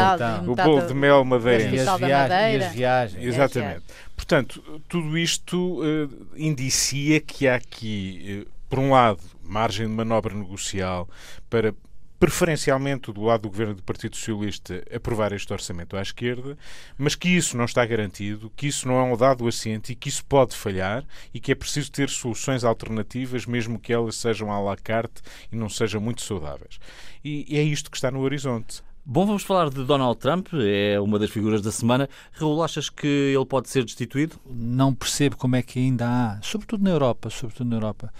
o 0.47 0.55
bolo 0.55 0.87
de 0.87 0.95
mel 0.95 1.25
madeirense. 1.25 1.77
E 1.77 1.81
as, 1.81 1.99
viagens, 1.99 2.63
e 2.63 2.65
as 2.65 2.73
viagens. 2.73 3.25
Exatamente. 3.25 3.83
Portanto, 4.19 4.83
tudo 4.89 5.17
isto 5.17 5.81
uh, 5.81 6.11
indicia 6.37 7.21
que 7.21 7.47
há 7.47 7.55
aqui, 7.55 8.45
uh, 8.45 8.51
por 8.69 8.81
um 8.81 8.91
lado, 8.91 9.21
margem 9.45 9.87
de 9.87 9.93
manobra 9.93 10.35
negocial 10.35 11.09
para 11.49 11.73
preferencialmente 12.19 13.13
do 13.13 13.23
lado 13.23 13.43
do 13.43 13.49
governo 13.49 13.77
do 13.77 13.83
Partido 13.85 14.17
Socialista, 14.17 14.83
aprovar 14.93 15.33
este 15.33 15.53
orçamento 15.53 15.97
à 15.97 16.03
esquerda, 16.03 16.59
mas 16.99 17.15
que 17.15 17.29
isso 17.29 17.57
não 17.57 17.65
está 17.65 17.87
garantido, 17.87 18.53
que 18.57 18.67
isso 18.67 18.89
não 18.89 18.97
é 18.99 19.05
um 19.05 19.17
dado 19.17 19.47
assente 19.47 19.93
e 19.93 19.95
que 19.95 20.09
isso 20.09 20.25
pode 20.25 20.57
falhar 20.57 21.05
e 21.33 21.39
que 21.39 21.53
é 21.53 21.55
preciso 21.55 21.93
ter 21.93 22.11
soluções 22.11 22.65
alternativas, 22.65 23.47
mesmo 23.47 23.79
que 23.79 23.93
elas 23.93 24.17
sejam 24.17 24.53
à 24.53 24.59
la 24.59 24.77
carte 24.77 25.23
e 25.53 25.55
não 25.55 25.69
sejam 25.69 26.01
muito 26.01 26.23
saudáveis. 26.23 26.81
E 27.23 27.57
é 27.57 27.63
isto 27.63 27.89
que 27.89 27.97
está 27.97 28.11
no 28.11 28.21
horizonte. 28.21 28.83
Bom, 29.11 29.25
vamos 29.25 29.43
falar 29.43 29.71
de 29.71 29.83
Donald 29.85 30.19
Trump, 30.19 30.49
é 30.53 31.01
uma 31.01 31.19
das 31.19 31.31
figuras 31.31 31.63
da 31.63 31.73
semana. 31.73 32.11
Raul, 32.33 32.63
achas 32.63 32.91
que 32.91 33.07
ele 33.07 33.47
pode 33.47 33.71
ser 33.71 33.83
destituído? 33.83 34.37
Não 34.45 34.95
percebo 34.95 35.35
como 35.35 35.57
é 35.57 35.63
que 35.63 35.79
ainda 35.79 36.07
há, 36.07 36.39
sobretudo 36.43 36.85
na 36.85 36.91
Europa, 36.91 37.31
sobretudo 37.31 37.71
na 37.71 37.77
Europa, 37.77 38.13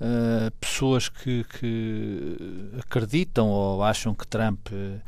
uh, 0.00 0.48
pessoas 0.60 1.08
que, 1.08 1.42
que, 1.58 2.36
acreditam 2.78 3.48
ou 3.48 3.82
acham 3.82 4.14
que 4.14 4.24
Trump 4.24 4.68
uh, 4.70 5.00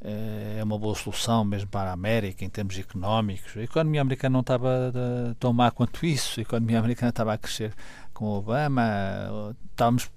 é 0.00 0.64
uma 0.64 0.78
boa 0.78 0.94
solução 0.94 1.44
mesmo 1.44 1.68
para 1.68 1.90
a 1.90 1.92
América 1.92 2.42
em 2.42 2.48
termos 2.48 2.78
económicos. 2.78 3.54
A 3.54 3.64
economia 3.64 4.00
americana 4.00 4.32
não 4.32 4.40
estava 4.40 4.94
tão 5.38 5.52
má 5.52 5.70
quanto 5.70 6.06
isso, 6.06 6.40
a 6.40 6.42
economia 6.42 6.78
americana 6.80 7.10
estava 7.10 7.34
a 7.34 7.38
crescer 7.38 7.74
com 8.16 8.24
Obama, 8.30 9.54
estávamos 9.70 10.10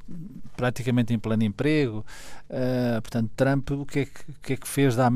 praticamente 0.55 1.13
em 1.13 1.19
pleno 1.19 1.43
emprego. 1.43 2.05
Uh, 2.49 3.01
portanto, 3.01 3.29
Trump, 3.35 3.71
o 3.71 3.85
que 3.85 3.99
é 3.99 4.05
que, 4.05 4.23
que, 4.41 4.53
é 4.53 4.55
que 4.55 4.67
fez 4.67 4.95
da, 4.95 5.09
uh, 5.09 5.11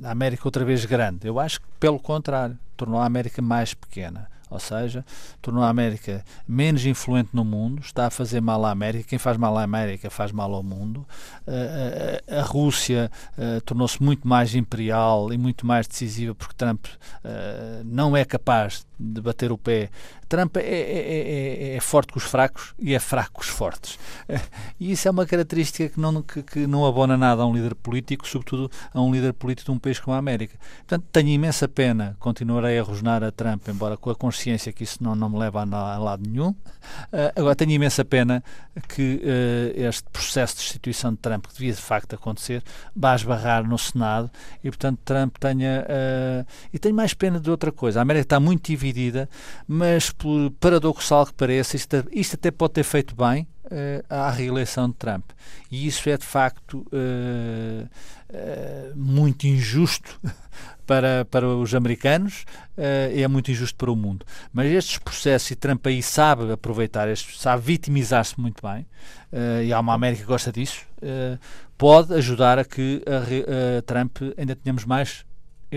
da, 0.00 0.10
América 0.10 0.42
outra 0.44 0.66
vez 0.66 0.84
grande? 0.84 1.26
Eu 1.26 1.40
acho 1.40 1.60
que, 1.60 1.66
pelo 1.80 1.98
contrário, 1.98 2.58
tornou 2.76 3.00
a 3.00 3.06
América 3.06 3.40
mais 3.40 3.72
pequena. 3.72 4.30
ou 4.50 4.58
seja, 4.58 5.02
tornou 5.40 5.64
a 5.64 5.70
América 5.70 6.22
menos 6.46 6.84
influente 6.84 7.30
no 7.32 7.42
mundo, 7.42 7.80
está 7.80 8.08
a 8.08 8.10
fazer 8.10 8.42
mal 8.42 8.62
à 8.66 8.70
América. 8.70 9.08
Quem 9.08 9.18
faz 9.18 9.38
mal 9.38 9.56
à 9.56 9.62
América 9.62 10.10
faz 10.10 10.30
mal 10.30 10.52
ao 10.52 10.62
mundo. 10.62 11.06
Uh, 11.46 12.38
a, 12.38 12.42
Rússia 12.42 13.10
tornou-se 13.64 14.02
muito 14.02 14.28
mais 14.28 14.54
imperial 14.54 15.32
e 15.32 15.38
muito 15.38 15.66
mais 15.66 15.86
decisiva 15.86 16.34
porque 16.34 16.54
Trump 16.54 16.84
não 17.86 18.14
é 18.14 18.26
capaz 18.26 18.86
de 18.98 19.20
bater 19.20 19.50
o 19.50 19.58
pé. 19.58 19.90
Trump 20.32 20.56
é, 20.56 20.60
é, 20.60 20.64
é, 20.64 21.76
é, 21.76 21.80
forte 21.80 22.10
com 22.10 22.18
os 22.18 22.24
fracos 22.24 22.72
e 22.78 22.94
é 22.94 22.98
fraco 22.98 23.34
com 23.34 23.40
os 23.42 23.48
fortes. 23.48 23.98
E 24.80 24.90
isso 24.90 25.06
é 25.06 25.10
uma 25.10 25.26
característica 25.26 25.90
que 25.90 26.00
não, 26.00 26.22
que, 26.22 26.42
que, 26.42 26.66
não 26.66 26.86
abona 26.86 27.16
nada 27.18 27.42
a 27.42 27.46
um 27.46 27.54
líder 27.54 27.74
político, 27.74 28.26
sobretudo 28.26 28.70
a 28.92 29.00
um 29.00 29.12
líder 29.12 29.34
político 29.34 29.70
de 29.70 29.76
um 29.76 29.78
país 29.78 30.00
como 30.00 30.14
a 30.14 30.18
América. 30.18 30.56
Portanto, 30.78 31.04
tenho 31.12 31.28
imensa 31.28 31.68
pena, 31.68 32.16
continuarei 32.18 32.78
a 32.78 32.82
rosnar 32.82 33.22
a 33.22 33.30
Trump, 33.30 33.68
embora 33.68 33.96
com 33.96 34.08
a 34.08 34.14
consciência 34.14 34.72
que 34.72 34.84
isso 34.84 35.04
não, 35.04 35.14
não 35.14 35.28
me 35.28 35.38
leva 35.38 35.62
a, 35.62 35.94
a 35.94 35.98
lado 35.98 36.26
nenhum. 36.26 36.48
Uh, 36.48 37.30
agora, 37.36 37.54
tenho 37.54 37.72
imensa 37.72 38.04
pena 38.04 38.42
que 38.88 39.22
uh, 39.22 39.80
este 39.80 40.04
processo 40.10 40.54
de 40.56 40.62
destituição 40.62 41.12
de 41.12 41.18
Trump, 41.18 41.46
que 41.46 41.52
devia 41.52 41.72
de 41.72 41.82
facto 41.82 42.14
acontecer, 42.14 42.62
vá 42.96 43.14
esbarrar 43.14 43.68
no 43.68 43.78
Senado 43.78 44.30
e, 44.64 44.70
portanto, 44.70 44.98
Trump 45.04 45.36
tenha. 45.38 45.84
Uh, 45.86 46.46
e 46.72 46.78
tenho 46.78 46.94
mais 46.94 47.12
pena 47.12 47.38
de 47.38 47.50
outra 47.50 47.70
coisa. 47.70 48.00
A 48.00 48.02
América 48.02 48.22
está 48.22 48.40
muito 48.40 48.66
dividida, 48.66 49.28
mas 49.68 50.10
por 50.22 50.52
paradoxal 50.60 51.26
que 51.26 51.34
pareça, 51.34 51.74
isto, 51.74 51.96
isto 52.12 52.34
até 52.34 52.52
pode 52.52 52.74
ter 52.74 52.84
feito 52.84 53.12
bem 53.12 53.42
uh, 53.64 54.04
à 54.08 54.30
reeleição 54.30 54.88
de 54.88 54.94
Trump. 54.94 55.24
E 55.68 55.84
isso 55.84 56.08
é 56.08 56.16
de 56.16 56.24
facto 56.24 56.86
uh, 56.92 57.84
uh, 58.30 58.96
muito 58.96 59.48
injusto 59.48 60.20
para, 60.86 61.24
para 61.24 61.48
os 61.48 61.74
americanos 61.74 62.44
e 63.12 63.22
é 63.22 63.28
muito 63.28 63.50
injusto 63.50 63.76
para 63.76 63.90
o 63.90 63.96
mundo. 63.96 64.24
Mas 64.52 64.70
estes 64.70 64.98
processos, 64.98 65.50
e 65.50 65.56
Trump 65.56 65.84
aí 65.86 66.00
sabe 66.02 66.52
aproveitar, 66.52 67.08
estes, 67.08 67.40
sabe 67.40 67.62
vitimizar-se 67.62 68.40
muito 68.40 68.62
bem, 68.66 68.86
e 69.64 69.72
há 69.72 69.78
uma 69.78 69.94
América 69.94 70.22
que 70.22 70.28
gosta 70.28 70.50
disso, 70.50 70.84
pode 71.78 72.12
ajudar 72.14 72.58
a 72.58 72.64
que 72.64 73.02
a, 73.06 73.78
a 73.78 73.82
Trump 73.82 74.18
ainda 74.36 74.56
tenhamos 74.56 74.84
mais 74.84 75.24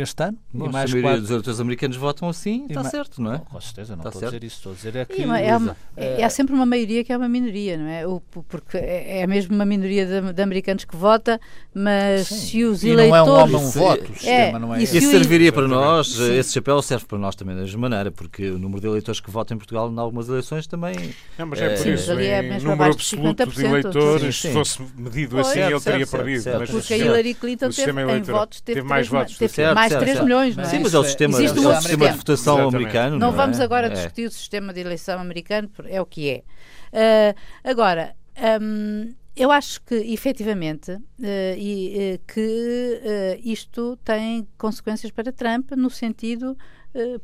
este 0.01 0.23
ano. 0.23 0.37
Nossa, 0.53 0.69
e 0.69 0.73
mais 0.73 0.89
a 0.89 0.93
maioria 0.93 1.01
quatro... 1.01 1.21
dos 1.21 1.29
eleitores 1.29 1.59
americanos 1.59 1.97
votam 1.97 2.29
assim, 2.29 2.65
está 2.69 2.83
certo, 2.83 3.21
não 3.21 3.33
é? 3.33 3.39
com 3.39 3.61
certeza, 3.61 3.95
não 3.95 3.99
está 3.99 4.09
estou 4.09 4.19
certo. 4.19 4.35
a 4.35 4.39
dizer 4.39 4.47
isso. 4.47 4.57
Estou 4.57 4.71
a 4.71 4.75
dizer 4.75 4.95
é 4.95 5.05
que... 5.05 5.21
é, 5.21 5.57
uma, 5.57 5.77
é, 5.95 6.21
é, 6.21 6.29
sempre 6.29 6.53
uma 6.53 6.65
maioria 6.65 7.03
que 7.03 7.13
é 7.13 7.17
uma 7.17 7.29
minoria, 7.29 7.77
não 7.77 7.87
é? 7.87 8.05
O, 8.05 8.19
porque 8.19 8.77
é, 8.77 9.21
é 9.21 9.27
mesmo 9.27 9.55
uma 9.55 9.65
minoria 9.65 10.05
de, 10.05 10.33
de 10.33 10.41
americanos 10.41 10.83
que 10.83 10.95
vota, 10.95 11.39
mas 11.73 12.27
Sim. 12.27 12.35
se 12.35 12.63
os 12.65 12.83
e 12.83 12.89
eleitores... 12.89 13.25
não 13.27 13.37
é 13.37 13.39
um 13.39 13.43
homem, 13.43 13.55
um 13.55 13.69
voto, 13.69 14.11
o 14.11 14.27
é, 14.27 14.59
não 14.59 14.75
é 14.75 14.83
Isso 14.83 14.99
serviria 14.99 15.51
para 15.51 15.67
nós, 15.67 16.07
Sim. 16.07 16.35
esse 16.35 16.53
chapéu 16.53 16.81
serve 16.81 17.05
para 17.05 17.17
nós 17.17 17.35
também 17.35 17.55
da 17.55 17.61
mesma 17.61 17.89
maneira, 17.89 18.11
porque 18.11 18.49
o 18.49 18.59
número 18.59 18.81
de 18.81 18.87
eleitores 18.87 19.21
que 19.21 19.31
votam 19.31 19.55
em 19.55 19.57
Portugal 19.57 19.91
em 19.91 19.97
algumas 19.97 20.27
eleições 20.27 20.67
também... 20.67 20.95
Não, 21.37 21.45
mas 21.45 21.61
é, 21.61 21.75
por 21.75 21.87
isso, 21.87 22.11
em 22.11 22.59
número 22.59 22.91
absoluto 22.91 23.45
de 23.45 23.65
eleitores, 23.65 24.41
se 24.41 24.51
fosse 24.51 24.81
medido 24.97 25.39
assim, 25.39 25.59
ele 25.59 25.79
teria 25.79 26.07
perdido. 26.07 26.43
Porque 26.69 26.93
a 26.93 26.97
Hillary 26.97 27.33
Clinton 27.33 27.69
teve, 27.69 27.91
em 27.91 28.21
votos, 28.21 28.61
teve 28.61 28.81
mais 28.81 29.07
mais 29.93 30.03
3 30.03 30.21
milhões, 30.21 30.55
Sim, 30.55 30.79
mas 30.79 30.93
é 30.93 30.99
o 30.99 31.03
sistema, 31.03 31.37
é 31.39 31.45
o 31.45 31.47
sistema 31.75 32.09
de 32.09 32.17
votação 32.17 32.55
Exatamente. 32.55 32.75
americano. 32.75 33.19
Não, 33.19 33.27
não 33.27 33.31
vamos 33.31 33.59
é? 33.59 33.63
agora 33.63 33.89
discutir 33.89 34.23
é. 34.23 34.27
o 34.27 34.31
sistema 34.31 34.73
de 34.73 34.81
eleição 34.81 35.19
americano, 35.19 35.69
é 35.85 36.01
o 36.01 36.05
que 36.05 36.29
é. 36.29 36.43
Uh, 36.91 37.35
agora, 37.63 38.15
um, 38.61 39.13
eu 39.35 39.51
acho 39.51 39.81
que, 39.81 39.95
efetivamente, 39.95 40.91
uh, 40.91 41.01
e, 41.57 42.15
uh, 42.15 42.33
que 42.33 43.41
isto 43.43 43.97
tem 44.03 44.47
consequências 44.57 45.11
para 45.11 45.31
Trump 45.31 45.71
no 45.71 45.89
sentido 45.89 46.57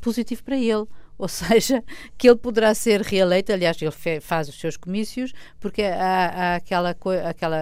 positivo 0.02 0.44
para 0.44 0.58
ele 0.58 0.86
ou 1.22 1.28
seja, 1.28 1.84
que 2.18 2.28
ele 2.28 2.36
poderá 2.36 2.74
ser 2.74 3.02
reeleito. 3.02 3.54
Aliás, 3.54 3.80
ele 3.80 3.92
faz 4.20 4.50
os 4.50 4.60
seus 4.60 4.76
comícios, 4.76 5.32
porque 5.60 5.84
há, 5.84 6.54
há 6.54 6.56
aquela, 6.56 6.98
aquela 7.30 7.62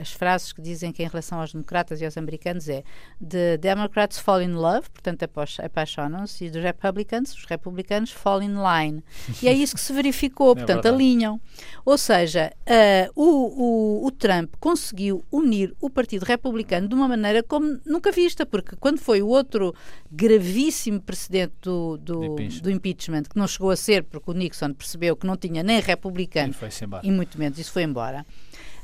as 0.00 0.12
frases 0.12 0.52
que 0.52 0.60
dizem 0.60 0.90
que 0.90 1.00
em 1.00 1.06
relação 1.06 1.40
aos 1.40 1.52
democratas 1.52 2.00
e 2.00 2.04
aos 2.04 2.16
americanos 2.16 2.68
é 2.68 2.82
The 3.26 3.56
Democrats 3.58 4.18
fall 4.18 4.42
in 4.42 4.54
love, 4.54 4.90
portanto 4.90 5.28
apaixonam-se, 5.62 6.46
e 6.46 6.50
dos 6.50 6.60
republicans, 6.60 7.32
os 7.34 7.44
republicanos 7.44 8.10
fall 8.10 8.42
in 8.42 8.54
line. 8.56 9.04
E 9.40 9.46
é 9.46 9.52
isso 9.52 9.76
que 9.76 9.80
se 9.80 9.92
verificou, 9.92 10.52
é 10.52 10.54
portanto 10.56 10.86
é 10.86 10.88
alinham. 10.88 11.40
Ou 11.84 11.96
seja, 11.96 12.52
uh, 12.66 13.12
o, 13.14 14.02
o, 14.02 14.06
o 14.06 14.10
Trump 14.10 14.54
conseguiu 14.58 15.24
unir 15.30 15.72
o 15.80 15.88
Partido 15.88 16.24
Republicano 16.24 16.88
de 16.88 16.94
uma 16.96 17.06
maneira 17.06 17.44
como 17.44 17.78
nunca 17.86 18.10
vista, 18.10 18.44
porque 18.44 18.74
quando 18.74 18.98
foi 18.98 19.22
o 19.22 19.28
outro 19.28 19.72
gravíssimo 20.10 21.00
precedente 21.00 21.54
do 21.62 21.96
do, 22.14 22.24
impeachment. 22.24 22.62
do 22.62 22.70
impeachment, 22.70 23.22
que 23.24 23.36
não 23.36 23.46
chegou 23.46 23.70
a 23.70 23.76
ser 23.76 24.04
porque 24.04 24.30
o 24.30 24.34
Nixon 24.34 24.72
percebeu 24.72 25.16
que 25.16 25.26
não 25.26 25.36
tinha 25.36 25.62
nem 25.62 25.80
republicano 25.80 26.54
e, 27.02 27.10
muito 27.10 27.38
menos 27.38 27.58
isso 27.58 27.72
foi 27.72 27.82
embora. 27.82 28.26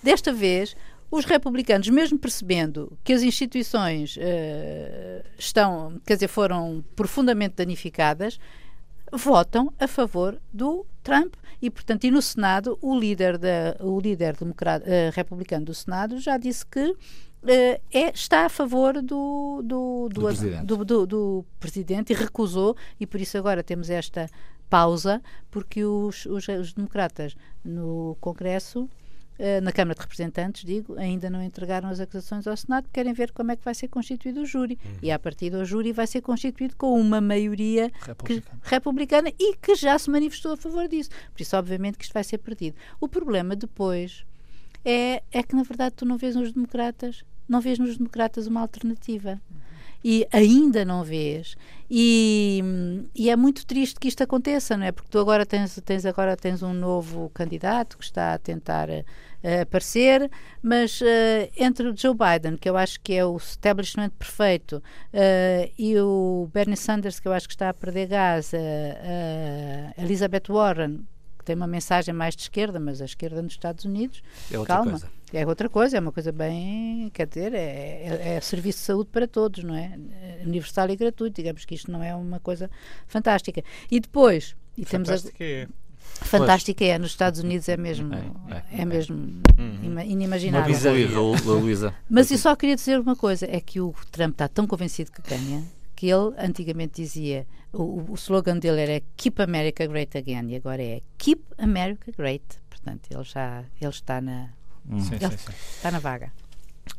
Desta 0.03 0.33
vez, 0.33 0.77
os 1.11 1.25
republicanos, 1.25 1.89
mesmo 1.89 2.19
percebendo 2.19 2.99
que 3.03 3.13
as 3.13 3.23
instituições 3.23 4.17
uh, 4.17 5.25
estão, 5.39 6.01
quer 6.07 6.15
dizer, 6.15 6.29
foram 6.29 6.85
profundamente 6.97 7.55
danificadas, 7.57 8.39
votam 9.13 9.73
a 9.79 9.87
favor 9.87 10.41
do 10.53 10.85
Trump 11.03 11.35
e, 11.63 11.71
portanto, 11.71 12.05
e 12.05 12.11
no 12.11 12.21
Senado 12.21 12.79
o 12.83 12.99
líder, 12.99 13.39
da, 13.39 13.77
o 13.81 14.01
líder 14.01 14.37
democrata, 14.37 14.85
uh, 14.85 15.15
republicano 15.15 15.67
do 15.67 15.75
Senado 15.75 16.19
já 16.19 16.37
disse 16.37 16.67
que 16.67 16.95
é, 17.47 18.11
está 18.13 18.47
a 18.47 18.49
favor 18.49 18.95
do, 18.95 19.61
do, 19.63 19.63
do, 19.63 20.09
do, 20.09 20.23
presidente. 20.23 20.65
do, 20.65 21.07
do, 21.07 21.45
presidente 21.61 22.13
e 22.13 22.17
recusou, 22.17 22.77
e 22.99 23.07
por 23.07 23.21
isso 23.21 23.37
agora 23.37 23.63
temos 23.63 23.91
esta 23.91 24.29
pausa, 24.69 25.23
porque 25.51 25.85
os, 25.85 26.27
os, 26.27 26.49
os 26.49 26.73
democratas 26.73 27.37
no 27.65 28.17
Congresso, 28.21 28.83
uh, 28.83 29.61
na 29.63 29.73
Câmara 29.73 29.95
de 29.95 30.01
Representantes, 30.01 30.65
digo, 30.65 30.99
ainda 30.99 31.29
não 31.29 31.43
entregaram 31.43 31.89
as 31.89 32.01
acusações 32.01 32.47
ao 32.47 32.57
Senado, 32.57 32.89
querem 32.93 33.13
ver 33.13 33.31
como 33.33 33.53
é 33.53 33.57
que 33.57 33.65
vai 33.65 33.75
ser 33.75 33.89
constituído 33.89 34.41
o 34.41 34.47
júri. 34.47 34.79
Uhum. 34.85 34.93
E 35.03 35.11
a 35.13 35.19
partir 35.19 35.51
do 35.51 35.65
júri 35.65 35.93
vai 35.93 36.07
ser 36.07 36.23
constituído 36.23 36.77
com 36.77 36.99
uma 36.99 37.21
maioria 37.21 37.93
republicana. 38.01 38.61
Que, 38.63 38.71
republicana 38.71 39.33
e 39.39 39.57
que 39.57 39.75
já 39.75 39.99
se 39.99 40.11
manifestou 40.11 40.53
a 40.53 40.57
favor 40.57 40.89
disso. 40.89 41.11
Por 41.33 41.43
isso, 41.43 41.57
obviamente, 41.57 41.99
que 41.99 42.05
isto 42.05 42.15
vai 42.15 42.25
ser 42.25 42.39
perdido. 42.39 42.77
O 43.01 43.07
problema 43.07 43.55
depois 43.55 44.25
é, 44.85 45.23
é 45.31 45.43
que, 45.43 45.55
na 45.55 45.63
verdade, 45.63 45.95
tu 45.97 46.05
não 46.05 46.17
vês 46.17 46.37
nos 46.37 46.53
democratas 46.53 47.25
não 47.49 47.61
vês 47.61 47.79
nos 47.79 47.97
democratas 47.97 48.47
uma 48.47 48.61
alternativa. 48.61 49.41
E 50.07 50.29
ainda 50.31 50.85
não 50.85 51.03
vês. 51.03 51.57
E, 51.91 52.63
e, 53.15 53.31
é 53.31 53.37
muito 53.37 53.65
triste 53.65 53.99
que 53.99 54.07
isto 54.07 54.23
aconteça, 54.23 54.77
não 54.77 54.85
é? 54.85 54.93
Porque 54.93 55.09
tu 55.11 55.19
agora 55.19 55.47
tens, 55.47 55.81
tens, 55.83 56.05
agora 56.05 56.37
tens 56.37 56.63
um 56.63 56.75
novo 56.75 57.31
candidato 57.31 57.97
que 57.97 58.05
está 58.05 58.35
a 58.35 58.39
tentar 58.39 58.91
uh, 58.91 59.63
aparecer, 59.63 60.31
mas 60.63 61.01
uh, 61.01 61.05
entre 61.57 61.89
o 61.89 61.97
Joe 61.97 62.15
Biden, 62.15 62.59
que 62.59 62.69
eu 62.69 62.77
acho 62.77 63.01
que 63.01 63.15
é 63.15 63.25
o 63.25 63.35
establishment 63.37 64.11
perfeito, 64.11 64.77
uh, 64.77 65.73
e 65.79 65.99
o 65.99 66.51
Bernie 66.53 66.77
Sanders, 66.77 67.19
que 67.19 67.27
eu 67.27 67.33
acho 67.33 67.49
que 67.49 67.55
está 67.55 67.71
a 67.71 67.75
perder 67.75 68.09
gás, 68.09 68.53
a 68.55 70.03
Elizabeth 70.03 70.49
Warren, 70.51 71.01
que 71.39 71.45
tem 71.47 71.57
uma 71.57 71.67
mensagem 71.67 72.13
mais 72.15 72.37
de 72.37 72.43
esquerda, 72.43 72.79
mas 72.79 73.01
a 73.01 73.07
esquerda 73.07 73.41
nos 73.41 73.53
Estados 73.53 73.87
Unidos, 73.87 74.23
é 74.51 74.59
outra 74.59 74.77
calma. 74.77 74.91
Coisa. 74.93 75.24
É 75.35 75.47
outra 75.47 75.69
coisa, 75.69 75.97
é 75.97 76.01
uma 76.01 76.13
coisa 76.13 76.31
bem, 76.31 77.11
quer 77.13 77.27
dizer, 77.27 77.55
é, 77.55 77.59
é, 77.59 78.37
é, 78.37 78.41
serviço 78.41 78.79
de 78.79 78.85
saúde 78.85 79.11
para 79.11 79.27
todos, 79.27 79.65
não 79.65 79.75
é? 79.75 79.99
Universal 80.45 80.91
e 80.91 80.97
gratuito, 80.97 81.37
digamos 81.37 81.65
que 81.65 81.75
isto 81.75 81.91
não 81.91 82.03
é 82.03 82.15
uma 82.15 82.39
coisa 82.39 82.71
fantástica. 83.07 83.63
E 83.91 83.99
depois, 84.01 84.57
e 84.79 84.85
Fantástica 84.85 85.37
temos 85.37 85.41
a, 85.41 85.45
é. 85.45 85.69
Fantástica 86.25 86.85
é, 86.85 86.99
nos 86.99 87.11
Estados 87.11 87.41
Unidos 87.41 87.69
é 87.69 87.77
mesmo, 87.77 88.15
é, 88.15 88.63
é, 88.73 88.83
é 88.83 88.85
mesmo 88.85 89.17
uhum. 89.59 90.01
inimaginável. 90.01 90.73
Uma 90.73 90.73
Luísa. 91.61 91.95
Mas 92.09 92.31
eu 92.31 92.39
só 92.39 92.55
queria 92.55 92.77
dizer 92.77 93.01
uma 93.01 93.17
coisa, 93.17 93.47
é 93.51 93.61
que 93.61 93.81
o 93.81 93.95
Trump 94.13 94.33
está 94.33 94.49
tão 94.49 94.67
convencido 94.67 95.11
que 95.11 95.23
ganha 95.23 95.65
que 95.95 96.09
ele 96.09 96.35
antigamente 96.39 97.01
dizia, 97.03 97.47
o, 97.73 98.13
o 98.13 98.15
slogan 98.15 98.59
dele 98.59 98.81
era 98.81 99.03
Keep 99.17 99.41
America 99.41 99.87
Great 99.87 100.17
Again 100.17 100.51
e 100.51 100.57
agora 100.57 100.83
é 100.83 101.01
Keep 101.17 101.43
America 101.57 102.13
Great. 102.17 102.45
Portanto, 102.69 103.09
ele 103.11 103.25
já 103.25 103.65
ele 103.81 103.91
está 103.91 104.21
na, 104.21 104.51
hum. 104.89 105.01
sim, 105.01 105.19
sim, 105.19 105.37
sim. 105.37 105.53
está 105.77 105.91
na 105.91 105.99
vaga. 105.99 106.33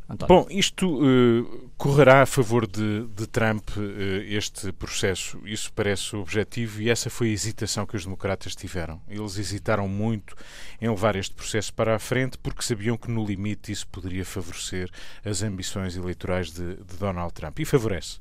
António. 0.08 0.28
Bom, 0.28 0.46
isto 0.50 0.86
uh, 0.86 1.70
correrá 1.76 2.22
a 2.22 2.26
favor 2.26 2.64
de, 2.66 3.06
de 3.08 3.26
Trump, 3.26 3.70
uh, 3.76 3.80
este 4.28 4.70
processo. 4.72 5.40
Isso 5.44 5.72
parece 5.72 6.14
objetivo 6.14 6.80
e 6.80 6.88
essa 6.88 7.10
foi 7.10 7.30
a 7.30 7.32
hesitação 7.32 7.84
que 7.84 7.96
os 7.96 8.04
democratas 8.04 8.54
tiveram. 8.54 9.00
Eles 9.08 9.36
hesitaram 9.36 9.88
muito 9.88 10.36
em 10.80 10.88
levar 10.88 11.16
este 11.16 11.34
processo 11.34 11.74
para 11.74 11.96
a 11.96 11.98
frente 11.98 12.38
porque 12.38 12.62
sabiam 12.62 12.96
que, 12.96 13.10
no 13.10 13.24
limite, 13.26 13.72
isso 13.72 13.86
poderia 13.88 14.24
favorecer 14.24 14.88
as 15.24 15.42
ambições 15.42 15.96
eleitorais 15.96 16.52
de, 16.52 16.76
de 16.76 16.96
Donald 16.98 17.32
Trump. 17.34 17.58
E 17.58 17.64
favorece. 17.64 18.18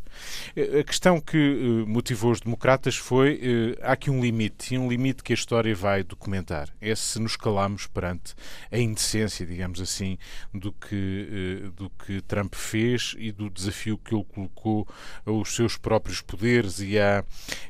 Uh, 0.57 0.79
a 0.79 0.83
questão 0.83 1.21
que 1.21 1.85
motivou 1.87 2.31
os 2.31 2.39
democratas 2.39 2.95
foi: 2.95 3.77
há 3.83 3.91
aqui 3.91 4.09
um 4.09 4.21
limite, 4.21 4.73
e 4.73 4.77
um 4.77 4.89
limite 4.89 5.21
que 5.21 5.33
a 5.33 5.35
história 5.35 5.75
vai 5.75 6.03
documentar. 6.03 6.69
É 6.81 6.95
se 6.95 7.19
nos 7.19 7.35
calamos 7.35 7.85
perante 7.85 8.33
a 8.71 8.77
indecência, 8.79 9.45
digamos 9.45 9.79
assim, 9.79 10.17
do 10.51 10.71
que 10.71 11.54
do 11.75 11.89
que 11.89 12.21
Trump 12.21 12.53
fez 12.55 13.15
e 13.17 13.31
do 13.31 13.49
desafio 13.49 13.97
que 13.97 14.13
ele 14.13 14.23
colocou 14.23 14.87
aos 15.25 15.55
seus 15.55 15.77
próprios 15.77 16.21
poderes 16.21 16.79
e 16.79 16.99
à, 16.99 17.23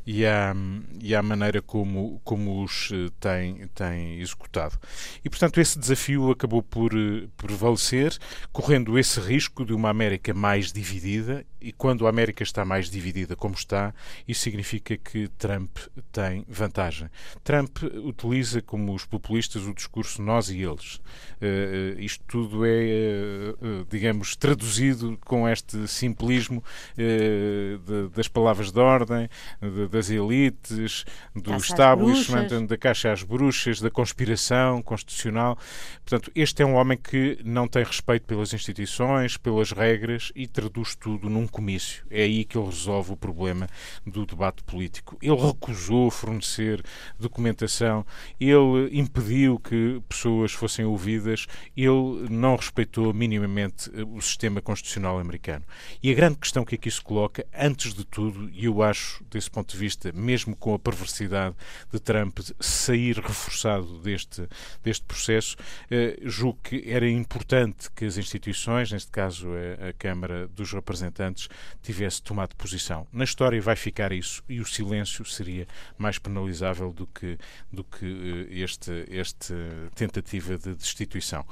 e 0.06 0.26
à, 0.26 0.54
e 1.02 1.16
à 1.16 1.22
maneira 1.22 1.62
como, 1.62 2.20
como 2.24 2.64
os 2.64 2.90
eh, 2.92 3.10
tem, 3.20 3.68
tem 3.70 4.20
executado. 4.20 4.78
E, 5.24 5.30
portanto, 5.30 5.60
esse 5.60 5.78
desafio 5.78 6.32
acabou 6.32 6.62
por 6.62 6.92
prevalecer, 7.38 8.18
correndo 8.52 8.98
esse 8.98 9.20
risco 9.20 9.66
de 9.66 9.74
uma 9.74 9.90
América 9.90 10.34
mais 10.34 10.72
dividida 10.72 11.46
e 11.66 11.72
quando 11.72 12.06
a 12.06 12.10
América 12.12 12.44
está 12.44 12.64
mais 12.64 12.92
dividida 12.92 13.36
como 13.36 13.56
está, 13.56 13.92
isso 14.28 14.42
significa 14.42 14.96
que 14.96 15.28
Trump 15.30 15.76
tem 16.12 16.46
vantagem. 16.48 17.10
Trump 17.44 17.80
utiliza, 18.04 18.62
como 18.62 18.94
os 18.94 19.04
populistas, 19.04 19.64
o 19.64 19.74
discurso 19.74 20.22
nós 20.22 20.52
e 20.52 20.62
eles. 20.62 20.98
Uh, 21.42 22.00
isto 22.00 22.24
tudo 22.28 22.64
é, 22.68 23.56
uh, 23.60 23.75
digamos, 23.90 24.36
traduzido 24.36 25.18
com 25.26 25.48
este 25.48 25.88
simplismo 25.88 26.64
uh, 26.94 27.78
de, 27.80 28.10
das 28.16 28.28
palavras 28.28 28.72
de 28.72 28.80
ordem, 28.80 29.30
de, 29.62 29.88
das 29.88 30.10
elites, 30.10 31.06
do 31.34 31.52
Caixa 31.52 31.66
establishment, 31.66 32.66
da 32.68 32.78
caixa 32.78 33.12
às 33.12 33.24
bruxas, 33.24 33.82
da 33.82 33.90
conspiração 33.90 34.82
constitucional. 34.82 35.58
Portanto, 36.06 36.32
este 36.36 36.62
é 36.62 36.66
um 36.66 36.76
homem 36.76 36.98
que 36.98 37.40
não 37.44 37.68
tem 37.68 37.84
respeito 37.84 38.26
pelas 38.26 38.54
instituições, 38.54 39.38
pelas 39.38 39.72
regras 39.72 40.32
e 40.36 40.48
traduz 40.48 40.96
tudo 40.96 41.30
num 41.30 41.48
comício. 41.48 42.06
É 42.10 42.24
aí 42.24 42.46
que 42.46 42.58
ele 42.58 42.68
resolve 42.68 43.14
o 43.14 43.18
problema 43.18 43.68
do 44.06 44.26
debate 44.26 44.64
político. 44.64 45.18
Ele 45.22 45.36
recusou 45.36 46.12
fornecer 46.12 46.84
documentação, 47.20 48.06
ele 48.40 48.98
impediu 48.98 49.60
que 49.60 50.02
pessoas 50.08 50.52
fossem 50.52 50.86
ouvidas, 50.86 51.48
ele 51.76 52.28
não 52.30 52.56
respeitou 52.56 53.14
minimamente 53.14 53.65
eh, 53.94 54.04
o 54.04 54.22
sistema 54.22 54.62
constitucional 54.62 55.20
americano. 55.20 55.66
E 56.02 56.12
a 56.12 56.14
grande 56.14 56.38
questão 56.38 56.66
que 56.66 56.76
aqui 56.76 56.90
se 56.90 57.02
coloca, 57.02 57.46
antes 57.54 57.94
de 57.94 58.06
tudo, 58.06 58.50
e 58.52 58.66
eu 58.66 58.82
acho, 58.82 59.24
desse 59.30 59.50
ponto 59.50 59.72
de 59.72 59.78
vista, 59.78 60.12
mesmo 60.12 60.56
com 60.56 60.74
a 60.74 60.80
perversidade 60.80 61.56
de 61.92 62.00
Trump 62.00 62.40
sair 62.60 63.18
reforçado 63.18 64.00
deste, 64.00 64.48
deste 64.84 65.06
processo, 65.06 65.56
eh, 65.90 66.18
julgo 66.24 66.60
que 66.64 66.84
era 66.88 67.10
importante 67.10 67.90
que 67.92 68.06
as 68.06 68.18
instituições, 68.18 68.92
neste 68.92 69.12
caso 69.12 69.48
a, 69.50 69.90
a 69.90 69.94
Câmara 69.94 70.48
dos 70.48 70.72
Representantes, 70.72 71.48
tivesse 71.82 72.22
tomado 72.22 72.56
posição. 72.56 73.08
Na 73.12 73.24
história 73.24 73.62
vai 73.62 73.76
ficar 73.76 74.12
isso 74.12 74.44
e 74.48 74.60
o 74.60 74.66
silêncio 74.66 75.26
seria 75.26 75.68
mais 75.98 76.18
penalizável 76.18 76.92
do 76.92 77.08
que, 77.08 77.38
do 77.72 77.84
que 77.84 78.06
eh, 78.52 78.60
este, 78.62 79.06
este 79.10 79.54
tentativa 79.96 80.58
de 80.58 80.76
destituição. 80.76 81.46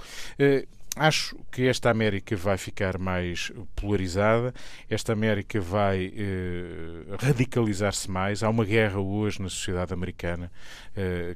Acho 0.96 1.36
que 1.52 1.64
esta 1.64 1.89
América 1.89 2.36
vai 2.36 2.56
ficar 2.56 3.00
mais 3.00 3.52
polarizada, 3.76 4.54
esta 4.88 5.12
América 5.12 5.60
vai 5.60 6.14
eh, 6.16 7.16
radicalizar-se 7.20 8.12
mais. 8.12 8.44
Há 8.44 8.50
uma 8.50 8.64
guerra 8.64 9.00
hoje 9.00 9.41
na 9.41 9.50
sociedade 9.50 9.91
americana 9.91 10.52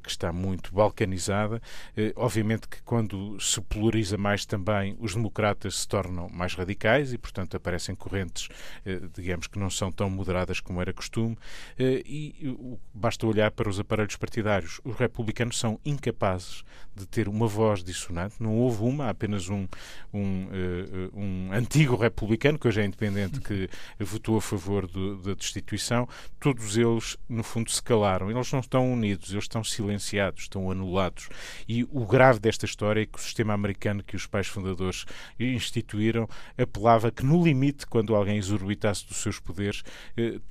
que 0.01 0.09
está 0.09 0.31
muito 0.31 0.73
balcanizada. 0.73 1.61
Eh, 1.95 2.13
obviamente 2.15 2.67
que 2.67 2.81
quando 2.83 3.39
se 3.39 3.59
polariza 3.61 4.17
mais 4.17 4.45
também, 4.45 4.95
os 4.99 5.15
democratas 5.15 5.79
se 5.79 5.87
tornam 5.87 6.29
mais 6.29 6.53
radicais 6.53 7.13
e, 7.13 7.17
portanto, 7.17 7.57
aparecem 7.57 7.95
correntes, 7.95 8.47
eh, 8.85 9.01
digamos, 9.13 9.47
que 9.47 9.59
não 9.59 9.69
são 9.69 9.91
tão 9.91 10.09
moderadas 10.09 10.59
como 10.59 10.81
era 10.81 10.93
costume. 10.93 11.37
Eh, 11.77 12.03
e 12.05 12.57
basta 12.93 13.25
olhar 13.25 13.51
para 13.51 13.69
os 13.69 13.79
aparelhos 13.79 14.15
partidários. 14.15 14.79
Os 14.83 14.95
republicanos 14.95 15.57
são 15.57 15.79
incapazes 15.85 16.63
de 16.95 17.05
ter 17.05 17.27
uma 17.27 17.47
voz 17.47 17.83
dissonante. 17.83 18.35
Não 18.39 18.55
houve 18.55 18.83
uma, 18.83 19.09
apenas 19.09 19.49
um, 19.49 19.67
um, 20.13 20.47
um 21.13 21.49
antigo 21.51 21.95
republicano, 21.95 22.57
que 22.57 22.67
hoje 22.67 22.81
é 22.81 22.85
independente, 22.85 23.39
que 23.39 23.69
votou 23.99 24.37
a 24.37 24.41
favor 24.41 24.87
do, 24.87 25.17
da 25.17 25.33
destituição, 25.33 26.07
todos 26.39 26.75
eles, 26.75 27.17
no 27.29 27.43
fundo, 27.43 27.69
se 27.69 27.81
calaram. 27.83 28.31
Eles 28.31 28.51
não 28.51 28.59
estão 28.59 28.91
unidos, 28.91 29.31
eles 29.31 29.46
estão 29.47 29.63
silenciados, 29.63 30.43
estão 30.43 30.69
anulados. 30.69 31.29
E 31.67 31.83
o 31.85 32.05
grave 32.05 32.39
desta 32.39 32.65
história 32.65 33.01
é 33.01 33.05
que 33.05 33.17
o 33.17 33.21
sistema 33.21 33.53
americano 33.53 34.03
que 34.03 34.15
os 34.15 34.25
pais 34.25 34.47
fundadores 34.47 35.05
instituíram 35.39 36.27
apelava 36.57 37.11
que, 37.11 37.25
no 37.25 37.43
limite, 37.43 37.87
quando 37.87 38.15
alguém 38.15 38.37
exorbitasse 38.37 39.07
dos 39.07 39.17
seus 39.17 39.39
poderes, 39.39 39.83
uh, 40.17 40.41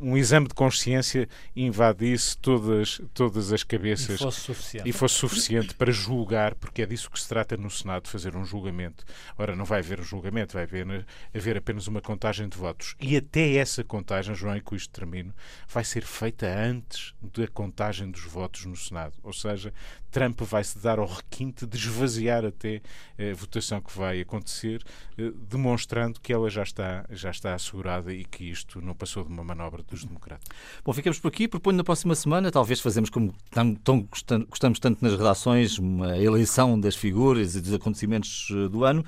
um 0.00 0.16
exame 0.16 0.48
de 0.48 0.54
consciência 0.54 1.28
invadisse 1.54 2.36
todas, 2.36 3.00
todas 3.14 3.52
as 3.52 3.62
cabeças 3.62 4.16
e 4.16 4.18
fosse, 4.18 4.40
suficiente. 4.40 4.88
e 4.88 4.92
fosse 4.92 5.14
suficiente 5.14 5.74
para 5.74 5.92
julgar, 5.92 6.54
porque 6.54 6.82
é 6.82 6.86
disso 6.86 7.10
que 7.10 7.20
se 7.20 7.28
trata 7.28 7.56
no 7.56 7.70
Senado, 7.70 8.08
fazer 8.08 8.34
um 8.34 8.44
julgamento. 8.44 9.04
Ora, 9.38 9.54
não 9.54 9.64
vai 9.64 9.78
haver 9.78 10.00
um 10.00 10.04
julgamento, 10.04 10.54
vai 10.54 10.64
haver, 10.64 11.06
haver 11.34 11.56
apenas 11.56 11.86
uma 11.86 12.00
contagem 12.00 12.48
de 12.48 12.56
votos. 12.56 12.96
E 13.00 13.16
até 13.16 13.54
essa 13.54 13.84
contagem, 13.84 14.34
João, 14.34 14.56
e 14.56 14.60
com 14.60 14.74
isto 14.74 14.90
termino, 14.90 15.32
vai 15.68 15.84
ser 15.84 16.02
feita 16.02 16.46
antes 16.46 17.14
da 17.22 17.46
contagem 17.46 18.10
dos 18.10 18.24
votos 18.24 18.64
no 18.64 18.76
Senado. 18.76 19.14
Ou 19.22 19.32
seja, 19.32 19.72
Trump 20.12 20.42
vai 20.42 20.62
se 20.62 20.78
dar 20.78 20.98
ao 20.98 21.06
requinte 21.06 21.66
de 21.66 21.76
esvaziar 21.76 22.44
até 22.44 22.82
a 23.18 23.34
votação 23.34 23.80
que 23.80 23.96
vai 23.96 24.20
acontecer, 24.20 24.84
eh, 25.18 25.32
demonstrando 25.34 26.20
que 26.20 26.32
ela 26.32 26.50
já 26.50 26.62
está, 26.62 27.04
já 27.10 27.30
está 27.30 27.54
assegurada 27.54 28.12
e 28.12 28.24
que 28.24 28.44
isto 28.44 28.80
não 28.82 28.94
passou 28.94 29.24
de 29.24 29.30
uma 29.30 29.42
manobra 29.42 29.82
dos 29.82 30.04
democratas. 30.04 30.46
Bom, 30.84 30.92
ficamos 30.92 31.18
por 31.18 31.28
aqui. 31.28 31.48
Proponho 31.48 31.78
na 31.78 31.84
próxima 31.84 32.14
semana, 32.14 32.50
talvez 32.50 32.78
fazemos 32.80 33.08
como 33.08 33.34
gostamos 34.50 34.78
tanto 34.78 35.02
nas 35.02 35.12
redações, 35.12 35.78
uma 35.78 36.18
eleição 36.18 36.78
das 36.78 36.94
figuras 36.94 37.56
e 37.56 37.60
dos 37.60 37.72
acontecimentos 37.72 38.48
eh, 38.50 38.68
do 38.68 38.84
ano. 38.84 39.04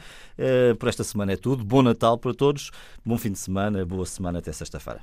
Por 0.78 0.88
esta 0.88 1.04
semana 1.04 1.32
é 1.32 1.36
tudo. 1.36 1.64
Bom 1.64 1.82
Natal 1.82 2.18
para 2.18 2.32
todos, 2.34 2.70
bom 3.04 3.18
fim 3.18 3.30
de 3.30 3.38
semana, 3.38 3.84
boa 3.84 4.06
semana 4.06 4.38
até 4.38 4.52
sexta-feira. 4.52 5.00